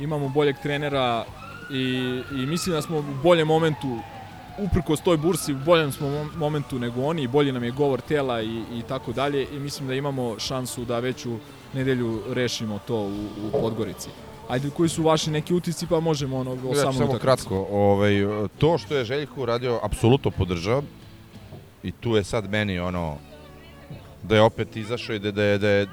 imamo 0.00 0.28
boljeg 0.28 0.56
trenera 0.62 1.24
i, 1.70 1.82
i 2.32 2.46
mislim 2.46 2.74
da 2.74 2.82
smo 2.82 2.98
u 2.98 3.04
boljem 3.22 3.48
momentu 3.48 3.98
uprkos 4.58 5.00
toj 5.00 5.16
bursi 5.16 5.52
u 5.52 5.58
boljem 5.58 5.92
smo 5.92 6.08
mom- 6.08 6.30
momentu 6.36 6.78
nego 6.78 7.02
oni 7.02 7.22
i 7.22 7.28
bolji 7.28 7.52
nam 7.52 7.64
je 7.64 7.70
govor 7.70 8.00
tela 8.00 8.42
i, 8.42 8.62
i 8.72 8.82
tako 8.88 9.12
dalje 9.12 9.46
i 9.52 9.58
mislim 9.58 9.88
da 9.88 9.94
imamo 9.94 10.38
šansu 10.38 10.84
da 10.84 10.98
već 10.98 11.26
u 11.26 11.38
nedelju 11.74 12.22
rešimo 12.32 12.78
to 12.86 12.96
u, 12.96 13.10
u 13.48 13.50
Podgorici. 13.60 14.08
Ajde, 14.48 14.70
koji 14.70 14.88
su 14.88 15.02
vaši 15.02 15.30
neki 15.30 15.54
utisci, 15.54 15.86
pa 15.86 16.00
možemo 16.00 16.36
ono, 16.38 16.50
o 16.52 16.68
Ja 16.68 16.74
samom 16.74 16.94
samo 16.94 17.18
kratko, 17.18 17.66
ovaj, 17.70 18.12
to 18.58 18.78
što 18.78 18.96
je 18.96 19.04
Željko 19.04 19.42
uradio, 19.42 19.80
apsolutno 19.82 20.30
podržavam. 20.30 20.86
I 21.86 21.92
tu 21.92 22.16
je 22.16 22.24
sad 22.24 22.50
meni 22.50 22.78
ono, 22.78 23.18
da 24.22 24.34
je 24.34 24.42
opet 24.42 24.76
izašao 24.76 25.14
i 25.14 25.18
da, 25.18 25.30
da, 25.30 25.58
da, 25.58 25.86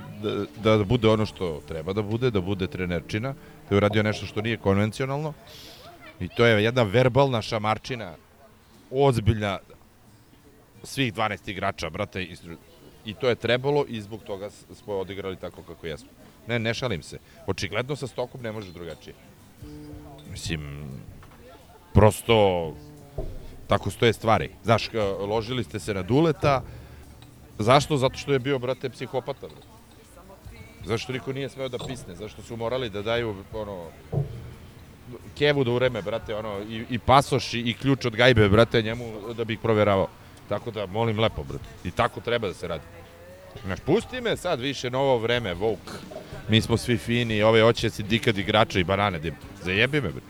da, 0.63 0.77
da 0.77 0.83
bude 0.83 1.09
ono 1.09 1.25
što 1.25 1.61
treba 1.67 1.93
da 1.93 2.01
bude, 2.01 2.31
da 2.31 2.41
bude 2.41 2.67
trenerčina, 2.67 3.33
da 3.69 3.75
je 3.75 3.77
uradio 3.77 4.03
nešto 4.03 4.25
što 4.25 4.41
nije 4.41 4.57
konvencionalno. 4.57 5.33
I 6.19 6.27
to 6.27 6.45
je 6.45 6.63
jedna 6.63 6.83
verbalna 6.83 7.41
šamarčina, 7.41 8.15
ozbiljna 8.91 9.59
svih 10.83 11.13
12 11.13 11.49
igrača, 11.49 11.89
brate, 11.89 12.23
i, 13.05 13.13
to 13.13 13.29
je 13.29 13.35
trebalo 13.35 13.85
i 13.87 14.01
zbog 14.01 14.23
toga 14.23 14.49
smo 14.49 14.93
odigrali 14.93 15.35
tako 15.35 15.61
kako 15.61 15.87
jesmo. 15.87 16.09
Ne, 16.47 16.59
ne 16.59 16.73
šalim 16.73 17.03
se. 17.03 17.19
Očigledno 17.47 17.95
sa 17.95 18.07
Stokom 18.07 18.41
ne 18.41 18.51
može 18.51 18.71
drugačije. 18.71 19.13
Mislim, 20.31 20.89
prosto 21.93 22.73
tako 23.73 23.91
stoje 23.91 24.13
stvari. 24.13 24.49
Znaš, 24.63 24.89
ložili 25.19 25.63
ste 25.63 25.79
se 25.79 25.93
na 25.93 26.01
Duleta, 26.01 26.61
zašto? 27.59 27.97
Zato 27.97 28.17
što 28.17 28.33
je 28.33 28.39
bio, 28.39 28.59
brate, 28.59 28.89
psihopata. 28.89 29.47
Brate. 29.47 29.67
Zašto 30.85 31.13
niko 31.13 31.33
nije 31.33 31.49
smeo 31.49 31.69
da 31.69 31.77
pisne? 31.77 32.15
Zašto 32.15 32.41
su 32.41 32.57
morali 32.57 32.89
da 32.89 33.01
daju, 33.01 33.35
ono, 33.53 33.87
kevu 35.37 35.63
da 35.63 35.71
ureme, 35.71 36.01
brate, 36.01 36.35
ono, 36.35 36.59
i, 36.69 36.85
i 36.89 36.99
pasoš 36.99 37.53
i, 37.53 37.59
i 37.59 37.73
ključ 37.73 38.05
od 38.05 38.15
gajbe, 38.15 38.49
brate, 38.49 38.81
njemu 38.81 39.33
da 39.33 39.43
bi 39.43 39.53
ih 39.53 39.59
proveravao. 39.59 40.07
Tako 40.49 40.71
da, 40.71 40.85
molim 40.85 41.19
lepo, 41.19 41.43
brate. 41.43 41.65
I 41.83 41.91
tako 41.91 42.21
treba 42.21 42.47
da 42.47 42.53
se 42.53 42.67
radi. 42.67 42.83
Znaš, 43.65 43.79
pusti 43.79 44.21
me 44.21 44.37
sad 44.37 44.59
više 44.59 44.91
novo 44.91 45.17
vreme, 45.17 45.53
Vouk. 45.53 45.97
Mi 46.49 46.61
smo 46.61 46.77
svi 46.77 46.97
fini, 46.97 47.41
ove 47.41 47.61
hoće 47.61 47.89
sindikat 47.89 48.37
igrača 48.37 48.79
i 48.79 48.83
banane. 48.83 49.19
dim. 49.19 49.35
Zajebi 49.63 50.01
me, 50.01 50.09
bre. 50.09 50.21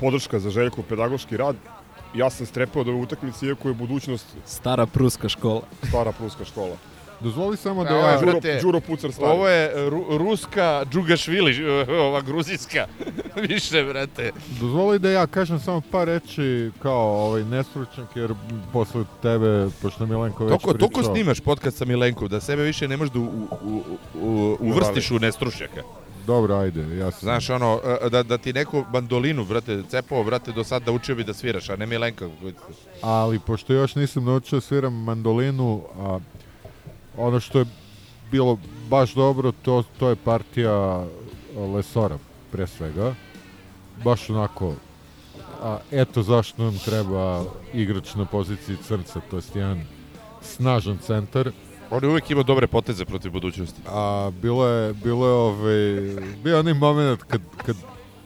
Podrška 0.00 0.38
za 0.38 0.50
Željkov 0.50 0.84
pedagoški 0.84 1.36
rad. 1.36 1.75
Ja 2.14 2.30
sam 2.30 2.46
strepao 2.46 2.80
od 2.80 2.88
ove 2.88 2.98
utakmice, 2.98 3.46
iako 3.46 3.68
je 3.68 3.74
budućnost 3.74 4.26
Stara 4.46 4.86
pruska 4.86 5.28
škola. 5.28 5.62
stara 5.88 6.12
pruska 6.12 6.44
škola. 6.44 6.76
Dozvoli 7.20 7.56
samo 7.56 7.84
da 7.84 7.90
ja... 7.90 7.96
ovo 7.96 8.08
je, 8.08 8.18
Đuro, 8.20 8.40
Đuro 8.62 8.80
Pucar 8.80 9.12
stari. 9.12 9.30
Ovo 9.30 9.48
je 9.48 9.90
ru, 9.90 10.04
ruska 10.10 10.84
Džugašvili, 10.92 11.64
ova 12.08 12.20
gruzijska. 12.20 12.86
Više, 13.48 13.84
brate. 13.84 14.32
Dozvoli 14.60 14.98
da 14.98 15.10
ja 15.10 15.26
kažem 15.26 15.60
samo 15.60 15.80
par 15.90 16.06
reči 16.06 16.70
kao 16.82 17.26
ovaj 17.26 17.44
nestručnjak, 17.44 18.16
jer 18.16 18.34
posle 18.72 19.04
tebe, 19.22 19.68
pošto 19.82 20.04
je 20.04 20.08
Milenko 20.08 20.44
već 20.44 20.52
Toko, 20.52 20.72
pričao... 20.72 20.88
toko 20.88 21.02
snimaš 21.02 21.40
podcast 21.40 21.76
sa 21.76 21.84
Milenkom, 21.84 22.28
da 22.28 22.40
sebe 22.40 22.62
više 22.62 22.88
ne 22.88 22.96
možeš 22.96 23.12
da 23.12 23.18
u, 23.20 23.22
u, 23.62 23.82
u, 24.20 24.56
uvrstiš 24.60 25.10
u 25.10 25.18
nestručnjaka. 25.18 25.82
Dobro, 26.26 26.54
ajde, 26.54 26.96
ja 26.96 27.10
sam... 27.10 27.20
Znaš, 27.20 27.50
ono, 27.50 27.80
e, 28.02 28.10
da, 28.10 28.22
da 28.22 28.38
ti 28.38 28.52
neku 28.52 28.84
mandolinu, 28.92 29.44
brate, 29.44 29.82
cepao, 29.88 30.24
brate, 30.24 30.52
do 30.52 30.64
sada 30.64 30.92
učio 30.92 31.14
bi 31.14 31.24
da 31.24 31.34
sviraš, 31.34 31.70
a 31.70 31.76
ne 31.76 31.86
Milenka. 31.86 32.28
ali 33.02 33.38
pošto 33.38 33.72
još 33.72 33.94
nisam 33.94 34.24
naučio 34.24 34.56
da 34.56 34.60
sviram 34.60 34.94
mandolinu, 34.94 35.82
a 35.98 36.18
ono 37.16 37.40
što 37.40 37.58
je 37.58 37.66
bilo 38.30 38.58
baš 38.88 39.14
dobro, 39.14 39.52
to, 39.52 39.82
to 39.98 40.08
je 40.08 40.16
partija 40.16 41.04
Lesora, 41.74 42.18
pre 42.52 42.66
svega. 42.66 43.14
Baš 44.04 44.30
onako, 44.30 44.74
a 45.62 45.78
eto 45.90 46.22
zašto 46.22 46.62
nam 46.64 46.78
treba 46.78 47.44
igrač 47.74 48.14
na 48.14 48.24
poziciji 48.24 48.76
crnca, 48.76 49.20
to 49.30 49.36
jest 49.36 49.56
jedan 49.56 49.84
snažan 50.42 50.98
centar. 50.98 51.50
On 51.90 52.02
je 52.04 52.08
uvek 52.10 52.30
imao 52.30 52.42
dobre 52.42 52.66
poteze 52.66 53.04
protiv 53.04 53.32
budućnosti. 53.32 53.80
A 53.88 54.30
bilo 54.42 54.66
je, 54.68 54.92
bilo 54.94 55.26
je 55.26 55.32
ovaj, 55.32 56.16
bio 56.44 56.52
je 56.54 56.58
onaj 56.60 56.74
moment 56.74 57.22
kad, 57.22 57.40
kad 57.66 57.76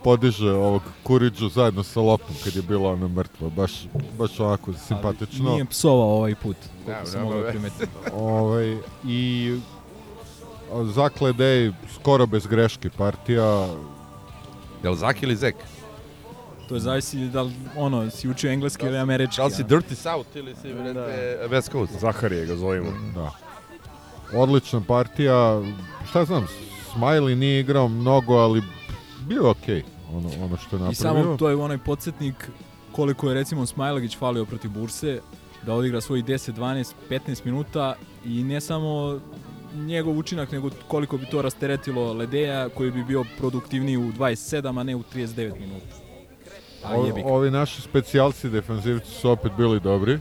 podiže 0.05 0.51
ovog 0.53 0.83
Kuriđu 1.03 1.49
zajedno 1.49 1.83
sa 1.83 2.01
loptom 2.01 2.37
kad 2.45 2.57
je 2.57 2.63
bila 2.63 2.93
ona 2.93 3.09
mrtva, 3.09 3.49
baš, 3.49 3.73
baš 4.19 4.41
onako 4.41 4.73
simpatično. 4.73 5.51
Nije 5.51 5.65
psovao 5.65 6.17
ovaj 6.17 6.35
put, 6.35 6.57
Da, 6.87 6.93
koliko 6.93 7.07
sam 7.07 7.21
da, 7.21 7.25
mogao 7.25 7.43
da. 7.43 7.49
primetiti. 7.51 7.87
ovaj, 8.15 8.77
I 9.07 9.55
Zakle 10.85 11.33
Dej 11.33 11.73
skoro 11.95 12.27
bez 12.27 12.47
greške 12.47 12.91
partija. 12.91 13.67
Jel 14.85 14.95
Zak 14.95 15.23
ili 15.23 15.37
Zek? 15.37 15.55
To 16.69 16.75
je 16.75 16.81
zavisi 16.81 17.19
da 17.19 17.43
li, 17.43 17.53
ono, 17.77 18.11
si 18.11 18.29
učio 18.29 18.51
engleski 18.53 18.87
ili 18.87 18.99
američki. 18.99 19.37
Da 19.37 19.45
li 19.45 19.51
si? 19.51 19.65
Dirty 19.65 19.95
South 19.95 20.37
ili 20.37 20.55
si, 20.63 20.73
brate, 20.75 21.39
West 21.49 21.71
Coast? 21.73 21.93
Zaharije 22.01 22.47
ga 22.47 22.57
zovemo. 22.57 22.91
Da. 23.15 23.31
Odlična 24.35 24.81
partija. 24.81 25.63
Šta 26.11 26.25
znam, 26.25 26.47
Smiley 26.95 27.35
nije 27.35 27.61
igrao 27.61 27.89
mnogo, 27.89 28.35
ali 28.35 28.63
bio 29.21 29.43
je 29.43 29.49
okej. 29.49 29.83
Ono, 30.13 30.29
ono 30.45 30.57
što 30.57 30.77
je 30.77 30.81
I 30.81 30.83
napravio. 30.83 30.95
samo 30.95 31.37
to 31.37 31.49
je 31.49 31.57
onaj 31.57 31.79
podsjetnik 31.79 32.49
koliko 32.93 33.29
je 33.29 33.35
recimo 33.35 33.67
Smajlagić 33.67 34.19
falio 34.19 34.45
protiv 34.45 34.71
Burse, 34.71 35.21
da 35.67 35.75
odigra 35.75 36.01
svojih 36.01 36.25
10, 36.25 36.53
12, 36.53 36.93
15 37.11 37.45
minuta 37.45 37.95
i 38.25 38.43
ne 38.45 38.61
samo 38.61 39.21
njegov 39.75 40.19
učinak, 40.19 40.53
nego 40.53 40.71
koliko 40.89 41.17
bi 41.17 41.27
to 41.27 41.43
rasteretilo 41.43 42.13
Ledeja 42.13 42.69
koji 42.69 42.91
bi 42.91 43.05
bio 43.05 43.25
produktivniji 43.39 43.97
u 43.97 44.13
27, 44.13 44.81
a 44.81 44.83
ne 44.83 44.97
u 44.97 45.03
39 45.15 45.61
minuta. 45.61 45.97
O- 47.25 47.35
ovi 47.35 47.51
naši 47.51 47.83
specijalci 47.83 48.51
defanzivci 48.51 49.11
su 49.11 49.31
opet 49.31 49.53
bili 49.57 49.81
dobri. 49.81 50.19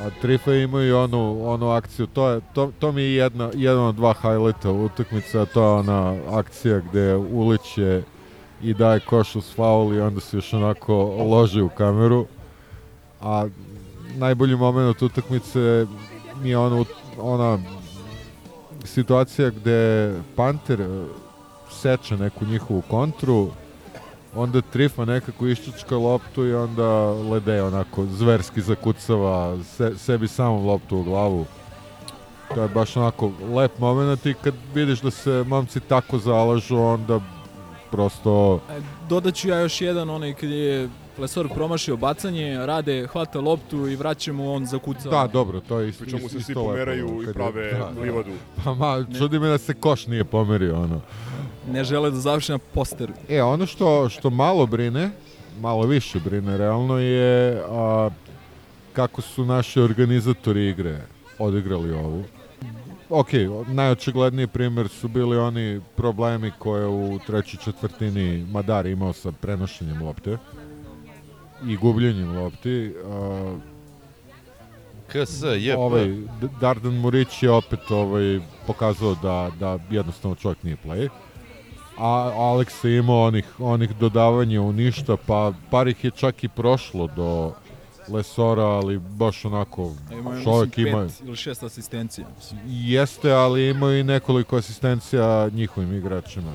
A 0.00 0.10
Trifa 0.20 0.54
ima 0.54 0.82
i 0.82 0.92
onu, 0.92 1.48
onu 1.48 1.70
akciju, 1.70 2.06
to, 2.06 2.28
je, 2.28 2.40
to, 2.54 2.72
to 2.78 2.92
mi 2.92 3.02
je 3.02 3.14
jedna, 3.14 3.50
jedan 3.54 3.84
od 3.84 3.94
dva 3.94 4.14
highlighta 4.22 4.70
u 4.70 4.84
utakmici, 4.84 5.38
a 5.38 5.44
to 5.44 5.62
je 5.62 5.68
ona 5.68 6.16
akcija 6.30 6.80
gde 6.80 7.16
uliće 7.16 8.02
i 8.62 8.74
daje 8.74 9.00
koš 9.00 9.36
uz 9.36 9.54
faul 9.54 9.94
i 9.94 10.00
onda 10.00 10.20
se 10.20 10.36
još 10.36 10.52
onako 10.52 10.94
loži 11.04 11.60
u 11.60 11.68
kameru. 11.68 12.26
A 13.20 13.46
najbolji 14.16 14.56
moment 14.56 15.02
utakmice 15.02 15.86
mi 16.42 16.50
je 16.50 16.58
ona, 16.58 16.84
ona 17.18 17.58
situacija 18.84 19.50
gde 19.50 20.14
Panter 20.36 20.86
seče 21.70 22.16
neku 22.16 22.44
njihovu 22.44 22.82
kontru, 22.90 23.48
onda 24.34 24.60
Trifa 24.60 25.04
nekako 25.04 25.46
iščučka 25.46 25.96
loptu 25.96 26.46
i 26.46 26.54
onda 26.54 27.10
Lede 27.10 27.62
onako 27.62 28.06
zverski 28.06 28.60
zakucava 28.60 29.58
se, 29.64 29.92
sebi 29.96 30.28
samom 30.28 30.66
loptu 30.66 30.96
u 30.96 31.02
glavu. 31.02 31.46
To 32.54 32.62
je 32.62 32.68
baš 32.68 32.96
onako 32.96 33.32
lep 33.54 33.78
moment 33.78 34.26
i 34.26 34.34
kad 34.34 34.54
vidiš 34.74 35.00
da 35.00 35.10
se 35.10 35.44
momci 35.46 35.80
tako 35.80 36.18
zalažu, 36.18 36.76
onda 36.76 37.20
prosto... 37.90 38.60
E, 38.70 38.80
dodat 39.08 39.34
ću 39.34 39.48
ja 39.48 39.60
još 39.60 39.80
jedan, 39.80 40.10
onaj 40.10 40.34
kad 40.34 40.50
je 40.50 40.88
Lesor 41.20 41.48
promašio 41.48 41.96
bacanje, 41.96 42.66
Rade 42.66 43.06
hvata 43.06 43.40
loptu 43.40 43.88
i 43.88 43.96
vraća 43.96 44.32
mu 44.32 44.52
on 44.52 44.66
zakucava. 44.66 45.22
Da, 45.22 45.32
dobro, 45.32 45.60
to 45.60 45.80
je 45.80 45.88
isto, 45.88 46.04
Pričemu 46.04 46.28
se 46.28 46.40
svi 46.40 46.54
pomeraju 46.54 47.22
i 47.22 47.26
je- 47.26 47.32
prave 47.32 47.72
da, 47.72 48.00
livadu. 48.02 48.30
Pa 48.64 48.74
ma, 48.74 49.04
čudi 49.18 49.38
me 49.38 49.48
da 49.48 49.58
se 49.58 49.74
koš 49.74 50.06
nije 50.06 50.24
pomerio, 50.24 50.82
ono. 50.82 51.00
Ne 51.68 51.84
žele 51.84 52.10
da 52.10 52.16
završi 52.16 52.52
na 52.52 52.58
posteru. 52.58 53.12
E, 53.28 53.42
ono 53.42 53.66
što, 53.66 54.08
što 54.08 54.30
malo 54.30 54.66
brine, 54.66 55.10
malo 55.60 55.82
više 55.82 56.18
brine 56.20 56.56
realno 56.58 56.98
je 56.98 57.62
a, 57.68 58.10
kako 58.92 59.22
su 59.22 59.44
naši 59.44 59.80
organizatori 59.80 60.68
igre 60.68 60.98
odigrali 61.38 61.92
ovu. 61.92 62.24
Ok, 63.10 63.28
najočigledniji 63.68 64.46
primjer 64.46 64.88
su 64.88 65.08
bili 65.08 65.36
oni 65.38 65.80
problemi 65.96 66.52
koje 66.58 66.86
u 66.86 67.18
trećoj 67.26 67.60
četvrtini 67.64 68.46
Madar 68.50 68.86
imao 68.86 69.12
sa 69.12 69.32
prenošenjem 69.32 70.02
lopte 70.02 70.38
i 71.66 71.76
gubljenjem 71.76 72.36
lopti. 72.36 72.94
A, 73.04 73.56
KS, 75.08 75.42
JP. 75.58 75.78
ovaj, 75.78 76.16
Dardan 76.60 76.94
Murić 76.94 77.42
je 77.42 77.50
opet 77.50 77.90
ovaj, 77.90 78.40
pokazao 78.66 79.14
da, 79.22 79.50
da 79.60 79.78
jednostavno 79.90 80.34
čovjek 80.34 80.62
nije 80.62 80.76
play. 80.84 81.08
A 81.98 82.32
Alex 82.36 82.86
je 82.86 82.98
imao 82.98 83.22
onih, 83.22 83.60
onih 83.60 83.96
dodavanja 83.96 84.62
u 84.62 84.72
ništa, 84.72 85.16
pa 85.26 85.52
par 85.70 85.88
ih 85.88 86.04
je 86.04 86.10
čak 86.10 86.44
i 86.44 86.48
prošlo 86.48 87.06
do 87.06 87.52
Lesora, 88.08 88.64
ali 88.64 88.98
baš 88.98 89.44
onako 89.44 89.92
Ima, 90.12 90.42
čovjek 90.44 90.76
mislim, 90.76 90.86
ima... 90.86 91.06
pet 91.06 91.20
ili 91.24 91.36
šest 91.36 91.62
asistencija. 91.62 92.26
Mislim. 92.36 92.60
Jeste, 92.66 93.32
ali 93.32 93.68
ima 93.68 93.92
i 93.92 94.02
nekoliko 94.02 94.56
asistencija 94.56 95.48
njihovim 95.48 95.94
igračima 95.94 96.52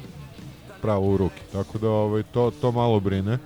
pravo 0.82 1.14
u 1.14 1.18
ruki. 1.18 1.42
Tako 1.52 1.78
da 1.78 1.90
ovaj, 1.90 2.24
to, 2.24 2.52
to 2.62 2.72
malo 2.72 3.00
brine. 3.00 3.38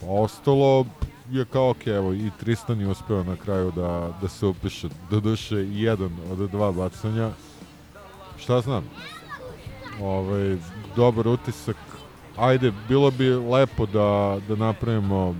Pa 0.00 0.06
ostalo 0.06 0.86
je 1.30 1.44
kao 1.44 1.70
ok, 1.70 1.86
evo 1.86 2.14
i 2.14 2.30
Tristan 2.40 2.80
je 2.80 2.88
uspeo 2.88 3.24
na 3.24 3.36
kraju 3.36 3.72
da, 3.76 4.18
da 4.22 4.28
se 4.28 4.46
upiše 4.46 4.88
do 5.10 5.20
duše 5.20 5.56
jedan 5.56 6.10
od 6.32 6.50
dva 6.50 6.72
bacanja. 6.72 7.30
Šta 8.38 8.60
znam? 8.60 8.84
Ovaj, 10.02 10.56
dobar 10.96 11.28
utisak. 11.28 11.76
Ajde, 12.36 12.72
bilo 12.88 13.10
bi 13.10 13.30
lepo 13.30 13.86
da, 13.86 14.38
da 14.48 14.56
napravimo 14.56 15.34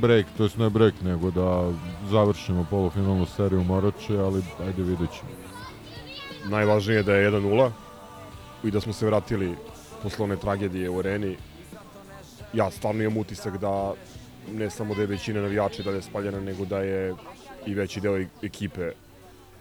break, 0.00 0.26
to 0.36 0.42
jest 0.42 0.58
ne 0.58 0.70
break, 0.70 0.94
nego 1.04 1.30
da 1.30 1.72
završimo 2.10 2.66
polufinalnu 2.70 3.26
seriju 3.26 3.64
Morače, 3.64 4.18
ali 4.18 4.42
ajde 4.66 4.82
vidjet 4.82 5.10
ćemo. 5.10 5.30
Najvažnije 6.44 6.96
je 6.96 7.02
da 7.02 7.14
je 7.14 7.30
1-0 7.30 7.70
i 8.64 8.70
da 8.70 8.80
smo 8.80 8.92
se 8.92 9.06
vratili 9.06 9.54
posle 10.02 10.24
one 10.24 10.36
tragedije 10.36 10.90
u 10.90 10.98
areni. 10.98 11.36
Ja 12.52 12.70
stvarno 12.70 13.02
imam 13.02 13.16
utisak 13.16 13.58
da 13.58 13.94
ne 14.52 14.70
samo 14.70 14.94
da 14.94 15.00
je 15.00 15.06
većina 15.06 15.40
navijača 15.40 15.82
i 15.82 15.84
dalje 15.84 16.02
spaljena, 16.02 16.40
nego 16.40 16.64
da 16.64 16.78
je 16.78 17.14
i 17.66 17.74
veći 17.74 18.00
deo 18.00 18.18
e- 18.18 18.26
ekipe 18.42 18.90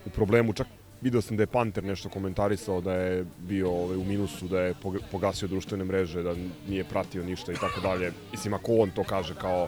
u 0.06 0.10
problemu. 0.10 0.54
Čak 0.54 0.68
video 1.02 1.22
sam 1.22 1.38
da 1.38 1.44
je 1.44 1.48
Panter 1.48 1.84
nešto 1.84 2.10
komentarisao, 2.10 2.82
da 2.82 2.94
je 2.94 3.26
bio 3.40 3.72
ovaj, 3.72 3.98
u 3.98 4.04
minusu, 4.04 4.48
da 4.48 4.62
je 4.62 4.74
pog- 4.84 5.02
pogasio 5.12 5.48
društvene 5.48 5.84
mreže, 5.86 6.24
da 6.24 6.36
nije 6.68 6.84
pratio 6.84 7.24
ništa 7.24 7.52
i 7.52 7.56
tako 7.56 7.82
dalje. 7.82 8.12
Mislim, 8.32 8.54
ako 8.54 8.76
on 8.76 8.92
to 8.92 9.04
kaže 9.04 9.36
kao 9.36 9.68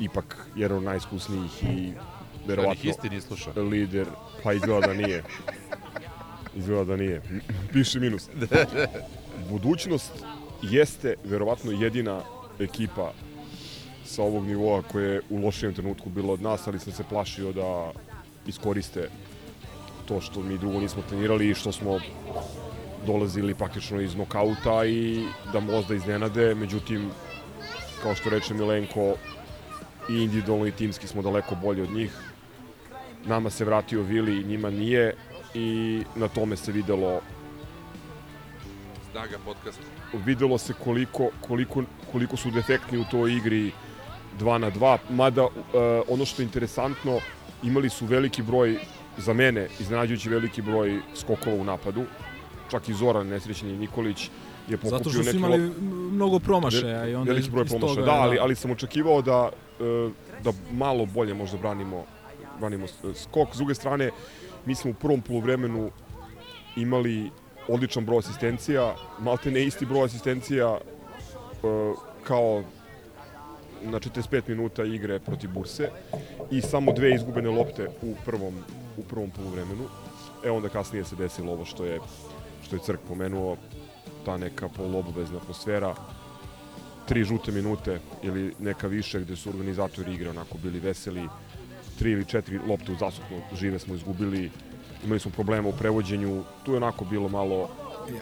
ipak 0.00 0.46
jedan 0.56 0.76
od 0.78 0.84
najiskusnijih 0.84 1.64
i 1.64 1.92
verovatno 2.46 2.92
slušao. 3.20 3.62
lider, 3.62 4.06
pa 4.42 4.52
izgleda 4.52 4.86
da 4.86 4.94
nije. 4.94 5.22
Izgleda 6.56 6.84
da 6.84 6.96
nije. 6.96 7.22
Piše 7.72 8.00
minus. 8.00 8.28
Budućnost 9.50 10.12
jeste 10.62 11.14
verovatno 11.24 11.72
jedina 11.72 12.20
ekipa 12.58 13.12
sa 14.04 14.22
ovog 14.22 14.46
nivoa 14.46 14.82
koja 14.82 15.06
je 15.06 15.20
u 15.30 15.38
lošijem 15.38 15.74
trenutku 15.74 16.10
bilo 16.10 16.32
od 16.32 16.42
nas, 16.42 16.66
ali 16.66 16.78
sam 16.78 16.92
se 16.92 17.04
plašio 17.08 17.52
da 17.52 17.92
iskoriste 18.46 19.08
to 20.08 20.20
što 20.20 20.42
mi 20.42 20.58
drugo 20.58 20.80
nismo 20.80 21.02
trenirali 21.08 21.48
i 21.48 21.54
što 21.54 21.72
smo 21.72 21.98
dolazili 23.06 23.54
praktično 23.54 24.00
iz 24.00 24.14
nokauta 24.16 24.84
i 24.86 25.24
da 25.52 25.60
možda 25.60 25.94
iznenade, 25.94 26.54
međutim, 26.54 27.10
kao 28.02 28.14
što 28.14 28.30
reče 28.30 28.54
Milenko, 28.54 29.14
i 30.08 30.22
individualno 30.22 30.66
i 30.66 30.72
timski 30.72 31.06
smo 31.06 31.22
daleko 31.22 31.54
bolji 31.54 31.82
od 31.82 31.90
njih. 31.90 32.12
Nama 33.26 33.50
se 33.50 33.64
vratio 33.64 34.02
Vili, 34.02 34.44
njima 34.44 34.70
nije 34.70 35.14
i 35.54 36.02
na 36.16 36.28
tome 36.28 36.56
se 36.56 36.72
videlo 36.72 37.20
Snaga 39.12 39.38
podcasta. 39.44 39.82
videlo 40.24 40.58
se 40.58 40.72
koliko, 40.84 41.28
koliko, 41.40 41.82
koliko 42.12 42.36
su 42.36 42.50
defektni 42.50 42.98
u 42.98 43.04
toj 43.10 43.36
igri 43.36 43.72
2 44.40 44.58
na 44.58 44.70
2, 44.70 44.98
mada 45.10 45.44
uh, 45.44 45.50
ono 46.08 46.24
što 46.24 46.42
je 46.42 46.46
interesantno, 46.46 47.18
imali 47.62 47.88
su 47.90 48.06
veliki 48.06 48.42
broj, 48.42 48.78
za 49.18 49.32
mene, 49.32 49.68
iznenađujući 49.80 50.28
veliki 50.28 50.62
broj 50.62 51.00
skokova 51.14 51.56
u 51.56 51.64
napadu, 51.64 52.04
čak 52.70 52.88
i 52.88 52.94
Zoran 52.94 53.26
Nesrećni 53.26 53.76
Nikolić 53.78 54.30
je 54.68 54.76
pokupio 54.76 54.98
Zato 54.98 55.10
što 55.10 55.18
su 55.18 55.24
neke 55.26 55.36
imali 55.36 55.58
lop- 55.58 55.80
mnogo 56.12 56.38
promašaja 56.38 57.06
i 57.06 57.14
onda 57.14 57.32
veliki 57.32 57.50
broj 57.50 57.64
iz 57.64 57.70
promašaja. 57.70 57.94
toga, 57.94 58.06
Da, 58.06 58.12
ali, 58.12 58.38
ali 58.38 58.54
sam 58.54 58.70
očekivao 58.70 59.22
da, 59.22 59.50
e, 59.80 60.10
da 60.44 60.52
malo 60.72 61.06
bolje 61.06 61.34
možda 61.34 61.58
branimo, 61.58 62.04
branimo 62.60 62.86
skok. 63.14 63.48
S 63.54 63.56
druge 63.56 63.74
strane, 63.74 64.10
mi 64.66 64.74
smo 64.74 64.90
u 64.90 64.94
prvom 64.94 65.20
poluvremenu 65.20 65.90
imali 66.76 67.30
odličan 67.68 68.04
broj 68.04 68.18
asistencija, 68.18 68.94
malte 69.18 69.50
ne 69.50 69.64
isti 69.64 69.86
broj 69.86 70.04
asistencija 70.04 70.78
e, 70.78 70.82
kao 72.24 72.62
na 73.82 74.00
45 74.00 74.48
minuta 74.48 74.84
igre 74.84 75.18
protiv 75.18 75.50
Burse 75.50 75.90
i 76.50 76.60
samo 76.60 76.92
dve 76.92 77.14
izgubene 77.14 77.50
lopte 77.50 77.88
u 78.02 78.14
prvom, 78.24 78.54
u 78.96 79.02
prvom 79.02 79.30
poluvremenu. 79.30 79.84
E 80.44 80.50
onda 80.50 80.68
kasnije 80.68 81.04
se 81.04 81.16
desilo 81.16 81.52
ovo 81.52 81.64
što 81.64 81.84
je, 81.84 82.00
što 82.64 82.76
je 82.76 82.82
Crk 82.82 83.00
pomenuo, 83.08 83.56
ta 84.24 84.36
neka 84.36 84.68
poluobavezna 84.68 85.38
atmosfera, 85.38 85.94
tri 87.08 87.24
žute 87.24 87.52
minute 87.52 88.00
ili 88.22 88.54
neka 88.58 88.86
više 88.86 89.20
gde 89.20 89.36
su 89.36 89.50
organizatori 89.50 90.14
igre 90.14 90.30
onako 90.30 90.58
bili 90.58 90.80
veseli, 90.80 91.28
tri 91.98 92.10
ili 92.10 92.24
četiri 92.24 92.58
lopte 92.68 92.92
u 92.92 92.96
zasupno 92.96 93.40
žive 93.60 93.78
smo 93.78 93.94
izgubili, 93.94 94.50
imali 95.04 95.20
smo 95.20 95.30
problema 95.30 95.68
u 95.68 95.72
prevođenju, 95.72 96.42
tu 96.64 96.72
je 96.72 96.76
onako 96.76 97.04
bilo 97.04 97.28
malo 97.28 97.68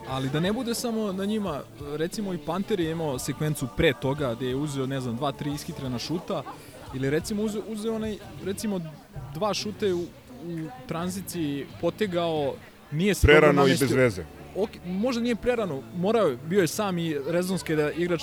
Ali 0.08 0.28
da 0.28 0.40
ne 0.40 0.52
bude 0.52 0.74
samo 0.74 1.12
na 1.12 1.24
njima, 1.24 1.60
recimo 1.96 2.34
i 2.34 2.38
Panter 2.38 2.80
je 2.80 2.90
imao 2.90 3.18
sekvencu 3.18 3.68
pre 3.76 3.92
toga 4.00 4.34
gde 4.34 4.46
je 4.46 4.56
uzeo, 4.56 4.86
ne 4.86 5.00
znam, 5.00 5.16
dva, 5.16 5.32
tri 5.32 5.52
ishitrena 5.54 5.98
šuta 5.98 6.42
ili 6.94 7.10
recimo 7.10 7.42
uzeo, 7.42 7.62
uzeo 7.68 7.94
onaj, 7.94 8.16
recimo 8.44 8.80
dva 9.34 9.54
šute 9.54 9.94
u, 9.94 10.00
u 10.00 10.06
tranziciji 10.88 11.66
potegao, 11.80 12.54
nije 12.90 13.14
se 13.14 13.26
prerano 13.26 13.66
i 13.66 13.70
bez 13.70 13.92
veze. 13.92 14.24
Ok, 14.56 14.70
možda 14.84 15.22
nije 15.22 15.36
prerano, 15.36 15.82
morao 15.96 16.26
je, 16.26 16.38
bio 16.46 16.60
je 16.60 16.66
sam 16.66 16.98
i 16.98 17.16
rezonski 17.28 17.76
da 17.76 17.90
igrač 17.90 18.22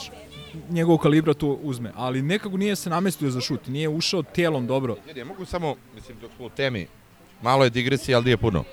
njegovog 0.70 1.02
kalibra 1.02 1.34
to 1.34 1.48
uzme, 1.48 1.92
ali 1.96 2.22
nekako 2.22 2.58
nije 2.58 2.76
se 2.76 2.90
namestio 2.90 3.30
za 3.30 3.42
šut, 3.42 3.68
nije 3.68 3.90
ušao 3.90 4.24
telom 4.24 4.68
dobro. 4.68 4.96
Jer 5.08 5.18
ja 5.18 5.26
mogu 5.26 5.46
samo, 5.46 5.76
mislim, 5.96 6.18
dok 6.22 6.32
smo 6.36 6.46
u 6.46 6.50
temi, 6.50 6.88
malo 7.42 7.64
je 7.64 7.70
digresija, 7.70 8.18
ali 8.18 8.26
nije 8.26 8.38
puno. 8.38 8.64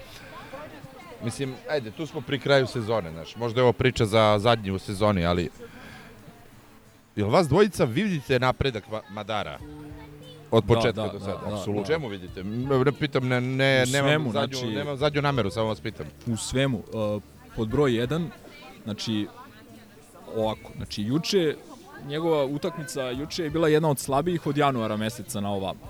Mislim, 1.24 1.54
ajde, 1.70 1.90
tu 1.90 2.06
smo 2.06 2.20
pri 2.20 2.38
kraju 2.38 2.66
sezone, 2.66 3.10
znaš, 3.10 3.36
možda 3.36 3.60
je 3.60 3.64
ovo 3.64 3.72
priča 3.72 4.06
za 4.06 4.36
zadnji 4.38 4.70
u 4.70 4.78
sezoni, 4.78 5.26
ali... 5.26 5.50
Jel 7.16 7.28
vas 7.28 7.48
dvojica 7.48 7.84
vidite 7.84 8.38
napredak 8.38 8.84
Ma- 8.88 9.00
Madara? 9.10 9.58
Od 10.50 10.64
Da, 10.64 10.74
početka 10.74 11.02
da, 11.02 11.08
do 11.08 11.12
da, 11.12 11.20
sada. 11.20 11.38
da, 11.66 11.72
U 11.72 11.74
da. 11.74 11.84
čemu 11.84 12.08
vidite? 12.08 12.44
Ne 12.44 12.92
pitam, 12.92 13.28
ne, 13.28 13.40
ne, 13.40 13.46
U 13.82 13.90
nemam, 13.92 14.08
svemu, 14.08 14.32
zadnju, 14.32 14.56
znači- 14.56 14.74
nemam 14.74 14.96
zadnju 14.96 15.22
nameru, 15.22 15.50
samo 15.50 15.68
vas 15.68 15.80
pitam. 15.80 16.06
u 16.26 16.36
svemu. 16.36 16.78
Uh, 16.78 17.22
pod 17.56 17.68
broj 17.68 17.90
1, 17.92 18.26
znači, 18.84 19.26
ovako, 20.36 20.70
znači, 20.76 21.02
juče, 21.02 21.56
njegova 22.06 22.44
utakmica 22.44 23.02
juče 23.02 23.44
je 23.44 23.50
bila 23.50 23.68
jedna 23.68 23.90
od 23.90 23.98
slabijih 23.98 24.46
od 24.46 24.56
januara 24.56 24.96
meseca 24.96 25.40
na 25.40 25.50
ovamo. 25.50 25.80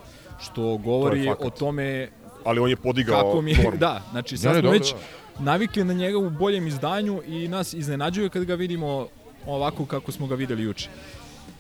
što 0.41 0.77
govori 0.77 1.27
fakat. 1.27 1.47
o 1.47 1.51
tome 1.51 2.09
Ali 2.45 2.61
on 2.61 2.71
je 2.71 2.77
podigao 2.77 3.23
kako 3.23 3.43
mi 3.43 3.51
je, 3.51 3.63
formu. 3.63 3.79
da, 3.87 4.03
znači 4.11 4.37
sad 4.37 4.55
ne, 4.55 4.61
smo 4.61 4.71
već 4.71 4.95
navikli 5.39 5.85
na 5.85 5.93
njega 5.95 6.19
u 6.19 6.31
boljem 6.31 6.67
izdanju 6.67 7.23
i 7.27 7.49
nas 7.49 7.75
iznenađuje 7.75 8.29
kad 8.29 8.45
ga 8.45 8.55
vidimo 8.55 9.09
ovako 9.47 9.87
kako 9.87 10.13
smo 10.13 10.27
ga 10.27 10.35
videli 10.35 10.63
juče. 10.63 10.89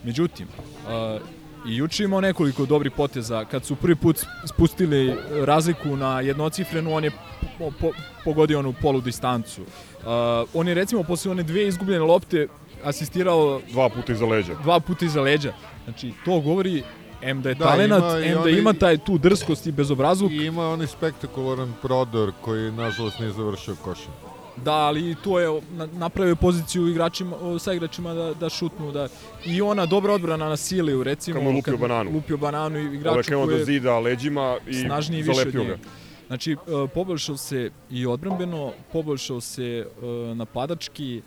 Međutim, 0.04 0.46
uh, 0.48 1.20
i 1.66 1.76
juče 1.76 2.04
imao 2.04 2.20
nekoliko 2.20 2.66
dobrih 2.66 2.92
poteza. 2.92 3.44
Kad 3.44 3.64
su 3.64 3.76
prvi 3.76 3.96
put 3.96 4.24
spustili 4.46 5.14
razliku 5.46 5.96
na 5.96 6.20
jednocifrenu, 6.20 6.94
on 6.94 7.04
je 7.04 7.10
po, 7.58 7.70
po, 7.80 7.90
pogodio 8.24 8.58
onu 8.58 8.74
polu 8.82 9.00
distancu. 9.00 9.62
Uh, 9.62 10.06
on 10.54 10.68
je 10.68 10.74
recimo 10.74 11.02
posle 11.02 11.30
one 11.30 11.42
dve 11.42 11.68
izgubljene 11.68 12.04
lopte 12.04 12.48
asistirao 12.84 13.60
Dva 13.72 13.88
puta 13.88 14.12
iza 14.12 14.26
leđa. 14.26 14.54
dva 14.62 14.80
puta 14.80 15.04
iza 15.04 15.20
leđa. 15.20 15.52
Znači, 15.84 16.12
to 16.24 16.40
govori 16.40 16.82
M 17.24 17.42
da 17.42 17.48
je 17.48 17.54
Da, 17.54 17.64
talenat, 17.64 18.02
M 18.16 18.42
da 18.42 18.50
ima 18.50 18.72
taj 18.72 18.98
tu 18.98 19.18
drskost 19.18 19.66
i 19.66 19.72
bezobrazluk. 19.72 20.32
I 20.32 20.36
ima 20.36 20.68
onaj 20.68 20.86
spektakularan 20.86 21.72
prodor 21.82 22.32
koji 22.40 22.72
nažalost 22.72 23.18
nije 23.18 23.32
završio 23.32 23.76
košem. 23.76 24.12
Da, 24.56 24.72
ali 24.72 25.10
i 25.10 25.14
to 25.14 25.40
je 25.40 25.60
na- 25.70 25.88
napravio 25.88 26.36
poziciju 26.36 26.88
igračima, 26.88 27.36
sa 27.58 27.72
igračima 27.72 28.14
da, 28.14 28.34
da 28.34 28.48
šutnu. 28.48 28.92
Da. 28.92 29.08
I 29.44 29.62
ona 29.62 29.86
dobra 29.86 30.12
odbrana 30.12 30.48
na 30.48 30.56
Siliju, 30.56 31.02
recimo. 31.02 31.40
Je 31.40 31.48
lupio 31.48 31.76
bananu. 31.76 32.10
Lupio 32.12 32.36
bananu 32.36 32.78
i 32.78 32.94
igraču 32.94 33.32
koji 33.32 33.46
do 33.46 33.52
je 33.52 33.64
zida 33.64 33.98
leđima 33.98 34.56
i 34.68 34.74
snažniji 34.74 35.22
više 35.22 35.40
od 35.40 35.54
njega. 35.54 35.64
ga. 35.66 35.78
Znači, 36.26 36.52
e, 36.52 36.56
poboljšao 36.88 37.36
se 37.36 37.70
i 37.90 38.06
odbrambeno, 38.06 38.72
poboljšao 38.92 39.40
se 39.40 39.64
e, 39.64 40.06
napadački, 40.34 41.16
e, 41.16 41.22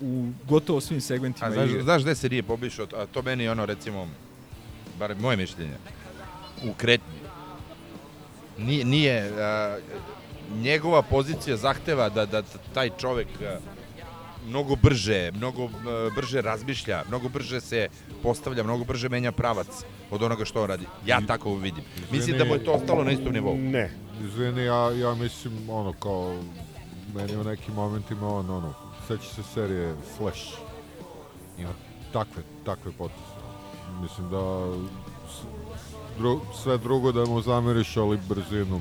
u 0.00 0.26
gotovo 0.48 0.80
svim 0.80 1.00
segmentima 1.00 1.48
A 1.48 1.52
znaš, 1.52 1.70
igre. 1.70 1.82
znaš 1.82 2.02
gde 2.02 2.14
se 2.14 2.28
nije 2.28 2.42
pobišao? 2.42 2.86
A 2.94 3.06
to 3.06 3.22
meni 3.22 3.44
je 3.44 3.50
ono, 3.50 3.66
recimo, 3.66 4.08
bar 4.98 5.14
moje 5.20 5.36
mišljenje, 5.36 5.76
u 6.64 6.72
kretnji. 6.72 7.14
Nije, 8.58 8.84
nije 8.84 9.32
a, 9.38 9.78
njegova 10.54 11.02
pozicija 11.02 11.56
zahteva 11.56 12.08
da, 12.08 12.26
da 12.26 12.42
taj 12.74 12.90
čovek 12.98 13.28
a, 13.40 13.58
mnogo 14.46 14.76
brže, 14.76 15.32
mnogo 15.34 15.64
a, 15.64 16.10
brže 16.16 16.40
razmišlja, 16.40 17.02
mnogo 17.08 17.28
brže 17.28 17.60
se 17.60 17.88
postavlja, 18.22 18.62
mnogo 18.62 18.84
brže 18.84 19.08
menja 19.08 19.32
pravac 19.32 19.84
od 20.10 20.22
onoga 20.22 20.44
što 20.44 20.62
on 20.62 20.68
radi. 20.68 20.86
Ja 21.06 21.20
tako 21.26 21.56
vidim. 21.56 21.84
Mislim 22.10 22.38
da 22.38 22.44
mu 22.44 22.54
je 22.54 22.64
to 22.64 22.72
ostalo 22.72 23.04
na 23.04 23.10
istom 23.10 23.32
nivou. 23.32 23.56
Ne. 23.56 23.90
Izvini, 24.24 24.64
ja, 24.64 24.90
ja 24.90 25.14
mislim, 25.14 25.70
ono, 25.70 25.92
kao, 25.92 26.36
meni 27.14 27.36
u 27.36 27.44
nekim 27.44 27.74
momentima, 27.74 28.28
on, 28.28 28.50
ono, 28.50 28.74
seća 29.08 29.34
se 29.34 29.42
serije 29.54 29.94
Flash. 30.16 30.42
Ima 31.58 31.72
takve, 32.12 32.42
takve 32.64 32.92
poteze. 32.92 33.33
Mislim 34.02 34.30
da 34.30 34.72
dru, 36.18 36.40
sve 36.62 36.78
drugo 36.78 37.12
da 37.12 37.24
mu 37.24 37.40
zameriš, 37.40 37.96
ali 37.96 38.18
brzinu. 38.28 38.80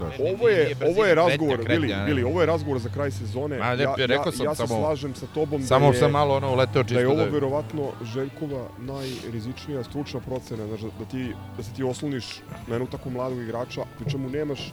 Da. 0.00 0.06
Ovo 0.34 0.48
je, 0.48 0.76
ovo 0.90 1.04
je 1.04 1.14
razgovor, 1.14 1.64
Bili. 1.68 1.94
Bili, 2.06 2.22
ovo 2.22 2.40
je 2.40 2.46
razgovor 2.46 2.78
za 2.78 2.88
kraj 2.88 3.10
sezone. 3.10 3.58
Ma, 3.58 3.76
ne, 3.76 3.82
ja, 3.82 3.94
rekao 3.96 4.26
ja, 4.26 4.32
sam 4.32 4.46
ja 4.46 4.54
se 4.54 4.66
samo- 4.66 4.80
slažem 4.80 5.14
sa 5.14 5.26
tobom 5.34 5.62
Samo 5.62 5.86
da 5.86 5.96
je, 5.96 6.00
sam 6.00 6.10
malo 6.10 6.36
ono 6.36 6.52
uleteo 6.52 6.82
da 6.82 6.88
čisto 6.88 7.00
je 7.00 7.08
ovo 7.08 7.16
da... 7.16 7.24
verovatno 7.24 7.82
Željkova 8.04 8.68
najrizičnija 8.78 9.84
stručna 9.84 10.20
procena, 10.20 10.66
znaš, 10.66 10.80
da, 10.80 11.04
ti, 11.10 11.34
da 11.56 11.62
se 11.62 11.70
ti 11.76 11.82
osloniš 11.82 12.40
na 12.66 12.74
jednog 12.74 12.88
tako 12.90 13.10
mladog 13.10 13.38
igrača, 13.38 13.82
pri 13.98 14.10
čemu 14.10 14.30
nemaš 14.30 14.72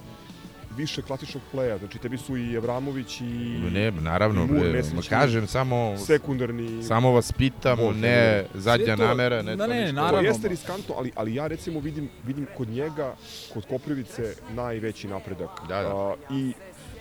više 0.79 1.01
klasičnog 1.01 1.43
pleja, 1.51 1.77
znači 1.77 1.97
tebi 1.97 2.17
su 2.17 2.37
i 2.37 2.53
Evramović 2.53 3.21
i 3.21 3.23
Ne, 3.71 3.91
naravno, 3.91 4.43
i 4.43 4.47
Mur 4.47 4.65
ma 4.95 5.01
kažem 5.09 5.47
samo 5.47 5.97
sekundarni 5.97 6.83
samo 6.83 7.11
vas 7.11 7.31
pitam, 7.31 7.77
Bog, 7.77 7.95
ne 7.95 8.01
ne. 8.01 8.45
zadnja 8.53 8.95
to- 8.95 9.03
namera, 9.03 9.41
ne 9.41 9.55
da, 9.55 9.63
to 9.63 9.73
ne, 9.73 9.81
ništa. 9.81 9.95
naravno. 9.95 10.19
To 10.19 10.27
jeste 10.27 10.47
riskantno, 10.47 10.95
ali, 10.97 11.11
ali 11.15 11.35
ja 11.35 11.47
recimo 11.47 11.79
vidim, 11.79 12.09
vidim 12.25 12.47
kod 12.57 12.69
njega, 12.69 13.15
kod 13.53 13.65
Koprivice, 13.65 14.23
najveći 14.51 15.07
napredak. 15.07 15.49
Da, 15.67 15.81
da. 15.81 15.95
A, 15.97 16.15
i, 16.31 16.53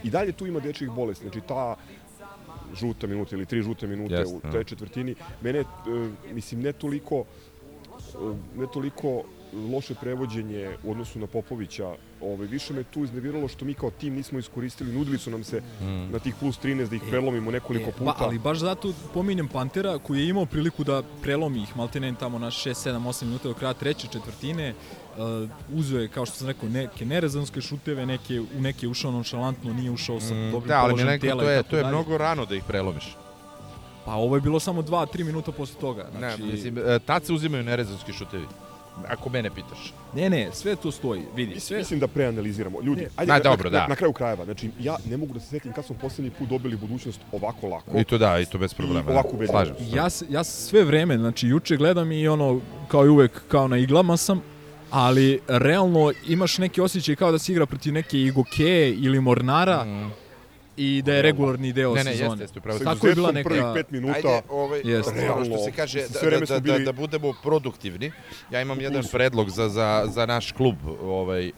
I 0.03 0.11
dalje 0.11 0.33
tu 0.33 0.47
ima 0.47 0.61
dečjih 0.61 0.91
bolesti, 0.91 1.25
znači 1.25 1.41
ta 1.49 1.77
žuta 2.75 3.07
minuta 3.07 3.37
ili 3.37 3.47
tri 3.47 3.63
žute 3.63 3.87
minute 3.87 4.15
Jeste, 4.15 4.35
u 4.35 4.41
da. 4.43 4.51
toj 4.51 4.65
četvrtini, 4.65 5.15
mene, 5.41 5.59
e, 5.59 5.65
mislim, 6.33 6.63
ne 6.63 6.73
toliko, 6.73 7.25
ne 8.57 8.67
toliko 8.73 9.23
loše 9.73 9.95
prevođenje 9.95 10.77
u 10.85 10.91
odnosu 10.91 11.19
na 11.19 11.27
Popovića, 11.27 11.89
ovaj, 12.21 12.47
više 12.47 12.73
me 12.75 12.85
tu 12.85 13.05
iznerviralo 13.05 13.49
što 13.49 13.65
mi 13.65 13.75
kao 13.75 13.91
tim 13.91 14.15
nismo 14.15 14.39
iskoristili, 14.39 14.93
nudili 14.93 15.19
su 15.19 15.31
nam 15.31 15.45
se 15.45 15.61
Mm. 15.81 16.13
na 16.13 16.19
tih 16.19 16.35
plus 16.41 16.59
13 16.59 16.89
da 16.91 16.97
ih 16.97 17.03
prelomimo 17.11 17.51
nekoliko 17.51 17.91
puta. 17.91 18.05
Ba, 18.05 18.15
ali 18.19 18.39
baš 18.39 18.59
zato 18.59 18.93
pominjem 19.15 19.49
Pantera 19.49 19.99
koji 19.99 20.19
je 20.21 20.29
imao 20.29 20.47
priliku 20.47 20.85
da 20.85 21.03
prelomi 21.23 21.63
ih 21.63 21.77
maltene 21.77 22.15
tamo 22.21 22.39
na 22.39 22.47
6, 22.47 22.91
7, 22.91 22.99
8 23.09 23.25
minuta 23.25 23.49
do 23.49 23.55
kraja 23.55 23.75
treće 23.75 24.07
četvrtine. 24.13 24.75
Uh, 25.17 25.51
uzeo 25.79 26.01
je, 26.01 26.09
kao 26.09 26.27
što 26.27 26.37
sam 26.37 26.47
rekao, 26.47 26.69
neke 26.69 27.07
nerezonske 27.07 27.61
šuteve, 27.61 28.07
neke, 28.07 28.41
u 28.41 28.61
neke 28.61 28.87
je 28.87 28.91
ušao 28.91 29.13
nonšalantno, 29.13 29.73
nije 29.73 29.91
ušao 29.91 30.21
sa 30.21 30.35
Mm, 30.35 30.51
dobrim 30.53 30.69
Da, 30.69 30.79
ali 30.81 30.91
položajem 30.91 31.11
neko, 31.13 31.27
tela 31.27 31.43
to 31.43 31.51
je, 31.51 31.63
to 31.63 31.77
je 31.77 31.85
mnogo 31.87 32.19
rano 32.19 32.45
da 32.47 32.55
ih 32.55 32.63
prelomiš. 32.69 33.17
Pa 34.09 34.15
ovo 34.15 34.35
je 34.35 34.41
bilo 34.41 34.61
samo 34.61 34.83
2-3 34.83 35.25
minuta 35.25 35.53
posle 35.53 35.81
toga. 35.81 36.07
Znači, 36.19 36.43
Ne, 36.43 36.53
mislim, 36.53 36.79
e, 36.79 36.99
tad 36.99 37.25
se 37.25 37.33
uzimaju 37.33 37.63
nerezonski 37.65 38.13
šutevi. 38.13 38.47
Ako 39.09 39.29
mene 39.29 39.51
pitaš. 39.51 39.93
ne, 40.15 40.31
ne, 40.31 40.49
sve 40.53 40.77
to 40.77 40.91
stoji. 40.93 41.21
Vidi, 41.35 41.55
Mislim, 41.55 41.61
sve, 41.61 41.79
mislim 41.79 42.01
da 42.01 42.07
preanaliziramo. 42.09 42.81
Ljudi, 42.83 43.01
Ne. 43.01 43.09
ajde, 43.17 43.33
na, 43.33 43.39
dobro, 43.39 43.71
na, 43.71 43.79
da. 43.79 43.87
na, 43.87 43.95
kraju 43.95 44.13
krajeva, 44.13 44.45
znači 44.45 44.71
ja 44.81 44.97
ne 45.07 45.17
mogu 45.17 45.35
da 45.35 45.41
se 45.41 45.47
setim 45.47 45.73
kad 45.73 45.85
smo 45.85 45.97
poslednji 45.97 46.31
put 46.31 46.49
dobili 46.49 46.77
budućnost 46.77 47.21
ovako 47.33 47.69
lako. 47.69 47.99
I 47.99 48.05
to 48.05 48.19
da, 48.19 48.39
i 48.41 48.47
to 48.47 48.59
bez 48.59 48.75
problema. 48.75 49.11
ovako 49.11 49.29
da. 49.29 49.35
ubedljivo. 49.35 49.53
Slažem 49.65 49.75
se. 49.77 49.97
ja, 49.97 50.09
ja 50.31 50.45
sve 50.45 50.85
vreme, 50.85 51.19
znači 51.19 51.47
juče 51.49 51.77
gledam 51.77 52.13
i 52.13 52.29
ono, 52.29 52.61
kao 52.89 53.07
i 53.07 53.09
uvek, 53.09 53.43
kao 53.49 53.69
na 53.69 53.77
iglama 53.79 54.17
sam, 54.17 54.41
ali 54.91 55.41
realno 55.49 56.13
imaš 56.27 56.59
neki 56.59 56.81
osjećaj 56.81 57.17
kao 57.17 57.33
da 57.33 57.39
se 57.39 57.53
igra 57.53 57.67
protiv 57.67 57.93
neke 57.93 58.19
Igoke 58.19 58.95
ili 58.99 59.21
Mornara 59.21 59.85
Mm. 59.85 60.11
I 60.79 61.03
da 61.03 61.15
je 61.15 61.23
regularni 61.23 61.73
deo 61.73 61.95
Ne, 61.95 62.05
ne, 62.05 62.13
sezone. 62.13 62.31
jeste, 62.31 62.45
jeste, 62.45 62.59
upravo. 62.59 62.79
Tako 62.79 63.07
je 63.07 63.15
bila 63.15 63.33
neka... 63.33 63.49
prvih 63.49 63.65
pet 63.75 63.91
minuta. 63.91 64.15
Ajde, 64.17 64.43
ovaj, 64.49 64.81
Jeste. 64.85 65.11
ono 65.11 65.21
što 65.21 65.21
Realno, 65.21 65.59
se 65.59 65.73
kaže, 65.73 66.01
da, 66.01 66.31
da, 66.31 66.47
da, 66.47 66.61
bili- 66.61 66.85
da 66.85 66.93
budemo 66.93 67.35
produktivni. 67.43 68.13
Ja 68.51 68.61
imam 68.63 68.81
jedan 68.81 69.03
predlog 69.13 69.51
za, 69.51 69.69
za, 69.69 70.05
za 70.09 70.27
naš 70.27 70.53
klub. 70.53 70.77
Ovaj, 71.03 71.53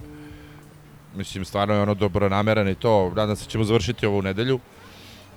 mislim, 1.16 1.44
stvarno 1.44 1.74
je 1.74 1.82
ono 1.82 1.94
dobronameran 1.94 2.68
i 2.68 2.74
to. 2.74 3.12
Nadam 3.16 3.36
se 3.36 3.44
da 3.44 3.50
ćemo 3.50 3.64
završiti 3.64 4.06
ovu 4.06 4.22
nedelju. 4.22 4.60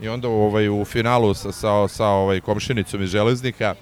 I 0.01 0.07
onda 0.09 0.27
ovaj, 0.27 0.69
u 0.69 0.85
finalu 0.85 1.33
sa, 1.33 1.51
sa, 1.51 1.87
sa 1.87 2.07
ovaj, 2.07 2.39
komšinicom 2.41 3.03
iz 3.03 3.09
Železnika, 3.09 3.75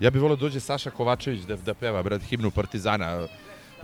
ja 0.00 0.10
bih 0.10 0.22
volio 0.22 0.36
da 0.36 0.40
dođe 0.40 0.60
Saša 0.60 0.90
Kovačević 0.90 1.40
da, 1.40 1.56
da 1.56 1.74
peva, 1.74 2.02
brat, 2.02 2.22
himnu 2.22 2.50
Partizana 2.50 3.26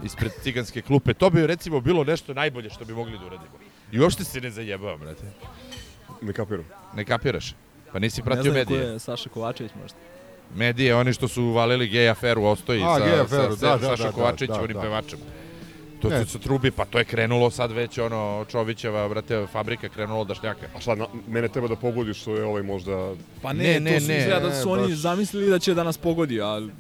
ispred 0.05 0.33
ciganske 0.43 0.83
klupe. 0.83 1.15
To 1.15 1.31
bi 1.31 1.47
recimo 1.47 1.81
bilo 1.81 2.05
nešto 2.05 2.35
najbolje 2.35 2.71
što 2.71 2.85
bi 2.85 2.93
mogli 2.93 3.19
da 3.19 3.27
uradimo. 3.27 3.59
I 3.93 4.01
uopšte 4.01 4.25
se 4.25 4.41
ne 4.41 4.51
zajebavam, 4.51 5.01
brate. 5.01 5.23
Ne 6.23 6.33
kapiram. 6.33 6.65
Ne 6.95 7.05
kapiraš? 7.05 7.55
Pa 7.93 7.99
nisi 7.99 8.21
Ne 8.21 8.25
pratio 8.25 8.43
znam 8.43 8.65
ko 8.65 8.73
medije. 8.73 8.81
je 8.83 8.99
Saša 8.99 9.29
Kovačević 9.29 9.73
možda. 9.83 9.97
Medije, 10.55 10.95
oni 10.95 11.13
što 11.13 11.29
su 11.29 11.43
uvalili 11.45 11.89
gej 11.89 12.11
aferu 12.11 12.45
Ostoji 12.45 12.83
A, 12.83 12.95
sa, 12.95 13.01
gej 13.01 13.17
sa, 13.17 13.23
aferu, 13.23 13.57
sa, 13.57 13.67
da, 13.67 13.77
da, 13.79 13.87
Saša 13.89 14.03
da, 14.03 14.13
Kovačić, 14.13 14.49
da, 14.49 14.61
onim 14.61 14.75
da. 14.75 14.81
pevačem. 14.81 15.19
To 16.01 16.09
Ne. 16.09 16.19
su 16.19 16.31
se 16.31 16.39
trubi, 16.39 16.71
pa 16.71 16.85
to 16.85 16.99
je 16.99 17.05
krenulo 17.05 17.51
sad 17.51 17.73
već 17.73 17.99
ono 17.99 18.45
Čovićeva, 18.45 19.09
brate, 19.09 19.47
fabrika 19.47 19.89
krenulo 19.89 20.25
da 20.25 20.35
šljaka. 20.35 20.67
A 20.77 20.81
šta, 20.81 20.95
na, 20.95 21.07
mene 21.29 21.49
treba 21.49 21.69
da 21.69 21.77
pogodi 21.77 22.15
što 22.15 22.35
je 22.35 22.45
ovaj 22.45 22.63
možda... 22.63 23.15
Pa 23.43 23.53
ne, 23.53 23.65
Ne, 23.65 23.73
ne, 23.73 23.81
ne, 23.83 23.95
to 23.95 24.01
su 24.01 24.09
ne, 24.09 24.19
izgleda 24.19 24.41
da 24.41 24.55
su 24.55 24.67
ne, 24.67 24.73
oni 24.75 24.83
baš- 24.85 24.97
zamislili 24.97 25.51
da 25.51 25.59
će 25.59 25.75
da 25.75 25.85
nas 25.85 25.99
pogodi, 25.99 26.41
ali 26.41 26.71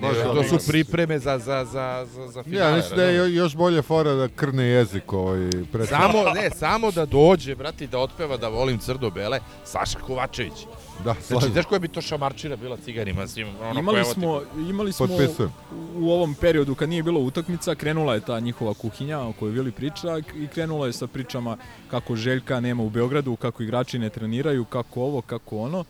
Baš 0.00 0.16
to 0.16 0.34
da, 0.34 0.44
su 0.50 0.68
pripreme 0.68 1.18
za, 1.18 1.38
za, 1.38 1.64
za, 1.64 2.06
za, 2.06 2.28
za 2.28 2.42
finale. 2.42 2.70
Ja 2.70 2.76
mislim 2.76 2.96
da 2.96 3.04
je 3.04 3.16
jo- 3.16 3.26
još 3.26 3.56
bolje 3.56 3.82
fora 3.82 4.12
da 4.12 4.28
krne 4.28 4.64
jezik 4.64 5.12
ovaj 5.12 5.38
pred 5.72 5.88
Samo, 5.88 6.22
ne, 6.34 6.50
samo 6.50 6.90
da 6.90 7.06
dođe, 7.06 7.54
brate, 7.54 7.84
i 7.84 7.88
da 7.88 7.98
otpeva 7.98 8.36
da 8.36 8.48
volim 8.48 8.78
crdo-bele, 8.78 9.40
Saša 9.64 9.98
Kovačević. 9.98 10.52
Da, 10.96 11.12
Znači, 11.12 11.22
slažem. 11.22 11.52
znaš 11.52 11.64
koja 11.64 11.78
bi 11.78 11.88
to 11.88 12.00
šamarčina 12.00 12.56
bila 12.56 12.76
ciganima 12.76 13.26
svim, 13.26 13.48
ono 13.62 13.80
imali 13.80 14.04
smo, 14.04 14.40
imali 14.60 14.92
smo 14.92 15.06
Potpisujem. 15.06 15.52
u 15.96 16.10
ovom 16.10 16.34
periodu 16.34 16.74
kad 16.74 16.88
nije 16.88 17.02
bilo 17.02 17.20
utakmica, 17.20 17.74
krenula 17.74 18.14
je 18.14 18.20
ta 18.20 18.40
njihova 18.40 18.74
kuhinja 18.74 19.20
o 19.20 19.32
kojoj 19.32 19.52
Vili 19.52 19.72
priča 19.72 20.08
i 20.36 20.46
krenula 20.46 20.86
je 20.86 20.92
sa 20.92 21.06
pričama 21.06 21.56
kako 21.90 22.16
Željka 22.16 22.60
nema 22.60 22.82
u 22.82 22.90
Beogradu, 22.90 23.36
kako 23.36 23.62
igrači 23.62 23.98
ne 23.98 24.10
treniraju, 24.10 24.64
kako 24.64 25.02
ovo, 25.02 25.20
kako 25.20 25.58
ono. 25.58 25.84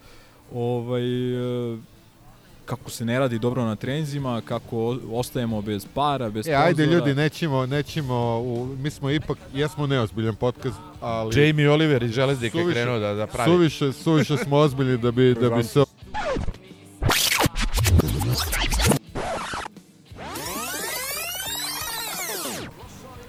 Ovaj, 0.53 1.03
e, 1.75 1.79
kako 2.67 2.91
se 2.91 3.05
ne 3.05 3.19
radi 3.19 3.39
dobro 3.39 3.65
na 3.65 3.77
trenzima, 3.77 4.43
kako 4.43 4.77
ostajemo 5.11 5.63
bez 5.63 5.87
para, 5.87 6.31
bez 6.31 6.47
E, 6.47 6.53
ajde 6.53 6.75
sponzora. 6.77 6.99
ljudi, 6.99 7.15
nećemo, 7.15 7.67
nećemo, 7.67 8.15
u, 8.39 8.67
mi 8.75 8.91
smo 8.91 9.11
ipak, 9.11 9.39
jesmo 9.55 9.87
neozbiljan 9.87 10.35
podcast, 10.35 10.77
ali 11.01 11.41
Jamie 11.41 11.71
Oliver 11.71 12.03
iz 12.03 12.11
Železnika 12.13 12.59
je 12.59 12.65
Suviše- 12.65 12.75
krenuo 12.75 12.99
da, 12.99 13.15
da 13.15 13.27
pravi. 13.27 13.51
suviše, 13.51 13.93
suviše 13.95 14.37
smo 14.37 14.57
ozbiljni 14.57 14.99
da 14.99 15.11
bi, 15.11 15.35
da 15.35 15.51
bi 15.51 15.63
se... 15.65 15.85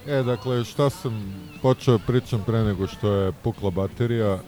E, 0.08 0.24
dakle, 0.24 0.64
šta 0.64 0.90
sam 0.90 1.34
počeo 1.62 2.00
pričam 2.00 2.44
pre 2.46 2.60
nego 2.60 2.88
što 2.88 3.12
je 3.12 3.32
pukla 3.34 3.70
baterija, 3.72 4.40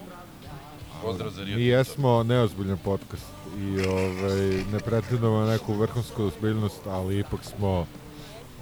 Pozdrav 1.01 1.31
za 1.31 1.43
Rio 1.43 1.57
Mi 1.57 1.65
jesmo 1.65 2.23
neozbiljan 2.23 2.77
podcast 2.77 3.25
i 3.57 3.85
ovaj, 3.87 4.63
ne 4.71 4.79
pretendamo 4.85 5.45
neku 5.45 5.73
vrhunsku 5.73 6.23
ozbiljnost, 6.23 6.87
ali 6.87 7.19
ipak 7.19 7.43
smo 7.43 7.87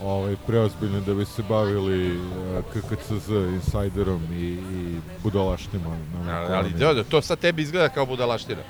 ovaj, 0.01 0.35
preozbiljni 0.47 1.01
da 1.01 1.13
bi 1.13 1.25
se 1.25 1.43
bavili 1.49 2.07
e, 2.07 2.61
KKCZ 2.73 3.29
insajderom 3.29 4.21
i, 4.33 4.45
i 4.53 4.99
budalaštima. 5.23 5.97
Na 6.25 6.39
Ali, 6.39 6.53
ali 6.53 6.69
da, 6.95 7.03
to 7.03 7.21
sad 7.21 7.39
tebi 7.39 7.61
izgleda 7.61 7.89
kao 7.89 8.05
budalaština. 8.05 8.61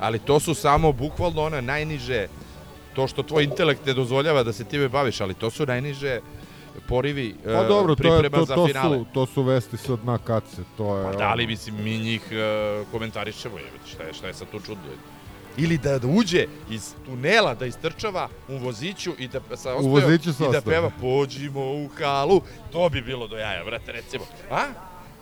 Ali 0.00 0.18
to 0.18 0.40
su 0.40 0.54
samo 0.54 0.92
bukvalno 0.92 1.42
one 1.42 1.62
najniže, 1.62 2.26
to 2.94 3.08
što 3.08 3.22
tvoj 3.22 3.44
intelekt 3.44 3.86
ne 3.86 3.94
dozvoljava 3.94 4.42
da 4.42 4.52
se 4.52 4.64
time 4.64 4.88
baviš, 4.88 5.20
ali 5.20 5.34
to 5.34 5.50
su 5.50 5.66
najniže 5.66 6.20
porivi 6.88 7.34
Pa 7.44 7.50
e, 7.50 7.68
dobro, 7.68 7.94
to, 7.94 8.04
je, 8.04 8.10
priprema 8.10 8.38
to, 8.38 8.44
za 8.44 8.54
to, 8.54 8.66
finale. 8.66 8.98
su, 8.98 9.06
to 9.14 9.26
su 9.26 9.42
vesti 9.42 9.76
sa 9.76 9.96
dna 9.96 10.18
kace, 10.18 10.62
to 10.76 10.96
je... 10.96 11.04
Pa 11.04 11.12
da 11.12 11.34
li, 11.34 11.46
mislim, 11.46 11.84
mi 11.84 11.98
njih 11.98 12.22
e, 12.32 12.84
komentarišemo, 12.90 13.58
je, 13.58 13.64
šta 13.92 14.02
je, 14.02 14.12
šta 14.12 14.26
je 14.26 14.34
sad 14.34 14.50
tu 14.50 14.60
čudno? 14.60 14.84
Ili 15.56 15.78
da, 15.78 15.98
da 15.98 16.06
uđe 16.06 16.46
iz 16.70 16.94
tunela, 17.06 17.54
da 17.54 17.66
istrčava 17.66 18.28
u 18.48 18.56
voziću 18.56 19.12
i 19.18 19.28
da 19.28 19.56
sa 19.56 19.76
U 19.76 19.88
voziću 19.88 20.32
sa 20.32 20.44
i 20.44 20.52
da 20.52 20.58
ostaje. 20.58 20.76
peva 20.76 20.90
Pođimo 21.00 21.60
u 21.60 21.88
halu. 21.98 22.40
To 22.72 22.88
bi 22.88 23.02
bilo 23.02 23.26
do 23.28 23.36
jaja, 23.36 23.64
brate, 23.64 23.92
recimo. 23.92 24.24
A? 24.50 24.64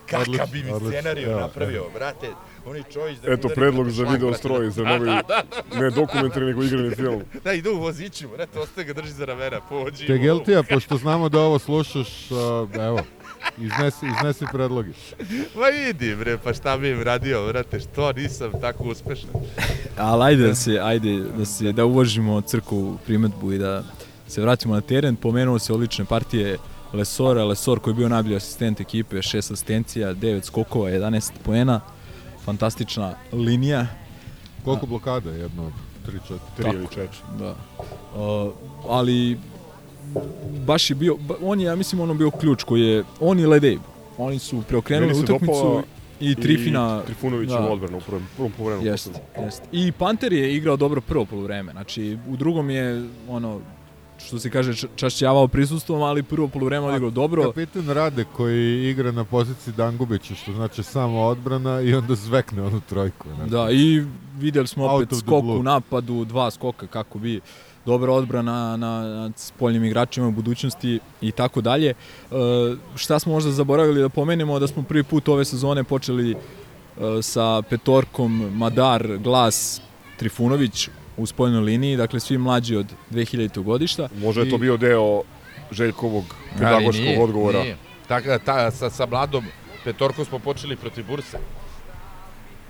Kakav 0.06 0.20
Odlično, 0.20 0.46
bi 0.46 0.62
mi 0.62 0.90
scenariju 0.90 1.36
napravio, 1.36 1.84
brate. 1.94 2.28
Oni 2.66 2.82
Čojić 2.92 3.18
da 3.18 3.32
Eto 3.32 3.48
predlog 3.48 3.90
za 3.90 4.04
video 4.04 4.34
stroj, 4.34 4.70
za 4.70 4.82
da- 4.84 4.88
novi, 4.98 5.06
da, 5.10 5.22
da, 5.28 5.42
da. 5.72 5.80
ne 5.80 5.90
dokumentarni, 5.90 6.48
nego 6.48 6.62
igrani 6.62 6.94
film. 6.94 7.22
Da, 7.44 7.52
ide 7.52 7.70
u 7.70 7.78
voziću, 7.80 8.28
brate, 8.28 8.58
ostaje 8.58 8.84
ga 8.84 8.92
drži 8.92 9.12
za 9.12 9.24
ramena, 9.24 9.60
pođi. 9.68 10.06
Te 10.06 10.18
Geltija, 10.18 10.62
pošto 10.62 10.96
znamo 10.96 11.28
da 11.28 11.40
ovo 11.40 11.58
slušaš, 11.58 12.30
a, 12.30 12.66
evo, 12.86 13.00
iznesi, 13.58 14.06
iznesi 14.18 14.44
predloge. 14.52 14.90
Ma 15.54 15.70
idi 15.90 16.16
bre, 16.16 16.38
pa 16.44 16.54
šta 16.54 16.76
bi 16.78 16.90
im 16.90 17.02
radio, 17.02 17.46
brate, 17.46 17.80
što 17.80 18.12
nisam 18.12 18.50
tako 18.60 18.84
uspešan. 18.84 19.30
Ali 19.96 20.24
ajde 20.24 20.46
da 20.46 20.54
se, 20.54 20.78
ajde 20.82 21.18
da 21.38 21.44
se, 21.44 21.72
da 21.72 21.84
uvažimo 21.84 22.40
crku 22.40 22.96
primetbu 23.06 23.52
i 23.52 23.58
da 23.58 23.82
se 24.28 24.40
vratimo 24.40 24.74
na 24.74 24.80
teren. 24.80 25.16
Pomenuo 25.16 25.58
se 25.58 25.72
odlične 25.72 26.04
partije 26.04 26.58
Lesora, 26.92 27.44
Lesor 27.44 27.80
koji 27.80 27.92
je 27.92 27.96
bio 27.96 28.08
najbolji 28.08 28.36
asistent 28.36 28.80
ekipe, 28.80 29.16
6 29.16 29.38
asistencija, 29.38 30.14
9 30.14 30.42
skokova, 30.44 30.90
11 30.90 31.30
poena. 31.44 31.80
Fantastična 32.44 33.14
linija. 33.32 33.86
Koliko 34.64 34.86
blokada? 34.86 35.30
Jedno, 35.30 35.72
tri, 36.06 36.18
četiri. 36.18 36.38
Tri 36.56 36.64
Tako. 36.64 36.76
ili 36.76 36.86
četiri. 36.86 37.18
Da. 37.38 37.54
Uh, 38.14 38.52
ali 38.88 39.38
baš 40.66 40.90
je 40.90 40.96
bio, 40.96 41.16
on 41.42 41.60
je, 41.60 41.66
ja 41.66 41.76
mislim, 41.76 42.00
ono 42.00 42.14
bio 42.14 42.30
ključ 42.30 42.64
koji 42.64 42.82
je, 42.82 43.04
on 43.20 43.38
i 43.40 43.46
Ledej, 43.46 43.78
oni 44.18 44.38
su 44.38 44.62
preokrenuli 44.68 45.20
utakmicu 45.20 45.82
i 46.20 46.34
Trifina, 46.34 47.00
I 47.02 47.06
Trifunović 47.06 47.48
da. 47.48 47.60
u 47.60 47.72
odbranu 47.72 47.98
u 47.98 48.00
prvom, 48.00 48.26
prvom 48.36 48.52
povremenu. 48.52 48.86
Jeste, 48.86 49.10
jeste. 49.44 49.66
I 49.72 49.92
Panter 49.92 50.32
je 50.32 50.56
igrao 50.56 50.76
dobro 50.76 51.00
prvo 51.00 51.24
poluvreme. 51.24 51.72
Znači, 51.72 52.18
u 52.28 52.36
drugom 52.36 52.70
je, 52.70 53.08
ono, 53.28 53.60
što 54.26 54.38
se 54.38 54.50
kaže, 54.50 54.86
čašćavao 54.96 55.48
prisustvom, 55.48 56.02
ali 56.02 56.22
prvo 56.22 56.48
poluvreme 56.48 56.86
on 56.86 56.94
igrao 56.96 57.10
dobro. 57.10 57.42
Kapitan 57.42 57.88
Rade 57.88 58.24
koji 58.36 58.90
igra 58.90 59.12
na 59.12 59.24
poziciji 59.24 59.74
Dangubića, 59.76 60.34
što 60.34 60.52
znači 60.52 60.82
samo 60.82 61.20
odbrana 61.20 61.80
i 61.80 61.94
onda 61.94 62.14
zvekne 62.14 62.62
onu 62.62 62.80
trojku. 62.88 63.28
znači. 63.34 63.50
Da, 63.50 63.70
i 63.70 64.04
vidjeli 64.38 64.66
smo 64.68 64.86
opet 64.86 65.08
skok 65.18 65.44
u 65.44 65.62
napadu, 65.62 66.24
dva 66.24 66.50
skoka 66.50 66.86
kako 66.86 67.18
bi 67.18 67.40
dobra 67.86 68.12
odbrana 68.12 68.76
na, 68.76 69.00
na 69.02 69.30
spoljnim 69.36 69.84
igračima 69.84 70.28
u 70.28 70.30
budućnosti 70.30 71.00
i 71.20 71.32
tako 71.32 71.60
dalje. 71.60 71.90
E, 71.90 71.94
šta 72.96 73.18
smo 73.18 73.32
možda 73.32 73.50
zaboravili 73.50 74.00
da 74.00 74.08
pomenemo, 74.08 74.58
da 74.58 74.66
smo 74.66 74.82
prvi 74.82 75.02
put 75.02 75.28
ove 75.28 75.44
sezone 75.44 75.84
počeli 75.84 76.30
e, 76.32 76.36
sa 77.22 77.62
petorkom 77.62 78.50
Madar, 78.56 79.18
Glas, 79.18 79.80
Trifunović 80.16 80.88
u 81.20 81.26
spoljnoj 81.26 81.60
liniji, 81.60 81.96
dakle 81.96 82.20
svi 82.20 82.38
mlađi 82.38 82.76
od 82.76 82.86
2000. 83.10 83.62
godišta. 83.62 84.08
Možda 84.16 84.42
je 84.42 84.50
to 84.50 84.58
bio 84.58 84.76
deo 84.76 85.22
Željkovog 85.70 86.24
pedagoškog 86.58 87.04
nije, 87.04 87.22
odgovora. 87.22 87.62
Nije. 87.62 87.76
Tako 88.08 88.28
da, 88.28 88.38
ta, 88.38 88.70
sa, 88.70 88.90
sa 88.90 89.06
mladom 89.06 89.44
petorkom 89.84 90.24
smo 90.24 90.38
počeli 90.38 90.76
protiv 90.76 91.06
Burse. 91.06 91.38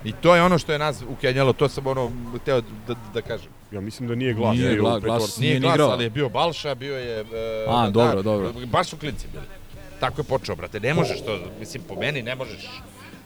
I 0.03 0.11
to 0.11 0.35
je 0.35 0.43
ono 0.43 0.57
što 0.57 0.71
je 0.71 0.79
nas 0.79 1.03
ukenjalo, 1.09 1.53
to 1.53 1.69
sam 1.69 1.87
ono 1.87 2.11
hteo 2.41 2.61
da, 2.87 2.95
da 3.13 3.21
kažem. 3.21 3.49
Ja 3.71 3.81
mislim 3.81 4.09
da 4.09 4.15
nije 4.15 4.33
glas. 4.33 4.57
Nije 4.57 4.75
glas, 4.75 5.03
glas. 5.03 5.37
Nije 5.37 5.59
Nije 5.59 5.71
ni 5.71 5.77
glas, 5.77 5.91
ali 5.91 6.03
je 6.03 6.09
bio 6.09 6.29
Balša, 6.29 6.75
bio 6.75 6.97
je... 6.97 7.19
E, 7.19 7.65
A, 7.67 7.89
dobro, 7.89 8.21
dobro. 8.21 8.53
Baš 8.65 8.87
su 8.87 8.97
klinci 8.97 9.27
bili. 9.33 9.45
Tako 9.99 10.21
je 10.21 10.25
počeo, 10.25 10.55
brate. 10.55 10.79
Ne 10.79 10.93
možeš 10.93 11.21
to, 11.25 11.39
mislim, 11.59 11.83
po 11.87 11.95
meni 11.95 12.21
ne 12.21 12.35
možeš 12.35 12.81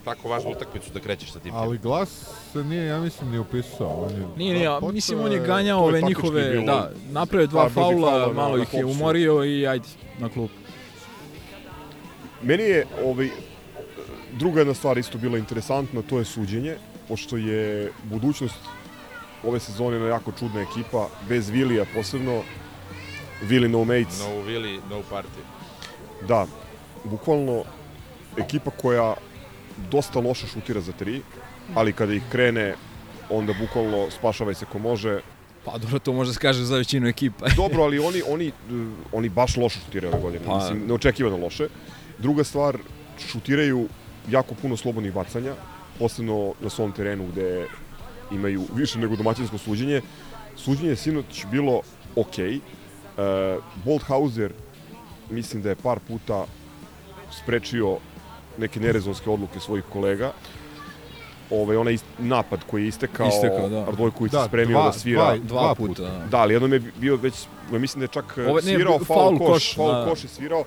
tako 0.06 0.30
važnu 0.30 0.52
utakmicu 0.52 0.90
da 0.94 1.00
krećeš 1.00 1.32
sa 1.32 1.40
tim. 1.40 1.54
Ali 1.54 1.78
glas 1.78 2.10
se 2.54 2.64
nije, 2.64 2.86
ja 2.86 3.00
mislim, 3.00 3.32
ni 3.32 3.40
upisao. 3.40 3.88
On 3.90 4.12
je, 4.12 4.28
Nije, 4.38 4.54
nije, 4.54 4.70
počeo 4.72 4.92
mislim 4.92 5.20
on 5.20 5.32
je- 5.32 5.40
ganjao 5.40 5.80
ove 5.82 6.02
njihove, 6.02 6.50
bilo 6.52 6.66
da, 6.66 6.92
napravio 7.10 7.48
dva 7.48 7.70
faula, 7.70 8.12
faula 8.12 8.34
malo 8.34 8.58
na 8.58 8.64
ih 8.64 8.74
je 8.74 8.86
umorio 8.86 9.44
i 9.44 9.68
ajde, 9.68 9.86
na 10.20 10.30
klub. 10.30 10.50
Meni 12.42 12.64
je 12.64 12.86
ovaj, 13.06 13.30
druga 14.34 14.60
jedna 14.60 14.74
stvar 14.74 14.98
isto 14.98 15.18
bila 15.18 15.38
interesantna, 15.38 16.02
to 16.02 16.20
je 16.20 16.26
suđenje, 16.26 16.76
pošto 17.08 17.38
je 17.38 17.92
budućnost 18.04 18.56
ove 19.44 19.60
sezone 19.60 20.00
na 20.00 20.08
jako 20.08 20.32
čudna 20.32 20.62
ekipa, 20.62 21.08
bez 21.30 21.50
Vilija 21.50 21.86
posebno, 21.96 22.42
Vili 23.42 23.70
no 23.70 23.84
mates, 23.84 24.20
No 24.20 24.26
Willy, 24.44 24.80
no 24.90 25.02
party. 25.12 25.42
da, 26.28 26.46
bukvalno 27.04 27.64
ekipa 28.38 28.72
koja 28.72 29.14
dosta 29.92 30.20
loše 30.20 30.48
šutira 30.48 30.82
za 30.82 30.92
tri, 30.92 31.22
ali 31.76 31.94
kada 31.94 32.14
ih 32.14 32.24
krene, 32.32 32.76
onda 33.30 33.54
bukvalno 33.60 34.12
spašavaj 34.12 34.56
se 34.56 34.66
ko 34.72 34.80
može. 34.80 35.20
Pa 35.66 35.78
dobro, 35.78 36.00
to 36.00 36.14
može 36.14 36.34
se 36.34 36.40
kaže 36.40 36.64
za 36.64 36.78
većinu 36.78 37.08
ekipa. 37.08 37.46
Dobro, 37.64 37.84
ali 37.84 38.00
oni, 38.00 38.22
oni, 38.34 38.52
oni 39.12 39.30
baš 39.30 39.58
loše 39.58 39.80
šutiraju 39.80 40.14
ove 40.14 40.22
godine, 40.22 40.46
Pa- 40.46 40.58
mislim, 40.58 40.88
neočekivano 40.88 41.38
loše. 41.38 41.68
Druga 42.20 42.44
stvar, 42.44 42.78
šutiraju 43.28 43.88
jako 44.30 44.56
puno 44.56 44.78
slobodnih 44.78 45.14
bacanja, 45.14 45.54
posebno 46.00 46.54
na 46.62 46.70
svom 46.70 46.92
terenu 46.92 47.28
gde 47.32 47.68
imaju 48.32 48.64
više 48.76 49.00
nego 49.00 49.16
domaćinsko 49.16 49.58
suđenje. 49.58 50.02
Suđenje 50.56 50.90
je 50.90 50.96
sinoć 50.96 51.46
bilo 51.52 51.82
ok. 52.16 52.38
Uh, 52.38 53.64
Bolthauser 53.86 54.54
mislim 55.30 55.62
da 55.62 55.70
je 55.70 55.76
par 55.76 56.00
puta 56.08 56.46
sprečio 57.32 57.98
neke 58.58 58.80
nerezonske 58.80 59.30
odluke 59.30 59.60
svojih 59.60 59.84
kolega. 59.86 60.32
Ovaj, 61.50 61.78
onaj 61.78 61.98
napad 62.20 62.60
koji 62.64 62.84
je 62.84 62.88
istekao, 62.88 63.28
Istekao, 63.28 63.70
da. 63.70 63.80
Ardojković 63.82 64.32
Da, 64.32 64.42
se 64.42 64.48
spremio 64.48 64.74
dva- 64.74 64.86
da 64.86 64.92
svira. 64.94 65.22
dva- 65.22 65.38
Dva, 65.38 65.62
Dva 65.62 65.76
puta. 65.76 65.88
puta. 65.88 66.02
da. 66.04 66.26
Da, 66.28 66.38
ali 66.38 66.54
jednom 66.54 66.74
je 66.74 66.80
bio 66.80 67.16
već, 67.16 67.34
ja 67.72 67.80
mislim 67.80 68.00
da 68.00 68.04
je 68.04 68.10
čak 68.10 68.38
Ovo- 68.38 68.46
Ovo, 68.46 68.56
ne, 68.56 68.62
svirao 68.64 69.00
faul 69.00 69.06
faul 69.20 69.38
koš, 69.40 69.48
koš, 69.48 69.76
faul 69.76 69.92
da. 69.92 70.06
koš 70.06 70.24
je 70.24 70.30
svirao 70.30 70.64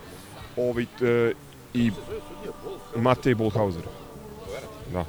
ovaj, 0.56 0.82
e, 1.02 1.32
i 1.74 1.90
Matej 2.96 3.34
Bolhauser. 3.34 3.82
Da. 4.92 5.04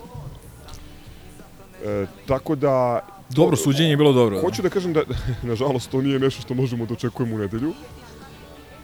E, 1.86 2.06
tako 2.26 2.56
da... 2.56 3.00
Dobro, 3.30 3.56
suđenje 3.56 3.90
je 3.90 3.98
bilo 3.98 4.14
dobro. 4.14 4.42
Hoću 4.42 4.62
da 4.62 4.70
kažem 4.70 4.94
da, 4.94 5.02
nažalost, 5.44 5.92
to 5.92 6.02
nije 6.02 6.20
nešto 6.20 6.42
što 6.42 6.54
možemo 6.54 6.86
da 6.86 6.94
očekujemo 6.94 7.36
u 7.36 7.40
nedelju. 7.40 7.74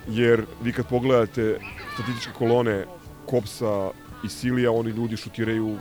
Jer 0.08 0.46
vi 0.62 0.74
kad 0.74 0.88
pogledate 0.88 1.60
statističke 1.93 2.32
kolone 2.34 2.86
Kopsa 3.26 3.91
i 4.26 4.30
Silija, 4.30 4.71
oni 4.71 4.89
ljudi 4.89 5.17
šutiraju 5.17 5.78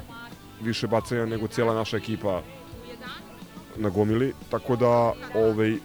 više 0.60 0.86
bacanja 0.86 1.26
nego 1.26 1.46
cijela 1.46 1.74
naša 1.74 1.96
ekipa 1.96 2.42
na 3.76 3.88
gomili. 3.88 4.32
Tako 4.50 4.76
da, 4.76 5.12
ovaj, 5.34 5.76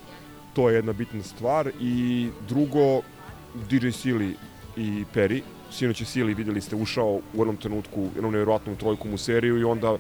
to 0.54 0.70
je 0.70 0.76
jedna 0.76 0.94
bitna 0.94 1.24
stvar. 1.24 1.72
I 1.80 2.30
drugo, 2.48 3.02
DJ 3.70 3.90
Sili 3.90 4.36
i 4.78 5.06
Peri. 5.14 5.44
Sinoć 5.72 6.02
je 6.02 6.06
Sili, 6.06 6.34
videli 6.34 6.62
ste, 6.62 6.76
ušao 6.76 7.10
u 7.34 7.38
jednom 7.38 7.58
trenutku 7.58 8.02
jednom 8.16 8.32
nevjerojatnom 8.32 8.76
trojkom 8.76 9.14
u 9.14 9.18
seriju 9.18 9.60
i 9.60 9.64
onda 9.64 9.98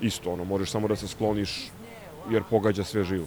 isto, 0.00 0.32
ono, 0.32 0.44
možeš 0.44 0.70
samo 0.70 0.88
da 0.88 0.96
se 0.96 1.08
skloniš 1.08 1.70
jer 2.30 2.42
pogađa 2.50 2.84
sve 2.84 3.04
živo. 3.04 3.26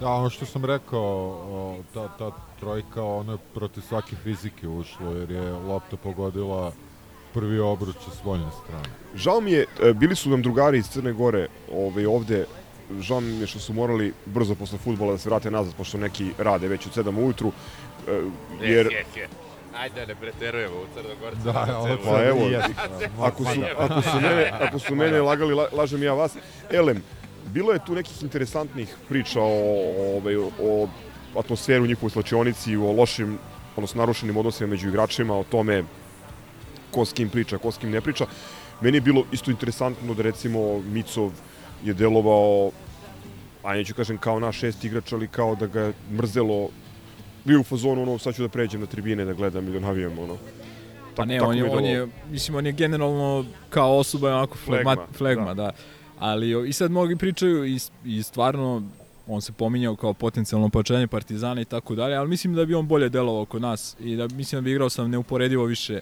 Da, 0.00 0.08
ono 0.08 0.30
što 0.30 0.46
sam 0.46 0.64
rekao, 0.64 1.76
ta, 1.94 2.08
ta 2.18 2.30
trojka, 2.60 3.04
ona 3.04 3.32
je 3.32 3.38
protiv 3.54 3.80
svake 3.80 4.16
fizike 4.16 4.68
ušlo, 4.68 5.12
jer 5.12 5.30
je 5.30 5.52
lopta 5.52 5.96
pogodila 5.96 6.72
prvi 7.34 7.58
obruč 7.58 7.96
sa 8.04 8.10
svoljne 8.22 8.46
strane. 8.64 8.88
Žao 9.14 9.40
mi 9.40 9.52
je, 9.52 9.66
e, 9.82 9.92
bili 9.92 10.16
su 10.16 10.30
nam 10.30 10.42
drugari 10.42 10.78
iz 10.78 10.88
Crne 10.88 11.12
Gore 11.12 11.48
ovaj, 11.72 12.06
ovde, 12.06 12.46
žao 13.00 13.20
mi 13.20 13.40
je 13.40 13.46
što 13.46 13.58
su 13.58 13.72
morali 13.72 14.12
brzo 14.26 14.54
posle 14.54 14.78
futbola 14.78 15.12
da 15.12 15.18
se 15.18 15.28
vrate 15.28 15.50
nazad, 15.50 15.74
pošto 15.74 15.98
neki 15.98 16.30
rade 16.38 16.68
već 16.68 16.86
od 16.86 17.06
7 17.06 17.24
ujutru, 17.24 17.52
e, 18.08 18.20
jer 18.60 18.86
Je, 18.86 18.92
je, 18.92 19.04
je. 19.16 19.28
Ajde, 19.76 20.06
ne 20.06 20.14
preterujemo 20.14 20.76
u 20.76 20.86
Crnogorcu. 20.94 21.40
Da, 21.44 21.78
ovo 21.78 21.96
Pa 22.04 22.24
evo, 22.24 22.48
da, 22.48 22.68
ako 23.20 23.44
su, 23.44 23.60
da. 23.60 23.66
ako 23.78 24.02
su 24.02 24.20
mene, 24.20 24.52
ako 24.60 24.78
su 24.78 24.94
mene 24.94 25.22
lagali, 25.22 25.54
la, 25.54 25.66
lažem 25.72 26.02
ja 26.02 26.14
vas. 26.14 26.36
Elem, 26.70 27.02
bilo 27.46 27.72
je 27.72 27.84
tu 27.86 27.94
nekih 27.94 28.22
interesantnih 28.22 28.96
priča 29.08 29.40
o, 29.40 29.44
o, 29.44 30.16
ovaj, 30.16 30.36
o 30.36 30.88
atmosferu 31.38 31.84
u 31.84 31.86
njihovoj 31.86 32.10
slačionici, 32.10 32.76
o 32.76 32.92
lošim, 32.92 33.38
odnosno 33.76 33.98
narušenim 33.98 34.36
odnosima 34.36 34.70
među 34.70 34.88
igračima, 34.88 35.34
o 35.34 35.44
tome 35.44 35.84
ko 36.92 37.04
s 37.04 37.12
kim 37.12 37.28
priča, 37.28 37.58
ko 37.58 37.72
s 37.72 37.78
kim 37.78 37.90
ne 37.90 38.00
priča. 38.00 38.26
Meni 38.80 38.96
je 38.96 39.00
bilo 39.00 39.24
isto 39.32 39.50
interesantno 39.50 40.14
da 40.14 40.22
recimo 40.22 40.78
Micov 40.78 41.32
je 41.84 41.94
delovao, 41.94 42.70
a 43.62 43.74
neću 43.74 43.94
kažem 43.94 44.18
kao 44.18 44.40
naš 44.40 44.58
šest 44.58 44.84
igrač, 44.84 45.12
ali 45.12 45.28
kao 45.28 45.54
da 45.54 45.66
ga 45.66 45.80
je 45.80 45.92
mrzelo 46.12 46.68
bio 47.44 47.60
u 47.60 47.64
fazonu 47.64 48.02
ono, 48.02 48.18
sad 48.18 48.34
ću 48.34 48.42
da 48.42 48.48
pređem 48.48 48.80
na 48.80 48.86
tribine 48.86 49.24
da 49.24 49.32
gledam 49.32 49.68
i 49.68 49.72
da 49.72 49.80
navijam, 49.80 50.18
ono. 50.18 50.36
Pa 51.16 51.24
ne, 51.24 51.38
tako 51.38 51.50
on 51.50 51.56
je, 51.56 51.70
on 51.70 51.84
je, 51.84 52.08
mislim, 52.30 52.56
on 52.56 52.66
je 52.66 52.72
generalno 52.72 53.44
kao 53.70 53.98
osoba 53.98 54.28
je 54.28 54.34
onako 54.34 54.56
flegma, 54.56 54.94
Flegma, 54.94 55.12
flegma 55.18 55.54
da. 55.54 55.70
Ali 56.18 56.54
o, 56.54 56.64
i 56.64 56.72
sad 56.72 56.90
mnogi 56.90 57.16
pričaju 57.16 57.64
i, 57.64 57.78
i 58.04 58.22
stvarno 58.22 58.82
on 59.26 59.40
se 59.40 59.52
pominjao 59.52 59.96
kao 59.96 60.14
potencijalno 60.14 60.68
pojačanje 60.68 61.06
Partizana 61.06 61.60
i 61.60 61.64
tako 61.64 61.94
dalje, 61.94 62.16
ali 62.16 62.28
mislim 62.28 62.54
da 62.54 62.64
bi 62.64 62.74
on 62.74 62.88
bolje 62.88 63.08
delovao 63.08 63.44
kod 63.44 63.62
nas 63.62 63.96
i 64.00 64.16
da 64.16 64.28
mislim 64.28 64.58
da 64.58 64.64
bi 64.64 64.70
igrao 64.70 64.90
sam 64.90 65.10
neuporedivo 65.10 65.64
više 65.64 66.00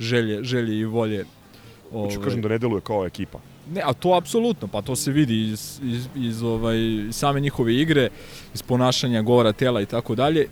želje, 0.00 0.44
želje 0.44 0.78
i 0.78 0.84
volje. 0.84 1.24
Hoću 1.92 1.98
Ovaj, 1.98 2.24
kažem 2.24 2.42
da 2.42 2.48
ne 2.48 2.58
deluje 2.58 2.80
kao 2.80 3.06
ekipa. 3.06 3.38
Ne, 3.72 3.82
a 3.84 3.92
to 3.92 4.14
apsolutno, 4.14 4.68
pa 4.68 4.82
to 4.82 4.96
se 4.96 5.12
vidi 5.12 5.42
iz, 5.50 5.80
iz, 5.82 6.06
iz 6.16 6.42
ovaj, 6.42 6.76
same 7.12 7.40
njihove 7.40 7.74
igre, 7.74 8.08
iz 8.54 8.62
ponašanja, 8.62 9.22
govora 9.22 9.52
tela 9.52 9.80
i 9.80 9.86
tako 9.86 10.14
dalje. 10.14 10.48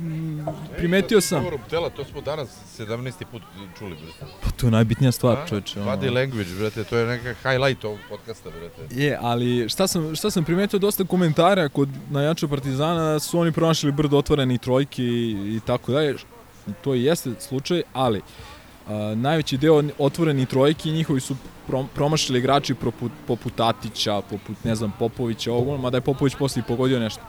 Mm, 0.00 0.40
Primetio 0.76 1.20
sam, 1.20 1.38
Govorom 1.38 1.60
tela, 1.70 1.90
to 1.90 2.04
smo 2.04 2.20
danas 2.20 2.48
17. 2.78 3.24
put 3.32 3.42
čuli, 3.78 3.96
brate. 4.02 4.32
pa 4.44 4.50
to 4.50 4.66
je 4.66 4.70
najbitnija 4.70 5.12
stvar, 5.12 5.38
A? 5.38 5.46
čoveče. 5.46 5.80
ono. 5.80 5.90
Body 5.90 6.12
language, 6.14 6.50
brate, 6.58 6.84
to 6.84 6.96
je 6.98 7.06
neka 7.06 7.34
highlight 7.50 7.84
ovog 7.84 7.98
podcasta, 8.08 8.50
brate. 8.50 8.94
Je, 9.02 9.18
ali 9.20 9.68
šta 9.68 9.86
sam, 9.86 10.16
šta 10.16 10.30
sam 10.30 10.44
primetio 10.44 10.78
dosta 10.78 11.04
komentara 11.04 11.68
kod 11.68 11.88
najača 12.10 12.48
Partizana 12.48 13.18
su 13.18 13.38
oni 13.38 13.52
pronašli 13.52 13.92
brdo 13.92 14.18
otvoreni 14.18 14.58
trojki 14.58 15.04
i, 15.04 15.30
i 15.56 15.60
tako 15.66 15.92
dalje. 15.92 16.14
To 16.84 16.94
i 16.94 17.02
jeste 17.04 17.30
slučaj, 17.38 17.82
ali 17.92 18.20
najveći 19.16 19.56
deo 19.56 19.82
otvoreni 19.98 20.46
trojki 20.46 20.90
njihovi 20.90 21.20
su 21.20 21.36
prom, 21.66 21.88
promašili 21.94 22.38
igrači 22.38 22.74
poput, 22.74 23.12
poput 23.26 23.54
Tatića, 23.54 24.20
poput 24.20 24.64
ne 24.64 24.74
znam 24.74 24.92
Popovića, 24.98 25.52
ovog, 25.52 25.80
mada 25.80 25.96
je 25.96 26.00
Popović 26.00 26.34
posle 26.38 26.62
pogodio 26.68 26.98
nešto. 26.98 27.22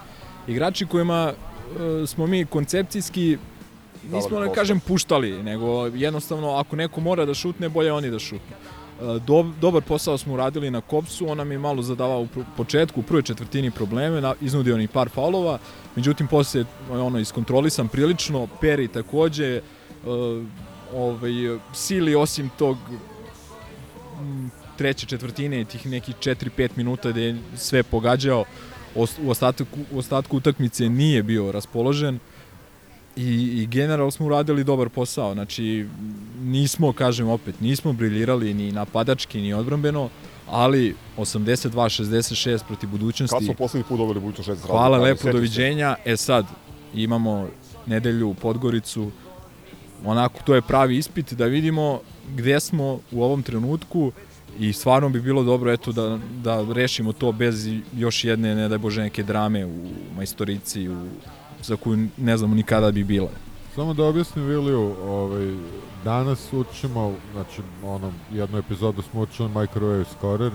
Igrači 0.48 0.86
kojima 0.86 1.34
e, 1.34 2.08
smo 2.08 2.28
mi 2.28 2.46
koncepcijski 2.46 3.38
nismo 4.12 4.40
da 4.40 4.54
kažem 4.54 4.80
puštali, 4.80 5.44
nego 5.44 5.88
jednostavno 5.88 6.56
ako 6.56 6.76
neko 6.76 7.02
mora 7.02 7.26
da 7.26 7.34
šutne, 7.34 7.70
bolje 7.70 7.94
oni 7.94 8.12
da 8.12 8.20
šutnu. 8.20 8.56
E, 9.02 9.20
Dob, 9.28 9.46
dobar 9.62 9.82
posao 9.82 10.18
smo 10.18 10.34
uradili 10.34 10.72
na 10.72 10.82
kopsu, 10.82 11.30
on 11.30 11.38
nam 11.38 11.52
je 11.52 11.58
malo 11.58 11.82
zadavao 11.82 12.22
u 12.22 12.28
početku, 12.58 13.00
u 13.00 13.04
prvoj 13.04 13.22
četvrtini 13.22 13.72
probleme, 13.72 14.22
na, 14.22 14.34
iznudio 14.42 14.78
ni 14.78 14.88
par 14.88 15.10
faulova, 15.10 15.60
međutim 15.96 16.28
posle 16.28 16.66
ono 16.92 17.20
iskontrolisan 17.20 17.88
prilično, 17.88 18.48
Peri 18.62 18.88
takođe, 18.88 19.46
e, 19.56 19.62
ovaj, 20.96 21.32
Sili 21.74 22.16
osim 22.16 22.50
tog 22.58 22.78
m, 24.20 24.52
treće 24.78 25.06
četvrtine 25.06 25.62
i 25.62 25.66
tih 25.66 25.86
nekih 25.86 26.16
4-5 26.16 26.70
minuta 26.76 27.12
gde 27.12 27.22
je 27.22 27.38
sve 27.56 27.84
pogađao, 27.84 28.46
u 28.96 29.30
ostatku, 29.30 29.66
u 29.92 29.98
ostatku 29.98 30.38
utakmice 30.38 30.90
nije 30.90 31.24
bio 31.24 31.52
raspoložen 31.52 32.20
i, 33.16 33.62
i 33.62 33.68
generalno 33.68 34.12
smo 34.12 34.26
uradili 34.26 34.64
dobar 34.64 34.90
posao. 34.90 35.34
Znači, 35.34 35.88
nismo, 36.42 36.94
kažem 36.94 37.30
opet, 37.30 37.62
nismo 37.62 37.94
briljirali 37.94 38.54
ni 38.54 38.72
napadački, 38.72 39.42
ni 39.42 39.54
odbrambeno, 39.54 40.10
ali 40.50 40.96
82-66 41.18 42.60
protiv 42.68 42.90
budućnosti. 42.90 43.36
Kad 43.36 43.44
smo 43.46 43.54
poslednji 43.54 43.84
put 43.90 43.98
dobili 43.98 44.20
budućnost 44.20 44.50
16 44.50 44.68
Hvala 44.68 44.98
lepo, 44.98 45.32
doviđenja. 45.32 45.96
E 46.06 46.18
sad, 46.18 46.46
imamo 46.94 47.50
nedelju 47.86 48.30
u 48.30 48.34
Podgoricu, 48.34 49.12
onako 50.06 50.40
to 50.46 50.56
je 50.56 50.62
pravi 50.62 50.98
ispit 50.98 51.34
da 51.34 51.46
vidimo 51.46 52.00
gde 52.36 52.60
smo 52.60 53.00
u 53.12 53.24
ovom 53.24 53.44
trenutku 53.44 54.12
i 54.60 54.74
stvarno 54.74 55.10
bi 55.10 55.22
bilo 55.22 55.44
dobro 55.44 55.72
eto 55.72 55.92
da, 55.92 56.20
da 56.44 56.66
rešimo 56.74 57.14
to 57.14 57.32
bez 57.32 57.70
još 57.96 58.24
jedne, 58.24 58.56
ne 58.56 58.70
daj 58.70 58.78
Bože, 58.78 59.02
neke 59.02 59.24
drame 59.24 59.66
u 59.66 59.90
majstorici 60.16 60.90
u, 60.90 61.08
za 61.64 61.76
koju 61.76 62.08
ne 62.18 62.38
znamo 62.38 62.56
nikada 62.56 62.92
bi 62.92 63.04
bila. 63.04 63.30
Samo 63.76 63.94
da 63.94 64.04
objasnim 64.04 64.46
Viliju, 64.46 64.96
ovaj, 65.04 65.56
danas 66.04 66.54
učimo, 66.54 67.16
znači, 67.34 67.62
ono, 67.84 68.12
jednu 68.32 68.58
epizodu 68.58 69.02
smo 69.02 69.22
učili 69.22 69.50
Microwave 69.50 70.06
Scorer, 70.18 70.52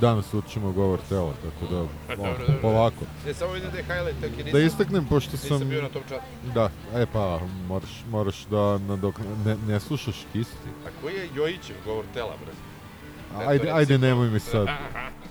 danas 0.00 0.34
učimo 0.34 0.72
govor 0.72 0.98
tela, 1.08 1.32
tako 1.42 1.74
da, 1.74 1.80
ono, 2.22 2.60
polako. 2.62 3.04
Ne, 3.26 3.34
samo 3.34 3.52
vidim 3.52 3.70
da 3.70 3.78
je 3.78 3.84
highlight, 3.84 4.20
tako 4.20 4.36
nisam, 4.36 4.52
Da 4.52 4.60
istaknem, 4.60 5.06
pošto 5.06 5.36
sam... 5.36 5.52
nisam 5.52 5.68
bio 5.68 5.82
na 5.82 5.88
tom 5.88 6.02
čatu. 6.08 6.24
Da, 6.54 6.70
e 6.94 7.06
pa, 7.12 7.40
moraš, 7.68 8.04
moraš 8.10 8.44
da 8.50 8.78
nadok... 8.78 9.14
Ne, 9.44 9.56
ne 9.68 9.80
slušaš 9.80 10.16
isti. 10.34 10.68
A 10.86 10.88
koji 11.02 11.14
je 11.14 11.28
Jojićev 11.34 11.76
govor 11.84 12.04
tela, 12.14 12.34
brate? 12.44 13.48
Ajde, 13.48 13.70
ajde, 13.70 13.98
nemoj 13.98 14.30
mi 14.30 14.40
sad. 14.40 14.68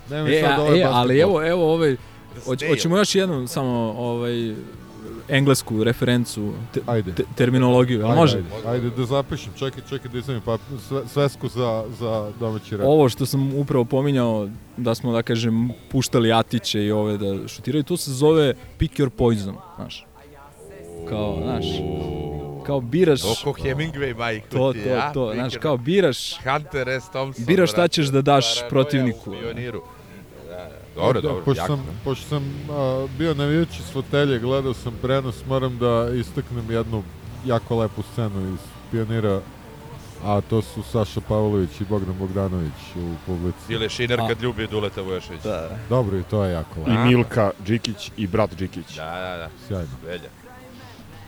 Nemoj 0.10 0.30
mi 0.30 0.36
E, 0.36 0.42
sad 0.42 0.60
a, 0.60 0.62
ovaj 0.62 0.82
e, 0.82 0.84
ali 0.84 1.20
evo, 1.20 1.48
evo 1.48 1.74
ovaj, 1.74 1.96
hoćemo 2.70 2.98
još 2.98 3.16
jednu 3.16 3.48
samo 3.48 3.94
ovaj, 3.98 4.56
englesku 5.30 5.84
referencu, 5.84 6.54
te, 6.74 6.80
Ajde. 6.86 7.14
te, 7.14 7.24
terminologiju, 7.36 8.06
Ajde, 8.06 8.16
može? 8.16 8.38
Ajde, 8.38 8.68
ajde, 8.70 8.90
da 8.90 9.06
zapišem, 9.06 9.54
čekaj, 9.56 9.84
čekaj 9.90 10.12
da 10.12 10.18
izvim 10.18 10.42
pa 10.46 10.58
sve, 10.88 11.02
svesku 11.08 11.48
za, 11.48 11.86
za 12.00 12.32
domaći 12.40 12.78
rep. 12.78 12.86
Ovo 12.88 13.10
što 13.10 13.26
sam 13.26 13.54
upravo 13.56 13.86
pominjao, 13.86 14.50
da 14.78 14.96
smo, 14.96 15.12
da 15.12 15.22
kažem, 15.22 15.70
puštali 15.92 16.32
Atiće 16.34 16.84
i 16.84 16.92
ove 16.92 17.18
da 17.18 17.48
šutiraju, 17.48 17.84
to 17.84 17.98
se 17.98 18.12
zove 18.12 18.54
pick 18.78 18.96
your 19.00 19.10
poison, 19.10 19.56
znaš. 19.76 20.06
Kao, 21.10 21.38
znaš, 21.44 21.66
kao 22.66 22.82
biraš... 22.82 23.22
Oko 23.42 23.60
Hemingway, 23.62 24.18
majko 24.18 24.48
To, 24.58 24.74
ti, 24.74 24.84
to, 24.84 24.90
a? 24.90 25.14
to, 25.14 25.32
znaš, 25.34 25.58
kao 25.58 25.78
biraš... 25.78 26.38
Hunter 26.44 26.88
S. 26.90 27.10
Thompson. 27.10 27.46
Biraš 27.46 27.72
šta 27.72 27.88
ćeš 27.88 28.08
da 28.08 28.22
daš 28.22 28.56
Paranoja 28.56 28.70
protivniku. 28.70 29.32
u 29.32 29.34
pioniru. 29.40 29.84
Da, 31.00 31.14
da. 31.14 31.14
Dobro, 31.14 31.22
dobro, 31.22 31.46
pošto 31.46 31.62
jako. 31.62 31.76
sam, 31.76 31.86
pošto 32.04 32.28
sam 32.28 32.44
a, 32.72 33.08
bio 33.18 33.34
navijač 33.34 33.80
iz 33.80 33.92
fotelje, 33.94 34.40
gledao 34.40 34.74
sam 34.74 34.94
prenos, 35.02 35.46
moram 35.48 35.78
da 35.78 36.10
istaknem 36.16 36.72
jednu 36.72 37.04
jako 37.46 37.76
lepu 37.76 38.02
scenu 38.14 38.54
iz 38.54 38.60
Pionira, 38.92 39.42
a 40.26 40.42
to 40.42 40.62
su 40.62 40.84
Saša 40.84 41.22
Pavlović 41.22 41.82
i 41.82 41.86
Bogdan 41.86 42.16
Bogdanović 42.20 42.96
u 42.96 43.14
publici. 43.26 43.74
Ili 43.74 43.90
Šiner 43.90 44.20
kad 44.28 44.42
ljubi 44.42 44.68
Duleta 44.68 45.02
Vujošević. 45.02 45.44
Da, 45.44 45.70
Dobro, 45.90 46.18
i 46.18 46.24
to 46.24 46.44
je 46.44 46.52
jako 46.52 46.80
lepo. 46.80 46.92
I 46.92 46.98
Milka 46.98 47.52
Đikić 47.60 48.12
i 48.18 48.28
brat 48.28 48.56
Đikić. 48.56 48.96
Da, 48.96 49.06
da, 49.06 49.38
da. 49.38 49.50
Sjajno. 49.68 49.96
Velja. 50.06 50.30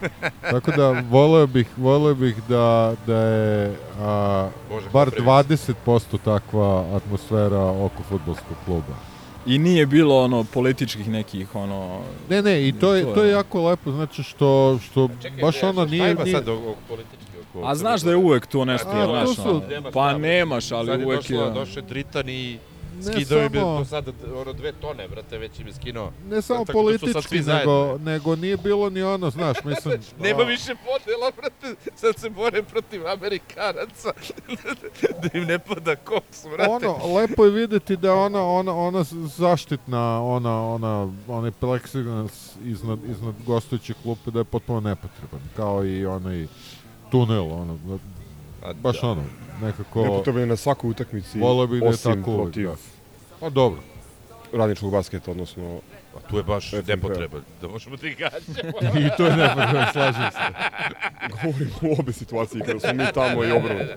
Tako 0.51 0.71
da 0.71 1.03
voleo 1.09 1.47
bih, 1.47 1.67
voleo 1.77 2.13
bih 2.13 2.35
da, 2.49 2.93
da 3.07 3.17
je 3.17 3.75
a, 3.99 4.49
Bože, 4.69 4.89
bar 4.93 5.09
popravi 5.09 5.55
20% 5.57 6.17
takva 6.25 6.85
atmosfera 6.95 7.59
oko 7.59 8.03
futbolskog 8.09 8.57
kluba. 8.65 9.10
I 9.45 9.57
nije 9.57 9.85
bilo 9.85 10.19
ono 10.19 10.43
političkih 10.43 11.09
nekih 11.09 11.55
ono 11.55 11.99
Ne, 12.29 12.41
ne, 12.41 12.67
i 12.67 12.71
to 12.71 12.93
je, 12.93 13.13
To 13.13 13.23
je 13.23 13.27
je- 13.27 13.31
jako 13.31 13.63
lepo, 13.63 13.91
znači 13.91 14.23
što, 14.23 14.79
što 14.83 15.09
Čekaj, 15.21 15.41
baš 15.41 15.63
ono 15.63 15.73
šta 15.73 15.85
nije... 15.85 16.15
nije 16.15 16.35
sad 16.35 16.47
ovog 16.47 16.75
politički 16.87 17.17
oko... 17.49 17.67
A 17.67 17.75
znaš 17.75 18.01
da 18.01 18.09
je 18.09 18.17
uvek 18.17 18.45
to 18.45 18.65
nešto, 18.65 18.89
znaš, 18.89 19.45
pa 19.93 20.17
nemaš, 20.17 20.71
ali 20.71 20.87
sad 20.87 20.99
je 20.99 21.05
uvek 21.05 21.29
je... 21.29 21.37
došlo, 21.37 21.51
došao 21.51 21.83
Dritan 21.83 22.29
i 22.29 22.57
skidao 23.01 23.39
je 23.39 23.49
do 23.49 23.85
sada 23.89 24.11
ono 24.35 24.53
dve 24.53 24.71
tone, 24.71 25.07
brate, 25.07 25.37
već 25.37 25.59
im 25.59 25.67
je 25.67 25.73
skinuo. 25.73 26.11
Ne 26.29 26.41
samo 26.41 26.65
Tako 26.65 26.83
da 26.83 26.97
sad 26.97 27.01
politički, 27.01 27.41
zajedno. 27.41 27.83
nego, 27.83 27.97
nego 28.03 28.35
nije 28.35 28.57
bilo 28.57 28.89
ni 28.89 29.03
ono, 29.03 29.29
znaš, 29.29 29.57
mislim... 29.65 29.99
Nema 30.19 30.43
više 30.43 30.75
podela, 30.75 31.31
brate, 31.37 31.91
sad 31.95 32.17
se 32.17 32.29
bore 32.29 32.63
protiv 32.63 33.07
Amerikanaca, 33.07 34.11
da 35.21 35.39
im 35.39 35.43
ne 35.43 35.59
pada 35.59 35.95
koks, 35.95 36.45
brate. 36.55 36.87
Ono, 36.87 37.13
lepo 37.15 37.45
je 37.45 37.51
videti 37.51 37.97
da 37.97 38.15
ona, 38.15 38.45
ona, 38.45 38.75
ona 38.75 39.03
zaštitna, 39.37 40.23
ona, 40.23 40.67
ona, 40.67 41.13
onaj 41.27 41.51
plexiglas 41.61 42.51
iznad, 42.63 42.99
iznad 43.09 43.35
gostujuće 43.45 43.93
klupe 44.03 44.31
da 44.31 44.39
je 44.39 44.43
potpuno 44.43 44.79
nepotreban, 44.79 45.41
kao 45.55 45.85
i 45.85 46.05
onaj 46.05 46.47
tunel, 47.11 47.51
ono, 47.51 47.77
A, 48.63 48.73
baš 48.73 49.01
da. 49.01 49.07
ono, 49.07 49.23
nekako... 49.61 50.03
Nepotreban 50.03 50.41
je 50.41 50.47
na 50.47 50.55
svakoj 50.55 50.89
utakmici, 50.89 51.39
Voleo 51.39 51.67
bih 51.67 51.81
da 51.81 51.87
je 51.87 51.97
tako 51.97 52.37
protiv 52.43 52.67
da. 52.67 52.75
Pa 53.39 53.49
dobro. 53.49 53.79
radničkog 54.53 54.91
basketa, 54.91 55.31
odnosno 55.31 55.79
A 56.17 56.19
tu 56.29 56.37
je 56.37 56.43
baš 56.43 56.69
FNP. 56.71 56.87
nepotreban, 56.87 57.41
da 57.61 57.67
možemo 57.67 57.95
da 57.95 58.07
ih 58.07 58.17
gađamo. 58.17 58.69
I 59.05 59.09
to 59.17 59.25
je 59.25 59.35
nepotreban, 59.37 59.85
slažem 59.93 60.31
se. 60.31 60.39
govorimo 61.43 61.75
o 61.81 61.99
obe 61.99 62.13
situacije 62.13 62.65
kada 62.65 62.79
smo 62.79 62.93
mi 62.93 63.03
tamo 63.13 63.43
i 63.43 63.51
obrnuto. 63.51 63.93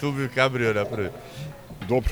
tu 0.00 0.12
bi 0.12 0.28
Cabrio 0.34 0.74
napravio. 0.74 1.10
Dobro. 1.88 2.10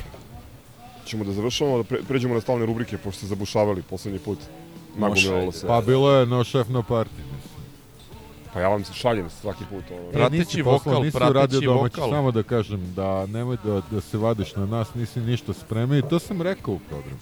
Ćemo 1.04 1.24
da 1.24 1.32
završavamo, 1.32 1.76
da 1.78 1.84
pre, 1.84 1.98
pređemo 2.08 2.34
na 2.34 2.40
stalne 2.40 2.66
rubrike, 2.66 2.98
pošto 2.98 3.18
ste 3.18 3.26
zabušavali 3.26 3.82
poslednji 3.82 4.18
put. 4.18 4.38
Nagomilalo 4.96 5.52
se. 5.52 5.66
Pa 5.66 5.80
bilo 5.80 6.12
je 6.12 6.26
no 6.26 6.44
šef 6.44 6.68
no 6.68 6.82
party. 6.82 7.08
Pa 8.56 8.60
ja 8.60 8.68
vam 8.68 8.84
se 8.84 8.92
šaljem 8.92 9.30
svaki 9.30 9.64
put. 9.70 9.84
Ono. 9.90 10.08
E, 10.08 10.12
Prateći 10.12 10.62
vokal, 10.62 11.02
nisi 11.02 11.18
prateći 11.18 11.64
domaći, 11.64 12.00
vokal. 12.00 12.10
samo 12.10 12.30
da 12.30 12.42
kažem 12.42 12.94
da 12.94 13.26
nemoj 13.26 13.56
da, 13.64 13.82
da 13.90 14.00
se 14.00 14.18
vadiš 14.18 14.54
na 14.56 14.66
nas, 14.66 14.94
nisi 14.94 15.20
ništa 15.20 15.52
spremio 15.52 15.98
i 15.98 16.02
to 16.02 16.18
sam 16.18 16.42
rekao 16.42 16.74
u 16.74 16.78
programu. 16.78 17.18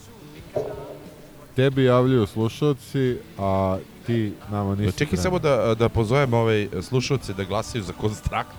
Tebi 1.56 1.84
javljaju 1.84 2.26
slušalci, 2.26 3.18
a 3.38 3.78
ti 4.06 4.32
nama 4.50 4.74
nisi 4.74 4.98
Čekaj 4.98 5.16
samo 5.18 5.38
da, 5.38 5.74
da 5.74 5.88
pozovem 5.88 6.34
ovaj 6.34 6.68
slušalce 6.82 7.32
da 7.32 7.44
glasaju 7.44 7.84
za 7.84 7.92
konstrakt. 7.92 8.56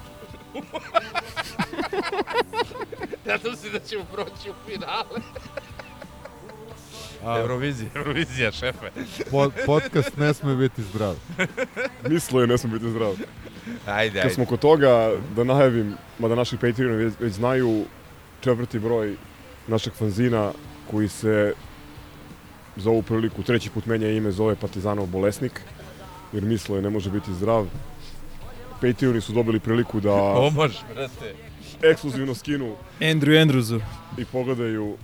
Nadam 3.25 3.55
se 3.61 3.69
da 3.69 3.79
ćemo 3.79 4.03
proći 4.13 4.49
u 4.49 4.53
finale. 4.65 5.21
A- 7.25 7.39
Eurovizija, 7.39 7.89
Eurovizija, 7.95 8.51
šefe. 8.51 8.91
Pod, 9.31 9.51
podcast 9.65 10.17
ne 10.17 10.33
sme 10.33 10.55
biti 10.55 10.83
zdrav. 10.83 11.15
Mislo 12.09 12.41
je, 12.41 12.47
ne 12.47 12.57
smo 12.57 12.69
biti 12.69 12.89
zdrav. 12.89 13.15
Ajde, 13.87 14.13
Kad 14.13 14.23
ajde. 14.23 14.33
smo 14.33 14.45
kod 14.45 14.59
toga, 14.59 14.91
da 15.35 15.43
najavim, 15.43 15.93
mada 16.19 16.35
naši 16.35 16.57
Patreoni 16.57 16.95
već, 16.95 17.13
već 17.19 17.33
znaju 17.33 17.85
četvrti 18.41 18.79
broj 18.79 19.15
našeg 19.67 19.93
fanzina 19.93 20.51
koji 20.91 21.07
se 21.07 21.53
za 22.75 22.89
ovu 22.89 23.01
priliku 23.01 23.43
treći 23.43 23.69
put 23.69 23.85
menja 23.85 24.09
ime, 24.09 24.31
zove 24.31 24.55
Partizanov 24.55 25.05
bolesnik, 25.05 25.61
jer 26.33 26.43
mislo 26.43 26.75
je 26.75 26.81
ne 26.81 26.89
može 26.89 27.09
biti 27.09 27.33
zdrav. 27.33 27.67
Patreoni 28.81 29.21
su 29.21 29.33
dobili 29.33 29.59
priliku 29.59 29.99
da 29.99 30.09
Pomož, 30.35 30.71
brate. 30.93 31.33
ekskluzivno 31.81 32.35
skinu 32.35 32.75
Andrew 32.99 33.45
Andrewsu. 33.45 33.79
i 34.17 34.25
pogledaju 34.25 34.97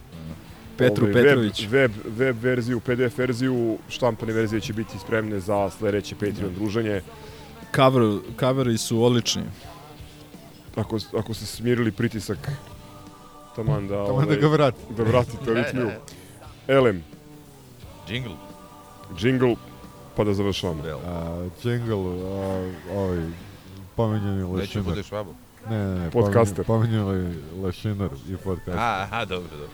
Petru 0.78 1.04
ovaj, 1.06 1.14
Petrović. 1.14 1.62
Web, 1.62 1.72
web, 1.72 2.18
web 2.18 2.36
verziju, 2.44 2.80
PDF 2.80 3.18
verziju, 3.18 3.78
štampane 3.90 4.34
verzije 4.34 4.62
će 4.62 4.74
biti 4.74 5.00
spremne 5.00 5.40
za 5.40 5.70
sledeće 5.70 6.16
Patreon 6.16 6.54
druženje. 6.56 7.02
Cover, 7.76 8.20
coveri 8.40 8.78
su 8.78 9.04
odlični. 9.04 9.44
Ako, 10.76 11.00
ako 11.18 11.34
ste 11.34 11.46
smirili 11.46 11.92
pritisak, 11.92 12.52
taman 13.56 13.88
da, 13.88 14.06
Taman 14.06 14.28
da 14.28 14.36
ga 14.36 14.48
vrati. 14.48 14.78
da 14.98 15.04
vratite 15.04 15.54
ritmiju. 15.54 15.90
Elem, 16.68 17.04
Jingle. 18.10 18.36
jingle, 19.20 19.56
pa 20.16 20.24
da 20.24 20.34
završavamo. 20.34 20.84
A, 21.06 21.48
jingle, 21.64 21.96
a, 21.96 22.72
ovaj, 22.96 23.30
pomenjeni 23.96 24.36
Neću 24.38 24.54
lešinar. 24.54 24.86
budeš 24.86 25.06
švabo. 25.06 25.34
Ne, 25.70 25.78
ne, 25.78 26.00
ne, 26.00 26.12
Podcaster. 26.12 26.66
pomenjeni, 26.66 27.04
pomenjeni 27.04 27.36
lešinar 27.64 28.10
i 28.30 28.38
podcaster. 28.38 28.78
A, 28.78 29.02
aha, 29.04 29.26
dobro, 29.26 29.50
dobro. 29.52 29.68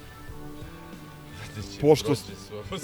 Pošto- 1.82 2.06
Prošli 2.08 2.36
su. 2.38 2.54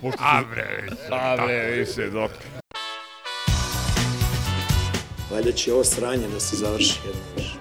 Pošto 0.00 0.18
A, 0.20 0.40
se- 0.40 0.46
bre, 0.46 0.86
A 1.10 1.36
bre, 1.36 1.70
više, 1.70 2.10
dok. 2.10 2.30
Valjda 5.30 5.52
će 5.52 5.72
ovo 5.72 5.84
sranje 5.84 6.28
da 6.28 6.40
se 6.40 6.56
završi 6.56 6.98
jedno 7.06 7.20
više. 7.36 7.54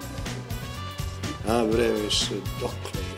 A 1.47 1.63
bre, 1.65 1.91
više, 1.93 2.29
dokle 2.59 3.01
je? 3.01 3.11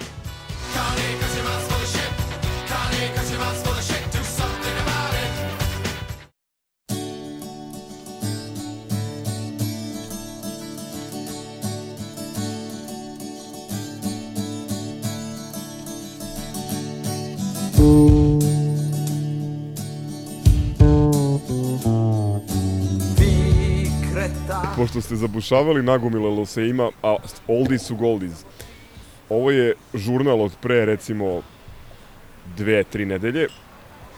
Pošto 24.84 25.00
ste 25.02 25.16
zabušavali, 25.16 25.80
nagomilalo 25.82 26.46
se 26.46 26.68
ima, 26.68 26.90
a 27.04 27.16
oldies 27.48 27.82
su 27.82 27.96
goldies. 27.96 28.44
Ovo 29.30 29.52
je 29.52 29.74
žurnal 29.94 30.42
od 30.42 30.52
pre, 30.62 30.86
recimo, 30.86 31.42
dve, 32.58 32.84
tri 32.84 33.06
nedelje. 33.06 33.48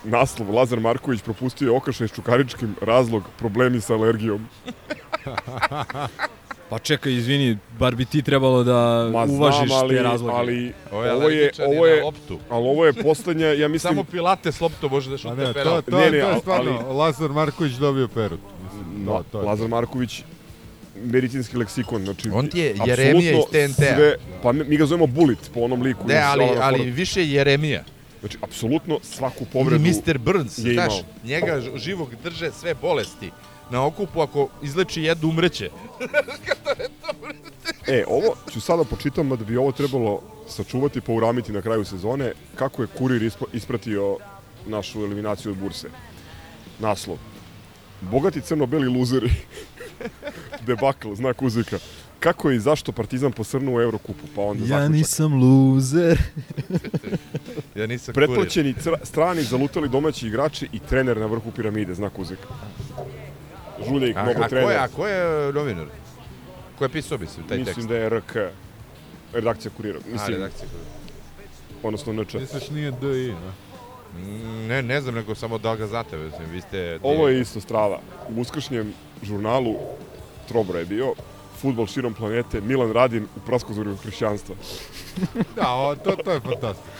Naslov 0.03 0.49
Lazar 0.51 0.79
Marković 0.79 1.21
propustio 1.21 1.65
je 1.67 1.77
okršaj 1.77 2.07
s 2.07 2.13
Čukaričkim, 2.13 2.75
razlog 2.81 3.23
problemi 3.37 3.81
sa 3.81 3.93
alergijom. 3.93 4.47
Pa 6.69 6.79
čekaj, 6.79 7.13
izvini, 7.13 7.57
bar 7.79 7.95
bi 7.95 8.05
ti 8.05 8.21
trebalo 8.21 8.63
da 8.63 9.09
Ma 9.13 9.23
uvažiš 9.23 9.67
znam, 9.67 9.79
ali, 9.79 9.95
te 9.95 10.03
razloge. 10.03 10.35
ali 10.35 10.73
Ovo 10.91 11.03
je 11.03 11.13
ovo 11.13 11.29
je, 11.29 11.51
ovo 11.67 11.85
je, 11.85 12.03
loptu. 12.03 12.39
ali 12.49 12.63
ovo 12.65 12.85
je 12.85 12.93
poslednja, 12.95 13.47
ja 13.47 13.67
mislim, 13.67 13.91
Samo 13.91 14.03
pilate 14.03 14.51
s 14.51 14.61
loptom 14.61 14.91
može 14.91 15.09
da 15.09 15.17
šutne 15.17 15.35
ne, 15.37 15.45
to, 15.45 15.53
penal. 15.53 15.81
to, 15.81 15.91
Ne, 15.91 15.97
ne, 16.01 16.09
to 16.09 16.15
je 16.15 16.23
ali- 16.23 16.39
stvarno, 16.39 16.93
Lazar 16.93 17.29
Marković 17.29 17.73
dobio 17.73 18.07
perut. 18.07 18.39
Mislim, 18.63 19.05
no, 19.05 19.11
to, 19.13 19.23
to 19.23 19.39
je 19.39 19.45
Lazar 19.45 19.67
Marković 19.67 20.23
medicinski 21.03 21.57
leksikon, 21.57 22.03
znači 22.03 22.29
On 22.29 22.47
ti 22.47 22.59
je 22.59 22.75
Jeremija 22.85 23.31
iz 23.31 23.45
TNT-a. 23.45 23.95
sve- 23.95 24.15
Pa 24.43 24.51
mi 24.51 24.77
ga 24.77 24.85
zovemo 24.85 25.07
Bullet 25.07 25.49
po 25.53 25.59
onom 25.59 25.81
liku. 25.81 26.07
Ne, 26.07 26.17
ali, 26.17 26.45
ali 26.61 26.91
više 26.91 27.27
Jeremija. 27.27 27.83
Znači, 28.19 28.37
apsolutno 28.41 28.99
svaku 29.03 29.37
Ili 29.39 29.49
povredu 29.53 29.83
Mr. 29.83 30.17
Burns, 30.17 30.57
je 30.57 30.73
znaš, 30.73 30.93
imao. 30.93 31.11
njega 31.25 31.61
živog 31.75 32.09
drže 32.23 32.51
sve 32.51 32.73
bolesti. 32.73 33.31
Na 33.69 33.85
okupu 33.85 34.21
ako 34.21 34.49
izleči 34.63 35.03
jednu 35.03 35.29
umreće. 35.29 35.69
E, 37.87 38.03
ovo 38.07 38.35
ću 38.51 38.61
sada 38.61 38.83
počitam, 38.83 39.29
da 39.29 39.35
bi 39.35 39.57
ovo 39.57 39.71
trebalo 39.71 40.21
sačuvati, 40.47 41.01
pouramiti 41.01 41.51
na 41.51 41.61
kraju 41.61 41.85
sezone, 41.85 42.31
kako 42.55 42.81
je 42.81 42.87
Kurir 42.87 43.31
ispratio 43.53 44.17
našu 44.67 44.99
eliminaciju 44.99 45.51
od 45.51 45.57
burse. 45.57 45.87
Naslov. 46.79 47.17
Bogati 48.01 48.41
crno-beli 48.41 48.87
luzeri. 48.89 49.31
Debakl, 50.67 51.13
znak 51.13 51.41
uzvika. 51.41 51.77
Kako 52.19 52.51
i 52.51 52.59
zašto 52.59 52.91
Partizan 52.91 53.31
posrnuo 53.31 53.75
u 53.75 53.81
Eurokupu? 53.81 54.23
Pa 54.35 54.41
onda 54.41 54.61
Ja 54.63 54.67
zaključak. 54.67 54.91
nisam 54.91 55.33
luzer. 55.33 56.19
Ja 57.75 57.87
nisam 57.87 58.13
kurir. 58.13 58.27
Pretplaćeni 58.27 58.75
strani 59.03 59.43
zalutali 59.43 59.89
domaći 59.89 60.27
igrači 60.27 60.67
i 60.71 60.79
trener 60.79 61.17
na 61.17 61.25
vrhu 61.25 61.51
piramide, 61.51 61.93
znak 61.93 62.19
uzvika. 62.19 62.47
Žuljek, 63.89 64.17
A, 64.17 64.23
mnogo 64.23 64.39
a, 64.39 64.43
ko 64.43 64.49
trener. 64.49 64.71
je, 64.71 64.77
a 64.77 64.87
ko 64.87 65.07
je 65.07 65.53
novinar? 65.53 65.85
Ko 66.77 66.85
je 66.85 66.89
pisao, 66.89 67.17
mislim, 67.17 67.47
taj 67.47 67.57
Mislim 67.57 67.75
tekst? 67.75 67.89
da 67.89 67.95
je 67.95 68.09
RK. 68.09 68.35
Redakcija 69.33 69.71
kurira. 69.77 69.99
A, 69.99 70.11
Mislim, 70.11 70.33
redakcija. 70.33 70.67
odnosno 71.83 72.13
NČ. 72.13 72.33
Misliš 72.33 72.69
nije 72.69 72.91
DI, 72.91 73.05
ne? 73.27 73.51
Mm, 74.17 74.67
Ne, 74.67 74.81
ne 74.81 75.01
znam, 75.01 75.15
nego 75.15 75.35
samo 75.35 75.57
da 75.57 75.75
ga 75.75 75.87
znate, 75.87 76.17
mislim, 76.17 76.49
vi 76.49 76.61
ste... 76.61 76.99
Ovo 77.03 77.27
je 77.27 77.41
isto 77.41 77.61
strava. 77.61 77.99
U 78.29 78.41
uskršnjem 78.41 78.93
žurnalu 79.23 79.75
Trobra 80.47 80.79
je 80.79 80.85
bio 80.85 81.13
futbol 81.55 81.87
širom 81.87 82.13
planete, 82.13 82.61
Milan 82.61 82.91
Radin 82.91 83.23
u 83.35 83.39
praskozorju 83.39 83.95
hrišćanstva. 83.95 84.55
Da, 85.55 85.69
o, 85.69 85.95
to, 85.95 86.11
to 86.15 86.31
je 86.31 86.39
fantastično. 86.39 86.91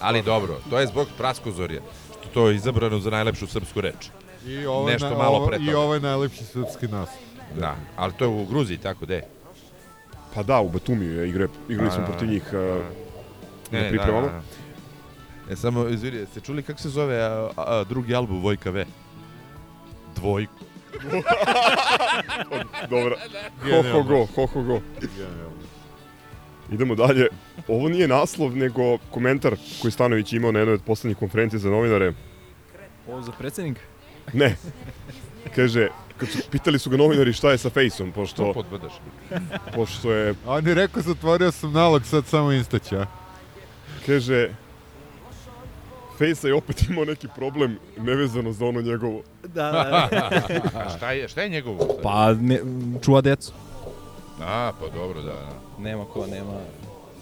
Ali 0.00 0.22
dobro, 0.22 0.60
to 0.70 0.78
je 0.80 0.86
zbog 0.86 1.06
praskozorja, 1.18 1.80
što 2.12 2.28
to 2.28 2.48
je 2.48 2.56
izabrano 2.56 2.98
za 2.98 3.10
najlepšu 3.10 3.46
srpsku 3.46 3.80
reč. 3.80 4.08
I 4.46 4.66
ovo, 4.66 4.88
Nešto 4.88 5.10
na- 5.10 5.16
malo 5.16 5.46
pre 5.46 5.58
I 5.60 5.74
ovo 5.74 5.94
je 5.94 6.00
najlepši 6.00 6.44
srpski 6.44 6.88
nas. 6.88 7.08
Da, 7.58 7.76
ali 7.96 8.12
to 8.12 8.24
je 8.24 8.28
u 8.28 8.44
Gruziji, 8.44 8.78
tako 8.78 9.06
de. 9.06 9.22
Pa 10.34 10.42
da, 10.42 10.60
u 10.60 10.68
Batumiju 10.68 11.12
je 11.12 11.28
igre, 11.28 11.48
igrali 11.68 11.90
smo 11.90 12.04
protiv 12.06 12.28
njih 12.28 12.42
uh, 12.46 12.52
Ne, 12.52 13.78
na 13.78 13.80
ne, 13.80 13.88
pripremama. 13.88 14.20
da, 14.20 14.32
da, 14.32 14.38
da. 14.38 14.42
E, 15.52 15.56
samo, 15.56 15.88
izvini, 15.88 16.16
jeste 16.16 16.40
čuli 16.40 16.62
kako 16.62 16.80
se 16.80 16.88
zove 16.88 17.22
a, 17.22 17.48
a, 17.56 17.84
drugi 17.88 18.14
album 18.14 18.42
Vojka 18.42 18.70
V? 18.70 18.86
Dvojku. 20.16 20.64
Dobro. 22.90 23.16
Ho, 23.62 23.82
ho, 23.92 24.02
go, 24.02 24.26
ho, 24.36 24.46
ho, 24.46 24.62
go. 24.62 24.80
Idemo 26.72 26.94
dalje. 26.94 27.28
Ovo 27.68 27.88
nije 27.88 28.08
naslov, 28.08 28.56
nego 28.56 28.98
komentar 29.10 29.56
koji 29.82 29.92
Stanović 29.92 30.32
imao 30.32 30.52
na 30.52 30.58
jednoj 30.58 30.74
od 30.74 30.82
poslednjih 30.82 31.16
konferencija 31.16 31.58
za 31.60 31.70
novinare. 31.70 32.12
Ovo 33.08 33.22
za 33.22 33.32
predsednik? 33.32 33.78
Ne. 34.32 34.56
Kaže, 35.54 35.88
kad 36.16 36.28
su, 36.28 36.38
pitali 36.50 36.78
su 36.78 36.90
ga 36.90 36.96
novinari 36.96 37.32
šta 37.32 37.50
je 37.50 37.58
sa 37.58 37.70
Fejsom, 37.70 38.12
To 38.12 38.14
pošto, 38.14 38.52
podbadaš. 38.52 38.92
pošto 39.74 40.12
je, 40.12 40.30
A 40.46 40.52
on 40.52 40.66
je 40.66 40.74
rekao, 40.74 41.02
zatvorio 41.02 41.52
sam 41.52 41.72
nalog, 41.72 42.06
sad 42.06 42.26
samo 42.26 42.52
instać, 42.52 42.92
a? 42.92 43.06
kaže, 44.06 44.50
Fejsa 46.18 46.48
je 46.48 46.54
opet 46.54 46.82
imao 46.82 47.04
neki 47.04 47.28
problem 47.36 47.78
nevezano 47.98 48.52
za 48.52 48.66
ono 48.66 48.80
njegovo. 48.80 49.22
Da, 49.44 49.48
da. 49.72 50.08
A 50.76 50.96
šta 50.96 51.12
je, 51.12 51.28
šta 51.28 51.42
je 51.42 51.48
njegovo? 51.48 51.88
pa 52.02 52.34
ne, 52.34 52.60
čuva 53.02 53.20
decu. 53.20 53.52
A, 54.40 54.72
pa 54.80 54.88
dobro, 54.88 55.22
da, 55.22 55.32
da. 55.32 55.48
Nema 55.80 56.04
ko, 56.04 56.26
nema... 56.26 56.52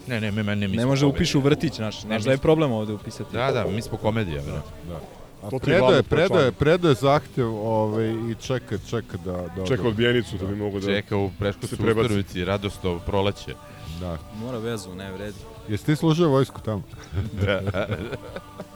Ne, 0.06 0.20
ne, 0.20 0.30
me, 0.32 0.42
ne, 0.44 0.56
mi 0.58 0.76
Ne 0.76 0.82
smo 0.82 0.88
može 0.88 1.00
komedija. 1.00 1.08
upiše 1.08 1.38
u 1.38 1.40
vrtić, 1.40 1.74
znaš. 1.74 1.96
Ne, 1.96 2.08
Znaš 2.08 2.22
da 2.22 2.30
je 2.30 2.38
problem 2.38 2.72
ovde 2.72 2.92
upisati. 2.92 3.32
Da, 3.32 3.52
da, 3.52 3.64
mi 3.66 3.82
smo 3.82 3.98
komedija, 3.98 4.42
bre. 4.42 4.52
Da. 4.88 5.00
A 5.42 5.50
To 5.50 5.58
ti 5.58 5.70
je 5.70 5.78
predo 5.78 5.92
je, 5.92 6.02
predo 6.02 6.22
je, 6.24 6.28
pojačanje. 6.28 6.52
predo 6.52 6.88
je 6.88 6.94
zahtev 6.94 7.54
ovaj, 7.56 8.08
i 8.08 8.34
čeka, 8.36 8.78
čeka 8.80 9.16
da... 9.16 9.32
da 9.56 9.66
Čeka 9.66 9.82
da- 9.82 9.88
odbijenicu 9.88 10.36
da 10.36 10.46
bi 10.46 10.56
mogo 10.56 10.80
da... 10.80 10.86
Čeka 10.86 11.16
u 11.16 11.30
Preškovcu 11.38 11.76
prebaci. 11.76 12.00
Ustanovici, 12.00 12.44
radosno 12.44 12.98
proleće. 12.98 13.54
Da. 14.00 14.18
Mora 14.36 14.58
vezu, 14.58 14.94
ne 14.94 15.12
vredi. 15.12 15.38
Jesi 15.68 15.86
ti 15.86 15.96
služio 15.96 16.28
vojsku 16.28 16.60
tamo? 16.60 16.82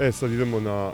E, 0.00 0.12
sad 0.12 0.32
idemo 0.32 0.60
na 0.60 0.92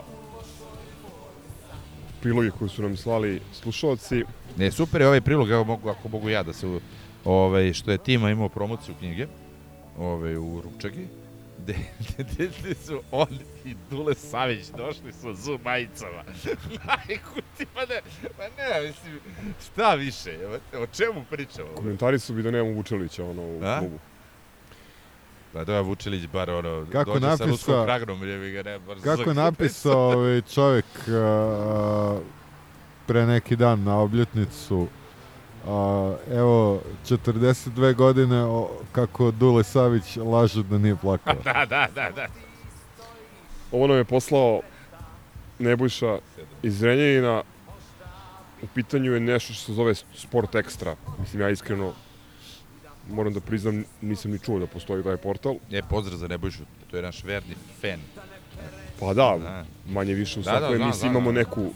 priloge 2.21 2.49
koje 2.59 2.69
su 2.69 2.81
nam 2.81 2.97
slali 2.97 3.41
slušalci. 3.53 4.23
Ne, 4.57 4.71
super 4.71 5.01
je 5.01 5.07
ovaj 5.07 5.21
prilog, 5.21 5.49
evo 5.51 5.63
mogu, 5.63 5.89
ako 5.89 6.09
mogu 6.09 6.29
ja 6.29 6.43
da 6.43 6.53
se, 6.53 6.79
ovaj, 7.25 7.73
što 7.73 7.91
je 7.91 7.97
Tima 7.97 8.29
imao 8.31 8.49
promociju 8.49 8.95
knjige, 8.99 9.27
ovaj, 9.97 10.35
u 10.37 10.61
Rupčagi, 10.63 11.07
gde, 11.63 11.75
gde, 12.17 12.49
gde 12.59 12.75
su 12.75 13.01
on 13.11 13.27
i 13.65 13.75
Dule 13.89 14.15
Savić 14.15 14.67
došli 14.77 15.13
sa 15.13 15.33
zoom 15.33 15.59
majicama. 15.63 16.23
Majku 16.87 17.41
ti, 17.57 17.65
pa 17.73 17.81
ne, 17.81 18.01
pa 18.37 18.43
ne, 18.43 18.87
mislim, 18.87 19.19
šta 19.71 19.93
više, 19.93 20.37
o 20.73 20.87
čemu 20.87 21.25
pričamo? 21.29 21.69
Komentari 21.75 22.19
su 22.19 22.33
bi 22.33 22.43
da 22.43 22.51
nemamo 22.51 22.75
Vučelića 22.75 23.25
ono, 23.25 23.41
u 23.41 23.59
A? 23.63 23.79
klubu. 23.79 23.99
Pa 25.53 25.63
da, 25.63 25.81
Vučilić 25.81 26.27
bar 26.27 26.49
ono, 26.49 26.85
Kako 26.91 27.13
dođe 27.13 27.21
sa 27.21 27.27
napisao- 27.29 27.47
ruskom 27.47 27.85
kragnom, 27.85 28.27
jebi 28.29 28.51
ga, 28.51 28.63
ne, 28.63 28.79
bar 28.79 28.97
Kako 29.03 29.21
je 29.21 29.33
napisao 29.33 29.99
ovaj 30.01 30.41
čovjek 30.41 30.85
a, 31.07 32.19
pre 33.07 33.25
neki 33.25 33.55
dan 33.55 33.83
na 33.83 33.99
obljetnicu 33.99 34.87
a, 35.67 36.15
evo 36.31 36.81
42 37.05 37.95
godine 37.95 38.43
o, 38.43 38.69
kako 38.91 39.31
Dule 39.31 39.63
Savić 39.63 40.17
laže 40.17 40.63
da 40.63 40.77
nije 40.77 40.95
plakao. 40.95 41.33
da, 41.43 41.65
da, 41.69 41.87
da, 41.95 42.09
da. 42.15 42.27
Ovo 43.71 43.87
nam 43.87 43.97
je 43.97 44.03
poslao 44.03 44.61
Nebojša 45.59 46.17
iz 46.63 46.83
Renjanina. 46.83 47.43
U 48.63 48.67
pitanju 48.67 49.13
je 49.13 49.19
nešto 49.19 49.53
što 49.53 49.65
se 49.65 49.73
zove 49.73 49.95
Sport 49.95 50.51
Extra. 50.53 50.95
Mislim, 51.19 51.41
ja 51.41 51.49
iskreno 51.49 51.93
moram 53.09 53.33
da 53.33 53.39
priznam, 53.39 53.83
nisam 54.01 54.31
ni 54.31 54.39
čuo 54.39 54.59
da 54.59 54.67
postoji 54.67 55.03
taj 55.03 55.17
portal. 55.17 55.55
Je, 55.69 55.83
pozdrav 55.83 56.17
za 56.17 56.27
Nebojšu, 56.27 56.63
to 56.91 56.97
je 56.97 57.03
naš 57.03 57.23
verni 57.23 57.55
fan. 57.81 57.99
Pa 58.99 59.13
da, 59.13 59.37
Da. 59.41 59.65
manje 59.89 60.13
više 60.13 60.39
u 60.39 60.43
Da, 60.43 60.51
da, 60.51 60.57
svakoj 60.57 60.75
znam, 60.75 60.85
emisiji 60.87 60.99
znam, 60.99 61.11
imamo 61.11 61.31
znam. 61.31 61.35
neku 61.35 61.69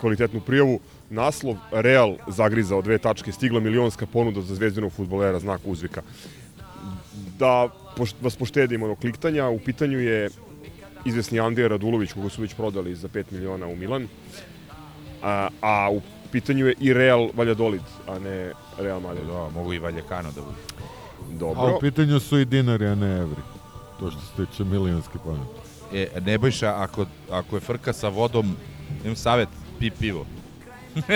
kvalitetnu 0.00 0.40
prijavu. 0.40 0.80
Naslov 1.10 1.56
Real 1.72 2.16
zagrizao 2.28 2.82
dve 2.82 2.98
tačke, 2.98 3.32
stigla 3.32 3.60
milionska 3.60 4.06
ponuda 4.06 4.40
za 4.40 4.54
zvezdinog 4.54 4.92
futbolera, 4.92 5.38
znak 5.38 5.60
uzvika. 5.64 6.02
Da 7.38 7.68
poš, 7.96 8.14
vas 8.20 8.36
poštedimo 8.36 8.86
od 8.86 8.98
kliktanja, 8.98 9.48
u 9.48 9.58
pitanju 9.58 9.98
je 9.98 10.30
izvesni 11.04 11.40
Andija 11.40 11.68
Radulović, 11.68 12.12
koga 12.12 12.28
su 12.28 12.42
već 12.42 12.54
prodali 12.54 12.94
za 12.94 13.08
5 13.08 13.24
miliona 13.30 13.66
u 13.66 13.76
Milan. 13.76 14.08
A, 15.22 15.48
a 15.60 15.90
u 15.92 16.00
pitanju 16.32 16.66
je 16.66 16.74
i 16.80 16.92
Real 16.92 17.28
Valladolid, 17.34 17.82
a 18.08 18.18
ne 18.18 18.52
Real 18.78 19.00
Madrid. 19.00 19.26
Da, 19.26 19.48
mogu 19.54 19.72
i 19.72 19.78
Valjekano 19.78 20.32
da 20.32 20.40
budu. 20.40 20.56
Dobro. 21.38 21.62
A 21.62 21.76
u 21.76 21.80
pitanju 21.80 22.20
su 22.20 22.38
i 22.38 22.44
dinari, 22.44 22.86
a 22.86 22.94
ne 22.94 23.16
evri. 23.16 23.42
To 24.00 24.10
što 24.10 24.20
se 24.20 24.46
tiče 24.46 24.64
milijonski 24.64 25.18
pamet. 25.24 25.48
E, 25.94 26.20
Nebojša, 26.20 26.74
ako, 26.76 27.06
ako 27.30 27.56
je 27.56 27.60
frka 27.60 27.92
sa 27.92 28.08
vodom, 28.08 28.56
imam 29.04 29.16
savjet, 29.16 29.48
pi 29.78 29.90
pivo. 29.90 30.26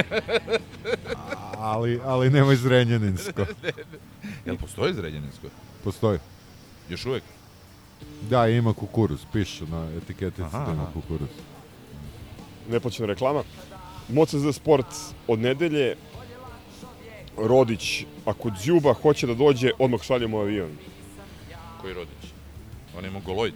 Ali, 1.58 2.00
ali 2.04 2.30
nemoj 2.30 2.56
zrenjaninsko. 2.56 3.46
Jel 4.46 4.56
postoji 4.56 4.94
zrenjaninsko? 4.94 5.46
Postoji. 5.84 6.18
Još 6.88 7.06
uvek? 7.06 7.22
Da, 8.30 8.48
ima 8.48 8.72
kukuruz, 8.74 9.20
piše 9.32 9.64
na 9.66 9.88
etiketici 9.96 10.42
Aha, 10.42 10.64
da 10.66 10.72
ima 10.72 10.82
aha. 10.82 10.92
kukuruz. 10.92 11.28
neplaćena 12.70 13.06
reklama. 13.06 13.42
Moca 14.08 14.38
za 14.38 14.52
sport 14.52 14.86
od 15.28 15.38
nedelje. 15.38 15.96
Rodić, 17.38 18.04
ako 18.24 18.50
Đuba 18.64 18.92
hoće 18.92 19.26
da 19.26 19.34
dođe, 19.34 19.70
odmah 19.78 20.02
šaljemo 20.02 20.38
avion. 20.38 20.70
Koji 21.80 21.94
rodić? 21.94 22.24
On 22.98 23.04
je 23.04 23.10
mongoloid. 23.10 23.54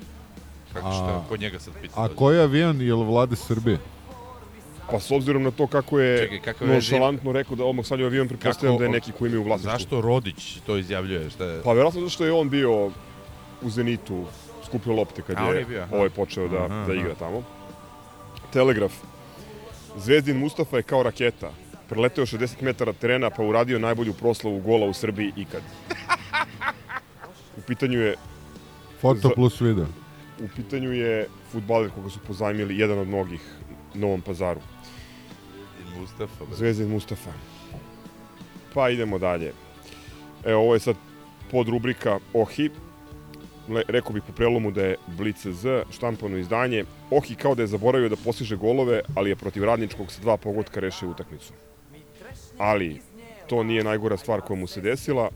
Kako 0.73 0.93
šta, 0.93 1.25
kod 1.29 1.41
njega 1.41 1.59
sad 1.59 1.75
pita? 1.83 1.95
A 1.97 2.09
koji 2.09 2.39
avion 2.41 2.81
je 2.81 2.95
li 2.95 3.05
vlade 3.05 3.37
Srbije? 3.37 3.79
Pa 4.91 5.01
s 5.01 5.11
obzirom 5.11 5.43
na 5.43 5.51
to 5.51 5.67
kako 5.67 5.99
je 6.01 6.29
Čekaj, 6.31 6.69
nonšalantno 6.69 7.33
rekao 7.33 7.57
da 7.57 7.65
odmah 7.65 7.85
šalju 7.87 8.07
avion, 8.07 8.29
pretpostavljam 8.29 8.75
Kako- 8.75 8.79
da 8.79 8.85
je 8.87 8.91
neki 8.91 9.13
koji 9.13 9.29
imaju 9.29 9.41
u 9.41 9.45
vlasništvu. 9.45 9.71
Zašto 9.73 10.01
Rodić 10.01 10.59
to 10.67 10.77
izjavljuje? 10.77 11.31
Šta 11.31 11.45
je? 11.45 11.63
Pa 11.63 11.73
verovatno 11.73 12.01
zato 12.01 12.11
što 12.11 12.25
je 12.25 12.33
on 12.33 12.51
bio 12.51 12.87
u 13.63 13.71
Zenitu, 13.71 14.25
skupio 14.65 14.93
lopte 14.93 15.23
kad 15.23 15.37
A, 15.39 15.43
je, 15.43 15.59
je 15.59 15.65
bio, 15.65 15.83
aha. 15.83 15.97
ovaj 15.97 16.11
počeo 16.11 16.49
da, 16.49 16.65
Aha, 16.65 16.85
da 16.87 16.95
igra 16.95 17.15
tamo. 17.15 17.43
Telegraf. 18.53 18.93
Zvezdin 19.97 20.37
Mustafa 20.39 20.77
je 20.77 20.83
kao 20.83 21.03
raketa. 21.03 21.53
Preleteo 21.89 22.27
60 22.27 22.63
metara 22.63 22.93
terena 22.93 23.31
pa 23.31 23.43
uradio 23.43 23.79
najbolju 23.79 24.13
proslavu 24.13 24.61
gola 24.61 24.87
u 24.87 24.93
Srbiji 24.93 25.33
ikad. 25.37 25.63
U 27.57 27.61
pitanju 27.67 28.01
je 28.01 28.15
Foto 29.01 29.31
plus 29.35 29.61
video. 29.61 29.87
u 30.45 30.49
pitanju 30.57 30.93
je 30.93 31.29
futbaler 31.53 31.91
koga 31.91 32.11
su 32.11 32.19
pozajmili 32.27 32.79
jedan 32.79 32.99
od 32.99 33.09
mnogih 33.09 33.41
Novom 33.95 34.21
pazaru. 34.21 34.61
Mustafa. 36.01 36.45
bre. 36.45 36.57
Zvezdin 36.57 36.89
Mustafa. 36.89 37.31
Pa 38.75 38.91
idemo 38.91 39.19
dalje. 39.19 39.53
Evo, 40.45 40.61
ovo 40.63 40.75
je 40.75 40.81
sad 40.81 40.97
pod 41.51 41.69
rubrika 41.69 42.19
Ohi. 42.35 42.71
Le, 43.69 43.83
rekao 43.89 44.13
bih 44.13 44.23
po 44.27 44.33
prelomu 44.33 44.71
da 44.71 44.83
je 44.83 44.97
Blitz 45.07 45.47
Z, 45.47 45.83
štampano 45.91 46.37
izdanje. 46.37 46.85
Ohi 47.11 47.35
kao 47.35 47.55
da 47.55 47.63
je 47.63 47.67
zaboravio 47.67 48.09
da 48.09 48.17
postiže 48.17 48.57
golove, 48.57 49.01
ali 49.15 49.31
je 49.31 49.37
protiv 49.37 49.65
radničkog 49.65 50.13
sa 50.13 50.21
dva 50.21 50.37
pogotka 50.37 50.81
rešio 50.81 51.09
utakmicu. 51.09 51.53
Ali, 52.59 53.01
to 53.47 53.63
nije 53.63 53.85
najgora 53.85 54.17
stvar 54.17 54.41
koja 54.41 54.61
mu 54.61 54.67
se 54.67 54.81
desila. 54.81 55.31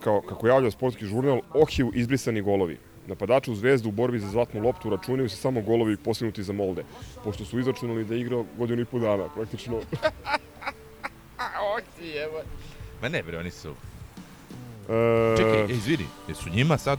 Kao, 0.00 0.20
kako 0.20 0.48
javlja 0.48 0.70
sportski 0.70 1.06
žurnal, 1.06 1.40
Ohiju 1.54 1.92
izbrisani 1.94 2.40
golovi. 2.40 2.78
Napadaču 3.06 3.54
Zvezdu 3.54 3.88
u 3.88 3.92
borbi 3.92 4.18
za 4.18 4.28
zlatnu 4.28 4.62
loptu 4.62 4.90
računaju 4.90 5.28
se 5.28 5.36
samo 5.36 5.60
golovi 5.60 5.96
postignuti 5.96 6.42
za 6.42 6.52
Molde, 6.52 6.84
pošto 7.24 7.44
su 7.44 7.58
izračunali 7.58 8.04
da 8.04 8.14
je 8.14 8.20
igrao 8.20 8.44
godinu 8.58 8.82
i 8.82 8.84
pol 8.84 9.00
dana, 9.00 9.28
praktično. 9.34 9.76
Oki, 11.76 12.10
evo. 12.10 12.42
Ma 13.02 13.08
ne 13.08 13.22
bre, 13.22 13.38
oni 13.38 13.50
su... 13.50 13.74
E, 14.88 15.36
Čekaj, 15.36 15.76
izvini, 15.76 16.04
jesu 16.28 16.50
njima 16.50 16.78
sad 16.78 16.98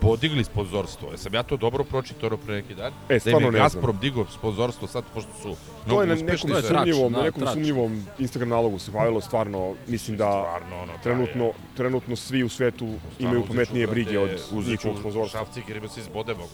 podigli 0.00 0.44
sponzorstvo? 0.44 1.10
Jesam 1.10 1.34
ja 1.34 1.42
to 1.42 1.56
dobro 1.56 1.84
pročitao 1.84 2.36
pre 2.36 2.54
neki 2.54 2.74
dan? 2.74 2.92
E, 2.92 3.08
da 3.08 3.14
im 3.14 3.20
stvarno 3.20 3.50
ne. 3.50 3.58
Gazprom 3.58 3.98
digao 4.00 4.26
sponzorstvo 4.26 4.88
sad, 4.88 5.04
pošto 5.14 5.30
su 5.42 5.48
na 5.48 5.56
mnogo 5.86 6.12
uspešni. 6.14 6.26
nekom 6.26 6.50
to 6.50 6.56
je 6.56 6.62
trač, 6.62 6.78
sumnjivom, 6.78 7.12
da, 7.12 7.18
na 7.18 7.24
nekom 7.24 7.42
trač. 7.42 7.52
sumnjivom 7.52 8.06
Instagram 8.18 8.48
nalogu 8.48 8.78
se 8.78 8.92
pojavilo 8.92 9.20
stvarno, 9.20 9.74
mislim 9.86 10.16
da 10.16 10.30
Stvarno, 10.30 10.82
ono, 10.82 10.92
trenutno, 11.02 11.52
trenutno 11.76 12.16
svi 12.16 12.42
u 12.44 12.48
svetu 12.48 12.94
imaju 13.18 13.44
pametnije 13.46 13.86
brige 13.86 14.18
od 14.18 14.30
njihovog 14.66 14.98
sponzorstva. 14.98 15.40
Šafcik 15.40 15.68
jer 15.68 15.76
ima 15.76 15.88
se 15.88 16.00
izbode 16.00 16.34
mogu 16.34 16.50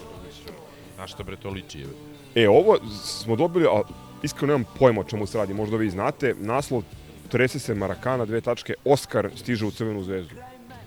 da. 0.47 0.53
Na 0.99 1.07
šta 1.07 1.22
bre 1.22 1.36
to 1.36 1.51
liči? 1.51 1.84
E, 2.34 2.49
ovo 2.49 2.78
smo 3.05 3.36
dobili, 3.36 3.66
a 3.66 3.82
iskreno 4.22 4.53
nemam 4.53 4.72
pojma 4.78 5.01
o 5.01 5.05
čemu 5.05 5.26
se 5.26 5.38
radi, 5.38 5.55
možda 5.55 5.76
vi 5.76 5.90
znate, 5.90 6.34
naslov 6.38 6.82
Trese 7.28 7.59
se 7.59 7.74
Marakana, 7.74 8.24
dve 8.24 8.40
tačke, 8.40 8.74
Oskar 8.84 9.30
stiže 9.36 9.66
u 9.66 9.70
Crvenu 9.70 10.03
zvezdu. 10.03 10.34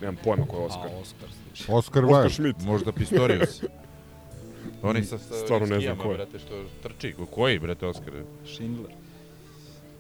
Nemam 0.02 0.18
pojma 0.24 0.46
ko 0.46 0.58
je 0.58 0.66
Oskar. 0.66 0.88
A, 0.88 1.00
Oskar. 1.02 1.30
Oscar 1.62 1.76
Oskar 1.76 2.04
Wilde. 2.04 2.30
Schmidt. 2.30 2.62
Možda 2.62 2.92
Pistorius. 2.92 3.62
Oni 4.82 5.04
sa, 5.04 5.18
sa 5.18 5.34
Stvarno 5.36 5.68
ne 5.68 5.80
znam 5.82 5.98
ko 5.98 6.12
je. 6.12 6.18
brate, 6.18 6.40
što 6.40 6.64
trči. 6.84 7.14
Ko- 7.14 7.26
Koji, 7.26 7.60
brate, 7.60 7.86
Oskar? 7.88 8.14
Schindler. 8.48 8.92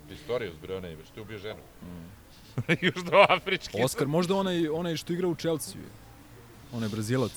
Pistorius, 0.09 0.53
bre, 0.61 0.75
onaj, 0.75 0.95
što 1.05 1.19
je 1.19 1.23
ubio 1.23 1.37
ženu. 1.37 1.59
Južnoafrički. 2.81 3.83
Oskar, 3.83 4.07
možda 4.07 4.35
onaj, 4.35 4.67
onaj 4.67 4.97
što 4.97 5.13
igra 5.13 5.27
u 5.27 5.35
Chelsea. 5.35 5.81
Onaj 6.73 6.89
Brazilac. 6.89 7.31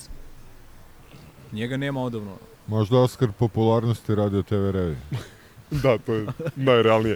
Njega 1.51 1.77
nema 1.77 2.01
odavno. 2.03 2.37
Možda 2.67 2.99
Oscar 2.99 3.31
popularnosti 3.31 4.15
radio 4.15 4.43
TV 4.43 4.69
Revi. 4.69 4.97
da, 5.83 5.97
to 5.97 6.13
je 6.13 6.25
najrealnije. 6.55 7.15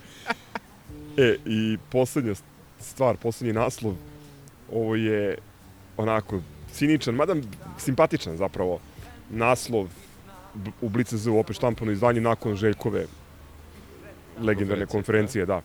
E, 1.18 1.38
i 1.46 1.78
poslednja 1.92 2.34
stvar, 2.80 3.18
poslednji 3.18 3.54
naslov, 3.54 3.96
ovo 4.74 4.96
je 4.96 5.38
onako 5.98 6.42
ciničan, 6.78 7.16
mada 7.16 7.36
simpatičan 7.78 8.38
zapravo, 8.38 8.80
naslov 9.30 9.88
u 10.82 10.90
Blice 10.90 11.18
Z 11.18 11.30
opet 11.30 11.56
štampano 11.56 11.92
izdanje 11.92 12.22
nakon 12.22 12.56
Željkove 12.56 13.06
legendarne 14.42 14.86
konferencije, 14.86 15.46
da. 15.46 15.62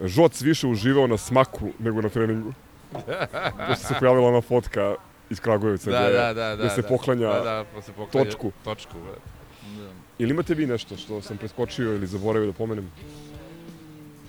Žoc 0.00 0.40
više 0.40 0.66
uživao 0.66 1.06
na 1.06 1.16
smaku 1.16 1.70
nego 1.78 2.02
na 2.02 2.08
treningu. 2.08 2.52
Pošto 3.68 3.86
se 3.86 3.94
pojavila 3.98 4.28
ona 4.28 4.40
fotka 4.40 4.94
iz 5.30 5.40
Kragujevca 5.40 5.90
Da, 5.90 6.08
gde, 6.08 6.18
da, 6.18 6.34
da, 6.34 6.54
gde 6.54 6.64
da, 6.64 6.70
se 6.70 6.82
da. 6.82 6.88
poklanja 6.88 7.26
Da, 7.26 7.40
da, 7.40 7.64
pa 7.74 7.82
se 7.82 7.92
poklanja 7.92 8.24
točku. 8.24 8.52
Točku, 8.64 8.98
brate. 9.04 9.20
Ili 10.18 10.30
imate 10.30 10.54
vi 10.54 10.66
nešto 10.66 10.96
što 10.96 11.22
sam 11.22 11.36
preskočio 11.36 11.94
ili 11.94 12.06
zaboravio 12.06 12.46
da 12.46 12.52
pomenem? 12.52 12.90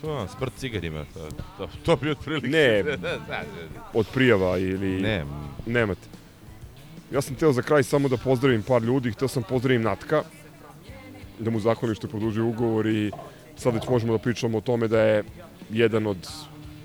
To, 0.04 0.28
smrt 0.30 0.54
cigarima, 0.58 1.06
to, 1.06 1.20
to, 1.58 1.68
to 1.86 1.96
bi 1.96 2.12
otprilike... 2.12 2.48
Ne. 2.48 2.84
Da, 2.84 2.98
da, 2.98 3.18
da. 3.20 3.44
Od 3.94 4.08
prijava 4.14 4.58
ili... 4.58 5.02
Ne, 5.02 5.26
Nemate. 5.66 6.08
Ja 7.12 7.22
sam 7.22 7.36
teo 7.36 7.54
za 7.54 7.62
kraj 7.62 7.84
samo 7.84 8.08
da 8.08 8.18
pozdravim 8.18 8.64
par 8.64 8.82
ljudi, 8.84 9.12
hteo 9.12 9.28
sam 9.28 9.44
pozdravim 9.44 9.82
Natka, 9.82 10.24
da 11.40 11.52
mu 11.52 11.60
zahvalim 11.60 11.96
što 11.96 12.08
je 12.08 12.12
produžio 12.12 12.46
ugovor 12.46 12.88
i 12.88 13.12
sad 13.56 13.74
već 13.74 13.88
možemo 13.88 14.14
da 14.14 14.20
pričamo 14.20 14.58
o 14.58 14.62
tome 14.62 14.88
da 14.88 15.00
je 15.00 15.24
jedan 15.70 16.08
od 16.08 16.28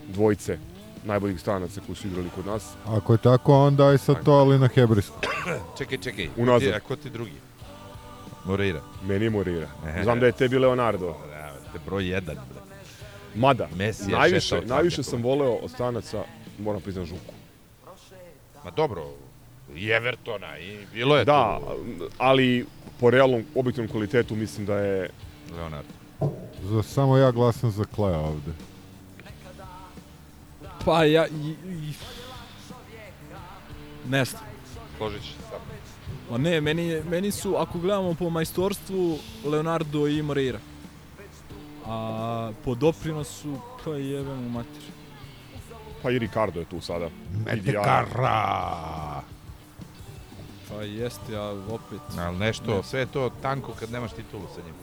dvojice 0.09 0.59
najboljih 1.05 1.41
stranaca 1.41 1.81
koji 1.81 1.97
su 1.97 2.07
igrali 2.07 2.29
kod 2.35 2.47
nas. 2.47 2.73
Ako 2.87 3.13
je 3.15 3.19
tako, 3.19 3.55
onda 3.57 3.87
aj 3.87 3.99
sad 3.99 4.25
to, 4.25 4.33
ali 4.33 4.59
na 4.59 4.69
hebrijsku. 4.69 5.17
čekaj, 5.79 5.99
čekaj. 5.99 6.29
Unazad. 6.37 6.61
Ti- 6.63 6.75
A 6.75 6.81
ko 6.81 6.97
ti 6.97 7.11
drugi? 7.11 7.33
Moreira. 8.45 8.81
Meni 9.03 9.25
je 9.25 9.31
Morira. 9.31 9.69
Znam 10.03 10.21
da 10.21 10.27
je 10.27 10.33
tebi 10.33 10.59
Leonardo. 10.59 11.17
Da, 11.31 11.73
te 11.73 11.79
broj 11.87 12.09
jedan. 12.09 12.37
Mada, 13.35 13.69
Messi 13.77 14.11
je 14.11 14.19
najviše, 14.19 14.61
najviše 14.67 15.03
sam 15.03 15.23
voleo 15.23 15.53
od 15.55 15.71
stranaca, 15.71 16.25
moram 16.59 16.81
priznam 16.81 17.07
Žuku. 17.07 17.35
Ma 18.65 18.71
dobro, 18.71 19.05
i 19.75 19.91
Evertona, 19.91 20.59
i 20.59 20.87
bilo 20.93 21.17
je 21.17 21.25
Da, 21.25 21.61
tu 21.99 22.09
ali 22.19 22.67
po 23.01 23.11
realnom, 23.11 23.45
objektivnom 23.55 23.91
kvalitetu 23.91 24.37
mislim 24.37 24.67
da 24.67 24.79
je 24.79 25.11
Leonardo. 25.57 25.89
Za, 26.63 26.83
samo 26.83 27.17
ja 27.17 27.31
glasam 27.31 27.71
za 27.71 27.85
Kleja 27.85 28.19
ovde. 28.19 28.53
Pa 30.85 31.05
ja... 31.05 31.27
I, 31.27 31.51
i, 31.51 31.93
ne 34.09 34.25
znam. 34.25 34.43
složit 34.97 35.23
sam. 35.23 35.61
Ma 36.31 36.39
ne, 36.39 36.61
meni, 36.61 37.03
meni 37.11 37.31
su, 37.31 37.57
ako 37.57 37.79
gledamo 37.79 38.15
po 38.15 38.31
majstorstvu, 38.31 39.19
Leonardo 39.45 40.09
i 40.09 40.23
Moreira. 40.23 40.59
A 41.89 41.99
po 42.65 42.75
doprinosu, 42.75 43.55
pa 43.79 43.91
jebem 43.91 44.47
u 44.47 44.51
mater. 44.51 44.83
Pa 46.03 46.11
i 46.11 46.19
Ricardo 46.19 46.61
je 46.61 46.67
tu 46.67 46.81
sada. 46.81 47.09
Metekara! 47.47 49.23
Pa 50.69 50.75
jeste, 50.77 51.37
a 51.37 51.43
opet... 51.69 52.01
Ali 52.19 52.37
nešto, 52.39 52.77
Ne. 52.77 52.83
sve 52.83 53.01
je 53.01 53.07
to 53.07 53.31
tanko 53.33 53.73
kad 53.73 53.91
nemaš 53.91 54.13
titulu 54.13 54.43
sa 54.55 54.61
njim. 54.61 54.75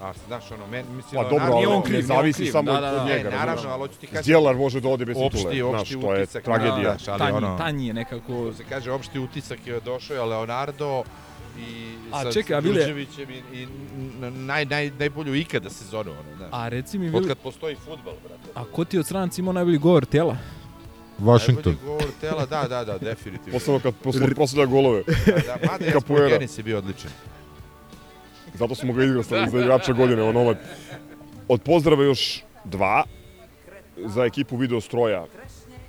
A 0.00 0.12
znaš 0.26 0.50
ono, 0.50 0.66
men, 0.66 0.86
mislim, 0.88 1.22
Pa 1.22 1.28
dobro, 1.28 1.38
Leonardo- 1.38 1.56
ali 1.56 1.66
on 1.66 1.76
ne 1.76 1.82
kriv, 1.82 1.92
nije 1.94 2.02
on 2.02 2.06
zavisi 2.08 2.38
kriv, 2.38 2.52
samo 2.52 2.72
da, 2.72 2.80
da, 2.80 2.88
od 2.88 2.94
da. 2.94 3.04
Ne, 3.04 3.10
njega. 3.10 3.30
naravno, 3.30 3.46
razumeš? 3.46 3.72
ali 3.72 3.80
hoću 3.80 3.94
ti 3.94 4.06
kažem... 4.06 4.22
Zdjelar 4.22 4.56
može 4.56 4.80
da 4.80 4.88
ode 4.88 5.04
bez 5.04 5.16
Opšti- 5.16 5.30
titule, 5.50 5.70
znaš, 5.70 5.80
opšti 5.82 6.00
to 6.00 6.14
je 6.14 6.26
tragedija. 6.26 6.90
znaš, 6.92 7.08
ali 7.08 7.18
tanji, 7.18 7.36
ono- 7.36 7.58
tanji 7.58 7.86
je 7.86 7.94
nekako... 7.94 8.32
To 8.32 8.52
se 8.52 8.64
kaže, 8.64 8.92
opšti 8.92 9.18
utisak 9.18 9.66
je 9.66 9.80
došao 9.80 10.16
je 10.16 10.22
Leonardo 10.22 11.02
i 11.58 11.98
A 12.12 12.22
sa 12.22 12.32
čekaj, 12.32 12.56
a 12.56 12.60
Vile- 12.60 12.74
Đurđevićem 12.74 13.30
i, 13.30 13.58
i 13.58 13.66
naj, 14.30 14.64
naj, 14.64 14.90
najbolju 14.98 15.34
ikada 15.34 15.70
sezonu. 15.70 16.10
Ono, 16.10 16.36
znaš. 16.36 16.48
A 16.52 16.68
reci 16.68 16.98
mi, 16.98 17.06
Od 17.06 17.12
Vili, 17.12 17.28
kad 17.28 17.38
postoji 17.38 17.74
futbal, 17.74 18.14
brate. 18.28 18.50
a 18.54 18.64
ko 18.64 18.84
ti 18.84 18.98
od 18.98 19.06
stranaca 19.06 19.40
imao 19.40 19.52
najbolji 19.52 19.78
govor 19.78 20.04
tela? 20.06 20.36
Washington. 21.18 21.72
Najbolji 21.72 21.86
govor 21.86 22.12
tela, 22.20 22.46
da, 22.46 22.66
da, 22.68 22.84
da, 22.84 22.98
definitivno. 22.98 23.52
Posebno 23.52 23.80
kad 23.80 23.94
posle 24.02 24.34
posleda 24.34 24.66
golove. 24.66 25.02
Da, 25.26 25.32
da, 25.32 25.56
mada 25.72 25.90
Capoeira. 25.92 26.28
Jasper 26.28 26.58
je 26.58 26.62
bio 26.62 26.78
odličan. 26.78 27.10
Zato 28.54 28.74
smo 28.74 28.92
ga 28.92 29.04
igrali 29.04 29.22
za 29.22 29.58
igrača 29.60 29.92
godine. 29.92 30.22
On 30.22 30.36
ovaj. 30.36 30.54
Od 31.48 31.62
pozdrava 31.62 32.04
još 32.04 32.42
dva 32.64 33.04
za 33.96 34.24
ekipu 34.24 34.56
Video 34.56 34.80
Stroja. 34.80 35.26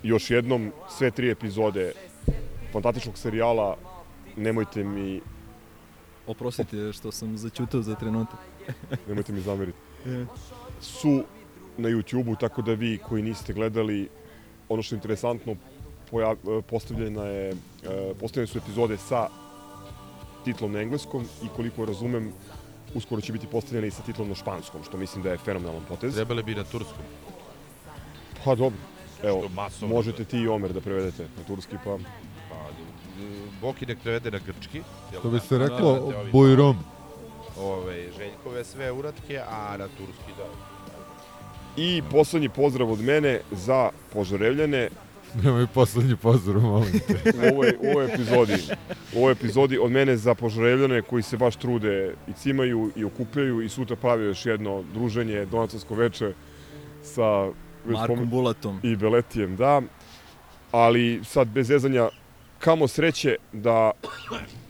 Još 0.04 0.32
jednom 0.32 0.72
sve 0.98 1.12
tri 1.12 1.32
epizode 1.32 1.92
fantastičnog 2.72 3.18
serijala 3.18 3.78
Nemojte 4.36 4.84
mi, 4.84 5.22
Oprostite 6.30 6.94
što 6.94 7.12
sam 7.12 7.38
začutao 7.38 7.82
za 7.82 7.96
trenutak. 7.96 8.40
nemojte 9.08 9.34
mi 9.34 9.42
zameriti. 9.42 9.78
E. 10.06 10.26
Su 10.82 11.24
na 11.78 11.90
YouTube-u, 11.90 12.36
tako 12.36 12.62
da 12.62 12.74
vi 12.74 12.98
koji 12.98 13.24
niste 13.24 13.54
gledali, 13.54 14.10
ono 14.70 14.82
što 14.82 14.96
je 14.96 14.98
interesantno, 14.98 15.56
pojav, 16.12 16.38
postavljena 16.70 17.24
je, 17.24 17.50
e, 17.50 17.56
postavljene 18.20 18.48
su 18.48 18.58
epizode 18.58 18.98
sa 18.98 19.28
titlom 20.46 20.72
na 20.72 20.82
engleskom 20.82 21.26
i 21.44 21.48
koliko 21.56 21.86
razumem, 21.86 22.32
uskoro 22.94 23.22
će 23.22 23.34
biti 23.34 23.48
postavljene 23.48 23.88
i 23.88 23.92
sa 23.92 24.02
titlom 24.02 24.30
na 24.30 24.36
španskom, 24.36 24.84
što 24.84 24.98
mislim 24.98 25.24
da 25.24 25.32
je 25.32 25.38
fenomenalan 25.38 25.84
potez. 25.88 26.16
Trebali 26.16 26.44
bi 26.44 26.56
na 26.56 26.64
turskom. 26.64 27.04
Pa 28.46 28.56
dobro. 28.56 28.80
Evo, 29.24 29.50
možete 29.82 30.24
ti 30.24 30.40
i 30.40 30.48
Omer 30.48 30.74
da 30.74 30.82
prevedete 30.82 31.24
na 31.38 31.44
turski, 31.48 31.76
pa 31.84 31.98
Boki 33.62 33.86
nek 33.86 33.98
prevede 34.00 34.32
na 34.32 34.40
grčki. 34.40 34.82
jel 35.12 35.22
To 35.22 35.30
bi 35.30 35.34
da? 35.34 35.40
se 35.40 35.58
Da, 35.58 35.64
reklo 35.64 35.90
ovi- 35.90 36.32
Bujrom. 36.32 36.78
Ove, 37.58 37.96
Željkove 38.18 38.64
sve 38.64 38.92
uratke, 38.92 39.40
a 39.42 39.78
na 39.78 39.88
turski 39.88 40.32
da. 40.38 40.46
I 41.78 42.02
poslednji 42.04 42.50
pozdrav 42.50 42.92
od 42.92 43.00
mene 43.02 43.40
za 43.52 43.90
Požarevljane 44.14 44.90
Nemoj 45.36 45.68
poslednji 45.68 46.16
pozdrav, 46.16 46.62
molim 46.62 47.00
te. 47.00 47.14
u 47.44 47.54
ovoj, 47.54 47.74
u 47.80 47.90
ovoj 47.90 48.06
epizodi. 48.06 48.54
U 49.14 49.18
ovoj 49.18 49.32
epizodi 49.32 49.78
od 49.78 49.92
mene 49.92 50.18
za 50.18 50.36
Požarevljane 50.36 51.02
koji 51.02 51.24
se 51.24 51.38
baš 51.38 51.56
trude 51.56 52.14
i 52.28 52.34
cimaju 52.34 52.92
i 52.96 53.04
okupljaju 53.04 53.62
i 53.62 53.70
sutra 53.70 53.96
prave 53.96 54.26
još 54.26 54.46
jedno 54.46 54.84
druženje, 54.94 55.46
donatorsko 55.46 55.96
veče 55.96 56.34
sa 57.04 57.48
Markom 57.86 58.18
spomen- 58.18 58.26
Bulatom. 58.26 58.80
i 58.84 58.96
Beletijem, 58.96 59.56
da. 59.56 59.82
Ali 60.72 61.22
sad 61.24 61.48
bez 61.48 61.68
zezanja, 61.68 62.10
kamo 62.60 62.88
sreće 62.88 63.36
da, 63.54 63.92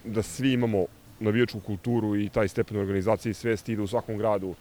da 0.04 0.24
svi 0.24 0.54
imamo 0.54 0.86
navijačku 1.20 1.60
kulturu 1.60 2.16
i 2.16 2.30
taj 2.30 2.48
stepen 2.48 2.78
organizacije 2.78 3.32
i 3.32 3.34
svesti 3.34 3.74
i 3.74 3.76
da 3.76 3.84
u 3.84 3.88
svakom 3.88 4.18
gradu 4.18 4.56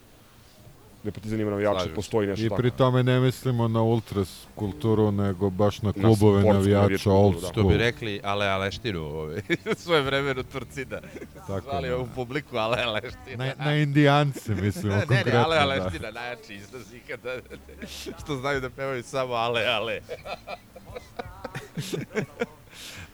gde 1.03 1.11
Partizan 1.11 1.39
ima 1.39 1.49
navijače, 1.51 1.73
Slažem 1.73 1.89
se. 1.89 1.95
postoji 1.95 2.27
nešto 2.27 2.45
I 2.45 2.49
tako. 2.49 2.61
pri 2.61 2.71
tome 2.71 3.03
ne 3.03 3.19
mislimo 3.19 3.67
na 3.67 3.81
ultras 3.81 4.47
kulturu, 4.55 5.11
nego 5.11 5.49
baš 5.49 5.81
na 5.81 5.87
Na 5.87 5.93
klubove 5.93 6.41
sportsku 6.41 6.53
navijača, 6.53 6.81
navijačku 6.81 7.09
old 7.11 7.33
da. 7.33 7.39
Što 7.39 7.53
bi 7.53 7.59
school. 7.61 7.77
rekli 7.77 8.21
Ale 8.23 8.47
Aleštinu, 8.47 8.99
ovaj, 9.01 9.41
svoje 9.77 10.01
vremenu 10.01 10.43
Turcina. 10.43 11.01
Tako 11.47 11.61
Zvali 11.61 11.87
da. 11.89 11.95
ovu 11.95 12.07
publiku 12.15 12.57
Ale 12.57 12.77
Aleština. 12.83 13.45
Na, 13.45 13.65
na 13.65 13.75
indijance 13.75 14.55
mislimo 14.55 14.95
Ne, 14.95 14.99
ne, 14.99 15.05
konkretno. 15.07 15.39
Ale 15.39 15.55
da. 15.55 15.61
Aleština, 15.63 16.11
najjači 16.11 16.53
izraz 16.55 16.93
ikada. 16.93 17.29
Što 18.23 18.35
znaju 18.35 18.61
da 18.61 18.69
pevaju 18.69 19.03
samo 19.03 19.33
Ale, 19.33 19.65
Ale. 19.65 19.99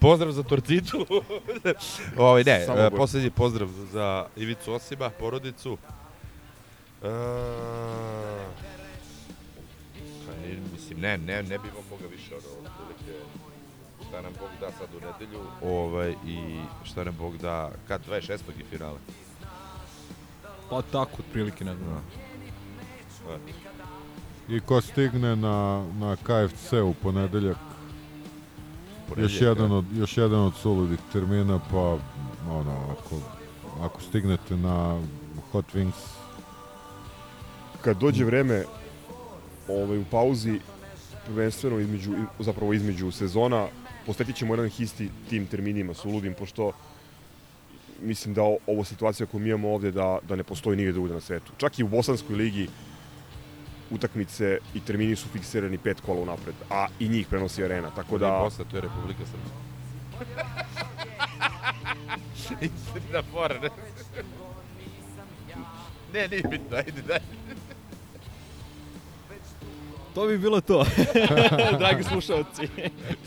Pozdrav 0.00 0.32
za 0.32 0.42
Torcitu. 0.42 1.06
ovaj, 2.18 2.44
ne, 2.44 2.64
Samo 2.66 2.78
e, 2.78 2.90
bolje. 2.90 2.96
posljednji 2.96 3.30
pozdrav 3.30 3.68
za 3.92 4.26
Ivicu 4.36 4.72
Osiba, 4.72 5.10
porodicu. 5.10 5.78
E, 7.02 7.08
pa 10.26 10.32
ne, 10.42 10.56
mislim, 10.72 11.00
ne, 11.00 11.18
ne, 11.18 11.42
ne 11.42 11.58
bi 11.58 11.68
vam 11.74 11.84
Boga 11.90 12.06
više, 12.10 12.34
ono, 12.34 12.68
otprilike, 12.68 13.24
šta 14.08 14.22
nam 14.22 14.32
Bog 14.40 14.48
da 14.60 14.72
sad 14.72 14.88
u 14.94 15.00
nedelju, 15.06 15.40
ovaj, 15.62 16.14
i 16.26 16.60
šta 16.84 17.04
nam 17.04 17.16
Bog 17.18 17.38
da, 17.38 17.70
kad 17.88 18.00
26. 18.08 18.30
je 18.30 18.64
finale. 18.70 18.98
Pa 20.70 20.82
tako, 20.82 21.16
otprilike, 21.18 21.64
ne 21.64 21.76
znam. 21.76 22.04
Eto. 23.28 23.38
I 24.48 24.60
ko 24.60 24.80
stigne 24.80 25.36
na, 25.36 25.86
na 25.98 26.16
KFC 26.16 26.72
u 26.72 26.94
ponedeljak, 27.02 27.56
još 29.16 29.40
jedan, 29.40 29.72
od, 29.72 29.84
još 29.96 30.16
jedan 30.16 30.40
od 30.40 30.54
suludih 30.54 30.98
termina, 31.12 31.60
pa 31.70 31.98
ono, 32.50 32.76
ako, 32.90 33.16
ako 33.80 34.00
stignete 34.00 34.56
na 34.56 35.02
Hot 35.52 35.64
Wings, 35.74 36.16
kad 37.80 37.98
dođe 38.00 38.24
vreme 38.24 38.64
ovaj, 39.68 39.98
u 39.98 40.04
pauzi, 40.10 40.60
prvenstveno 41.26 41.78
između, 41.78 42.12
zapravo 42.38 42.72
između 42.72 43.10
sezona, 43.10 43.66
posvetit 44.06 44.36
ćemo 44.36 44.54
jedan 44.54 44.70
isti 44.78 45.10
tim 45.30 45.46
terminima 45.46 45.94
su 45.94 46.10
ludim, 46.10 46.34
pošto 46.34 46.72
mislim 48.02 48.34
da 48.34 48.42
ovo 48.66 48.84
situacija 48.84 49.26
koju 49.26 49.40
mi 49.40 49.48
imamo 49.48 49.74
ovde 49.74 49.90
da, 49.90 50.18
da 50.28 50.36
ne 50.36 50.42
postoji 50.42 50.76
nigde 50.76 50.92
drugde 50.92 51.14
na 51.14 51.20
svetu. 51.20 51.52
Čak 51.56 51.78
i 51.78 51.84
u 51.84 51.88
Bosanskoj 51.88 52.36
ligi 52.36 52.68
utakmice 53.90 54.58
i 54.74 54.80
termini 54.80 55.16
su 55.16 55.28
fiksirani 55.28 55.78
pet 55.78 56.00
kola 56.00 56.20
unapred, 56.20 56.54
a 56.70 56.86
i 56.98 57.08
njih 57.08 57.26
prenosi 57.26 57.64
arena, 57.64 57.90
tako 57.90 58.18
Da. 58.18 58.26
da... 58.26 58.38
Posle, 58.38 58.64
to 58.70 58.76
je 58.76 58.80
Republika 58.80 59.22
Srpska. 59.24 59.56
Istina 62.60 63.22
fora, 63.32 63.58
ne? 63.60 63.68
Ne, 66.12 66.28
nije 66.28 66.42
bitno, 66.50 66.76
ajde, 66.76 67.02
daj. 67.02 67.20
To 70.16 70.26
bi 70.26 70.38
bilo 70.38 70.60
to, 70.60 70.84
dragi 71.78 72.04
slušalci. 72.04 72.68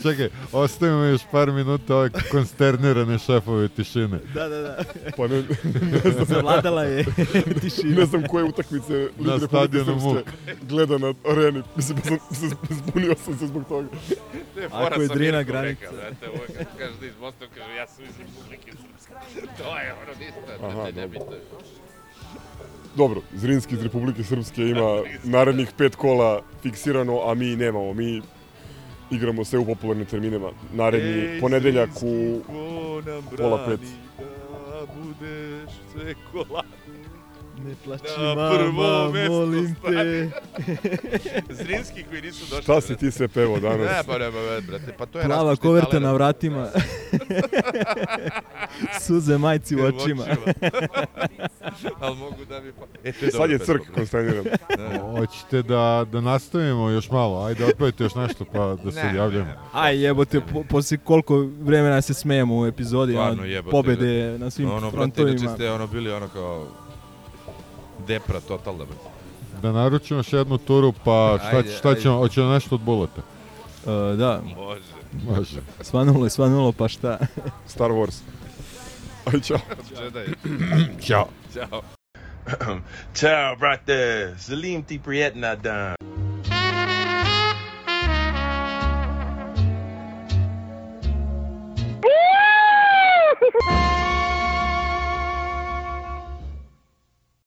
čekaj, 0.02 0.28
ostavimo 0.52 1.04
još 1.04 1.20
par 1.32 1.50
minuta 1.52 1.96
ove 1.96 2.10
konsternirane 2.30 3.18
šefove 3.18 3.68
tišine. 3.68 4.18
da, 4.34 4.48
da, 4.48 4.60
da. 4.60 4.76
Pa 5.16 5.26
ne, 5.26 5.42
Zavladala 6.28 6.82
je 6.84 7.04
tišina. 7.62 7.96
ne 7.96 8.06
znam 8.06 8.22
koje 8.26 8.44
utakmice 8.44 8.92
Lige 8.92 9.10
Republike 9.18 9.46
stadionu 9.48 10.00
Srpske 10.00 10.52
gleda 10.62 10.98
na 10.98 11.14
areni. 11.26 11.62
Mislim, 11.76 11.98
ja 11.98 12.18
sam 12.34 12.50
se 12.50 12.56
zbunio 12.70 13.14
sam 13.24 13.38
se 13.38 13.46
zbog 13.46 13.64
toga. 13.68 13.88
Ne, 14.56 14.64
Ako 14.64 14.76
fora 14.78 14.96
je 14.96 15.08
Drina 15.08 15.42
granica. 15.42 15.80
Rekao, 15.84 15.98
znate, 15.98 16.28
ovo 16.28 16.38
kad 16.58 16.66
kažeš 16.78 16.96
da 17.00 17.06
iz 17.06 17.12
Bosne, 17.20 17.46
kaže 17.54 17.74
ja 17.74 17.86
sam 17.86 18.04
iz 18.04 18.10
Republike 18.18 18.72
Srpske. 18.72 19.12
To 19.58 19.78
je 19.78 19.94
ono 19.94 20.12
ništa, 20.18 20.66
Aha, 20.66 20.84
ne, 20.84 20.92
ne, 20.92 21.08
bitno. 21.08 21.26
Dobro, 22.96 23.20
Zrinski 23.34 23.74
iz 23.74 23.82
Republike 23.82 24.24
Srpske 24.24 24.62
ima 24.62 25.02
narednih 25.24 25.68
pet 25.78 25.94
kola 25.96 26.42
fiksirano, 26.62 27.30
a 27.30 27.34
mi 27.34 27.56
nemamo. 27.56 27.92
Mi 27.92 28.22
igramo 29.10 29.44
sve 29.44 29.58
u 29.58 29.66
popularnim 29.66 30.06
terminima. 30.06 30.50
Naredni 30.72 31.20
Ej, 31.20 31.40
ponedeljak 31.40 31.90
u 32.02 32.40
pola 33.36 33.66
pet. 33.66 33.80
Da 34.18 34.86
budeš 34.94 35.72
sve 35.92 36.14
kola. 36.32 36.64
Ne 37.60 37.74
plaći, 37.84 38.04
Na 38.18 38.34
mama, 38.34 38.50
prvo 38.50 39.10
mesto 39.10 39.32
molim 39.32 39.74
te. 39.76 40.30
Zrinski 41.54 42.02
koji 42.04 42.22
nisu 42.22 42.44
došli. 42.44 42.62
šta 42.62 42.80
si 42.80 42.96
ti 42.96 43.10
sve 43.10 43.28
pevao 43.28 43.54
Ne, 43.54 43.60
danas? 43.60 44.06
pa 44.06 44.18
nema 44.18 44.38
veze, 44.40 44.60
brate. 44.62 44.94
Pa 44.98 45.06
to 45.06 45.18
je 45.18 45.24
Plava 45.24 45.56
koverta 45.56 45.98
na 45.98 46.12
vratima. 46.12 46.68
Suze 49.00 49.38
majci 49.38 49.76
u 49.76 49.80
očima. 49.80 50.24
Ali 52.00 52.16
mogu 52.16 52.44
da 52.44 52.60
mi 52.60 52.72
pa... 52.72 52.84
E, 53.04 53.12
to 53.12 53.24
je 53.24 53.30
Sad 53.30 53.50
je 53.50 53.58
crk 53.58 53.82
konsterniran. 53.94 54.44
brate. 54.44 54.98
Hoćete 55.10 55.62
da, 55.64 56.06
da 56.12 56.20
nastavimo 56.20 56.90
još 56.90 57.10
malo, 57.10 57.44
ajde 57.44 57.64
otpevajte 57.66 58.04
još 58.04 58.14
nešto 58.14 58.44
pa 58.44 58.76
da 58.76 58.92
se 58.92 59.02
Ne, 59.02 59.14
javljamo. 59.16 59.44
ne, 59.44 59.56
Aj 59.72 59.96
jebote, 59.98 60.40
po, 60.42 60.62
poslije 60.64 60.98
koliko 60.98 61.36
vremena 61.60 62.00
se 62.00 62.14
smejemo 62.14 62.58
u 62.58 62.66
epizodi, 62.66 63.12
Stvarno, 63.12 63.32
ono, 63.32 63.44
jebote, 63.44 63.70
pobede 63.72 64.38
na 64.38 64.50
svim 64.50 64.68
Ono, 64.68 64.80
brate, 64.80 64.96
frontovima. 64.96 65.30
inače 65.32 65.54
ste 65.54 65.70
ono 65.70 65.86
bili 65.86 66.12
ono 66.12 66.28
kao... 66.28 66.66
Depra 68.06 68.40
totalna, 68.40 68.84
brate. 68.84 69.20
Da 69.62 69.72
naručimo 69.72 70.18
još 70.18 70.32
jednu 70.32 70.58
turu, 70.58 70.92
pa 70.92 71.38
šta, 71.38 71.56
Ajde, 71.56 71.72
šta 71.72 71.88
ajde. 71.88 72.00
ćemo, 72.00 72.16
hoćemo 72.18 72.52
nešto 72.52 72.74
od 72.74 72.80
buleta. 72.80 73.22
Uh, 73.84 74.18
da. 74.18 74.42
Može. 74.56 74.82
Može. 75.28 75.60
Svanulo 75.80 76.26
je 76.26 76.30
svanulo, 76.30 76.72
pa 76.72 76.88
šta? 76.88 77.18
Star 77.66 77.90
Wars. 77.90 78.20
Aj, 79.24 79.40
čao. 79.40 79.58
Jedi. 80.02 80.34
Ćao. 81.06 81.28
Ćao. 81.54 81.82
Ciao, 83.14 83.56
brate. 83.56 84.34
Salim 84.38 84.82
ti 84.82 85.00
prijetna 85.04 85.54
dan. 85.54 85.94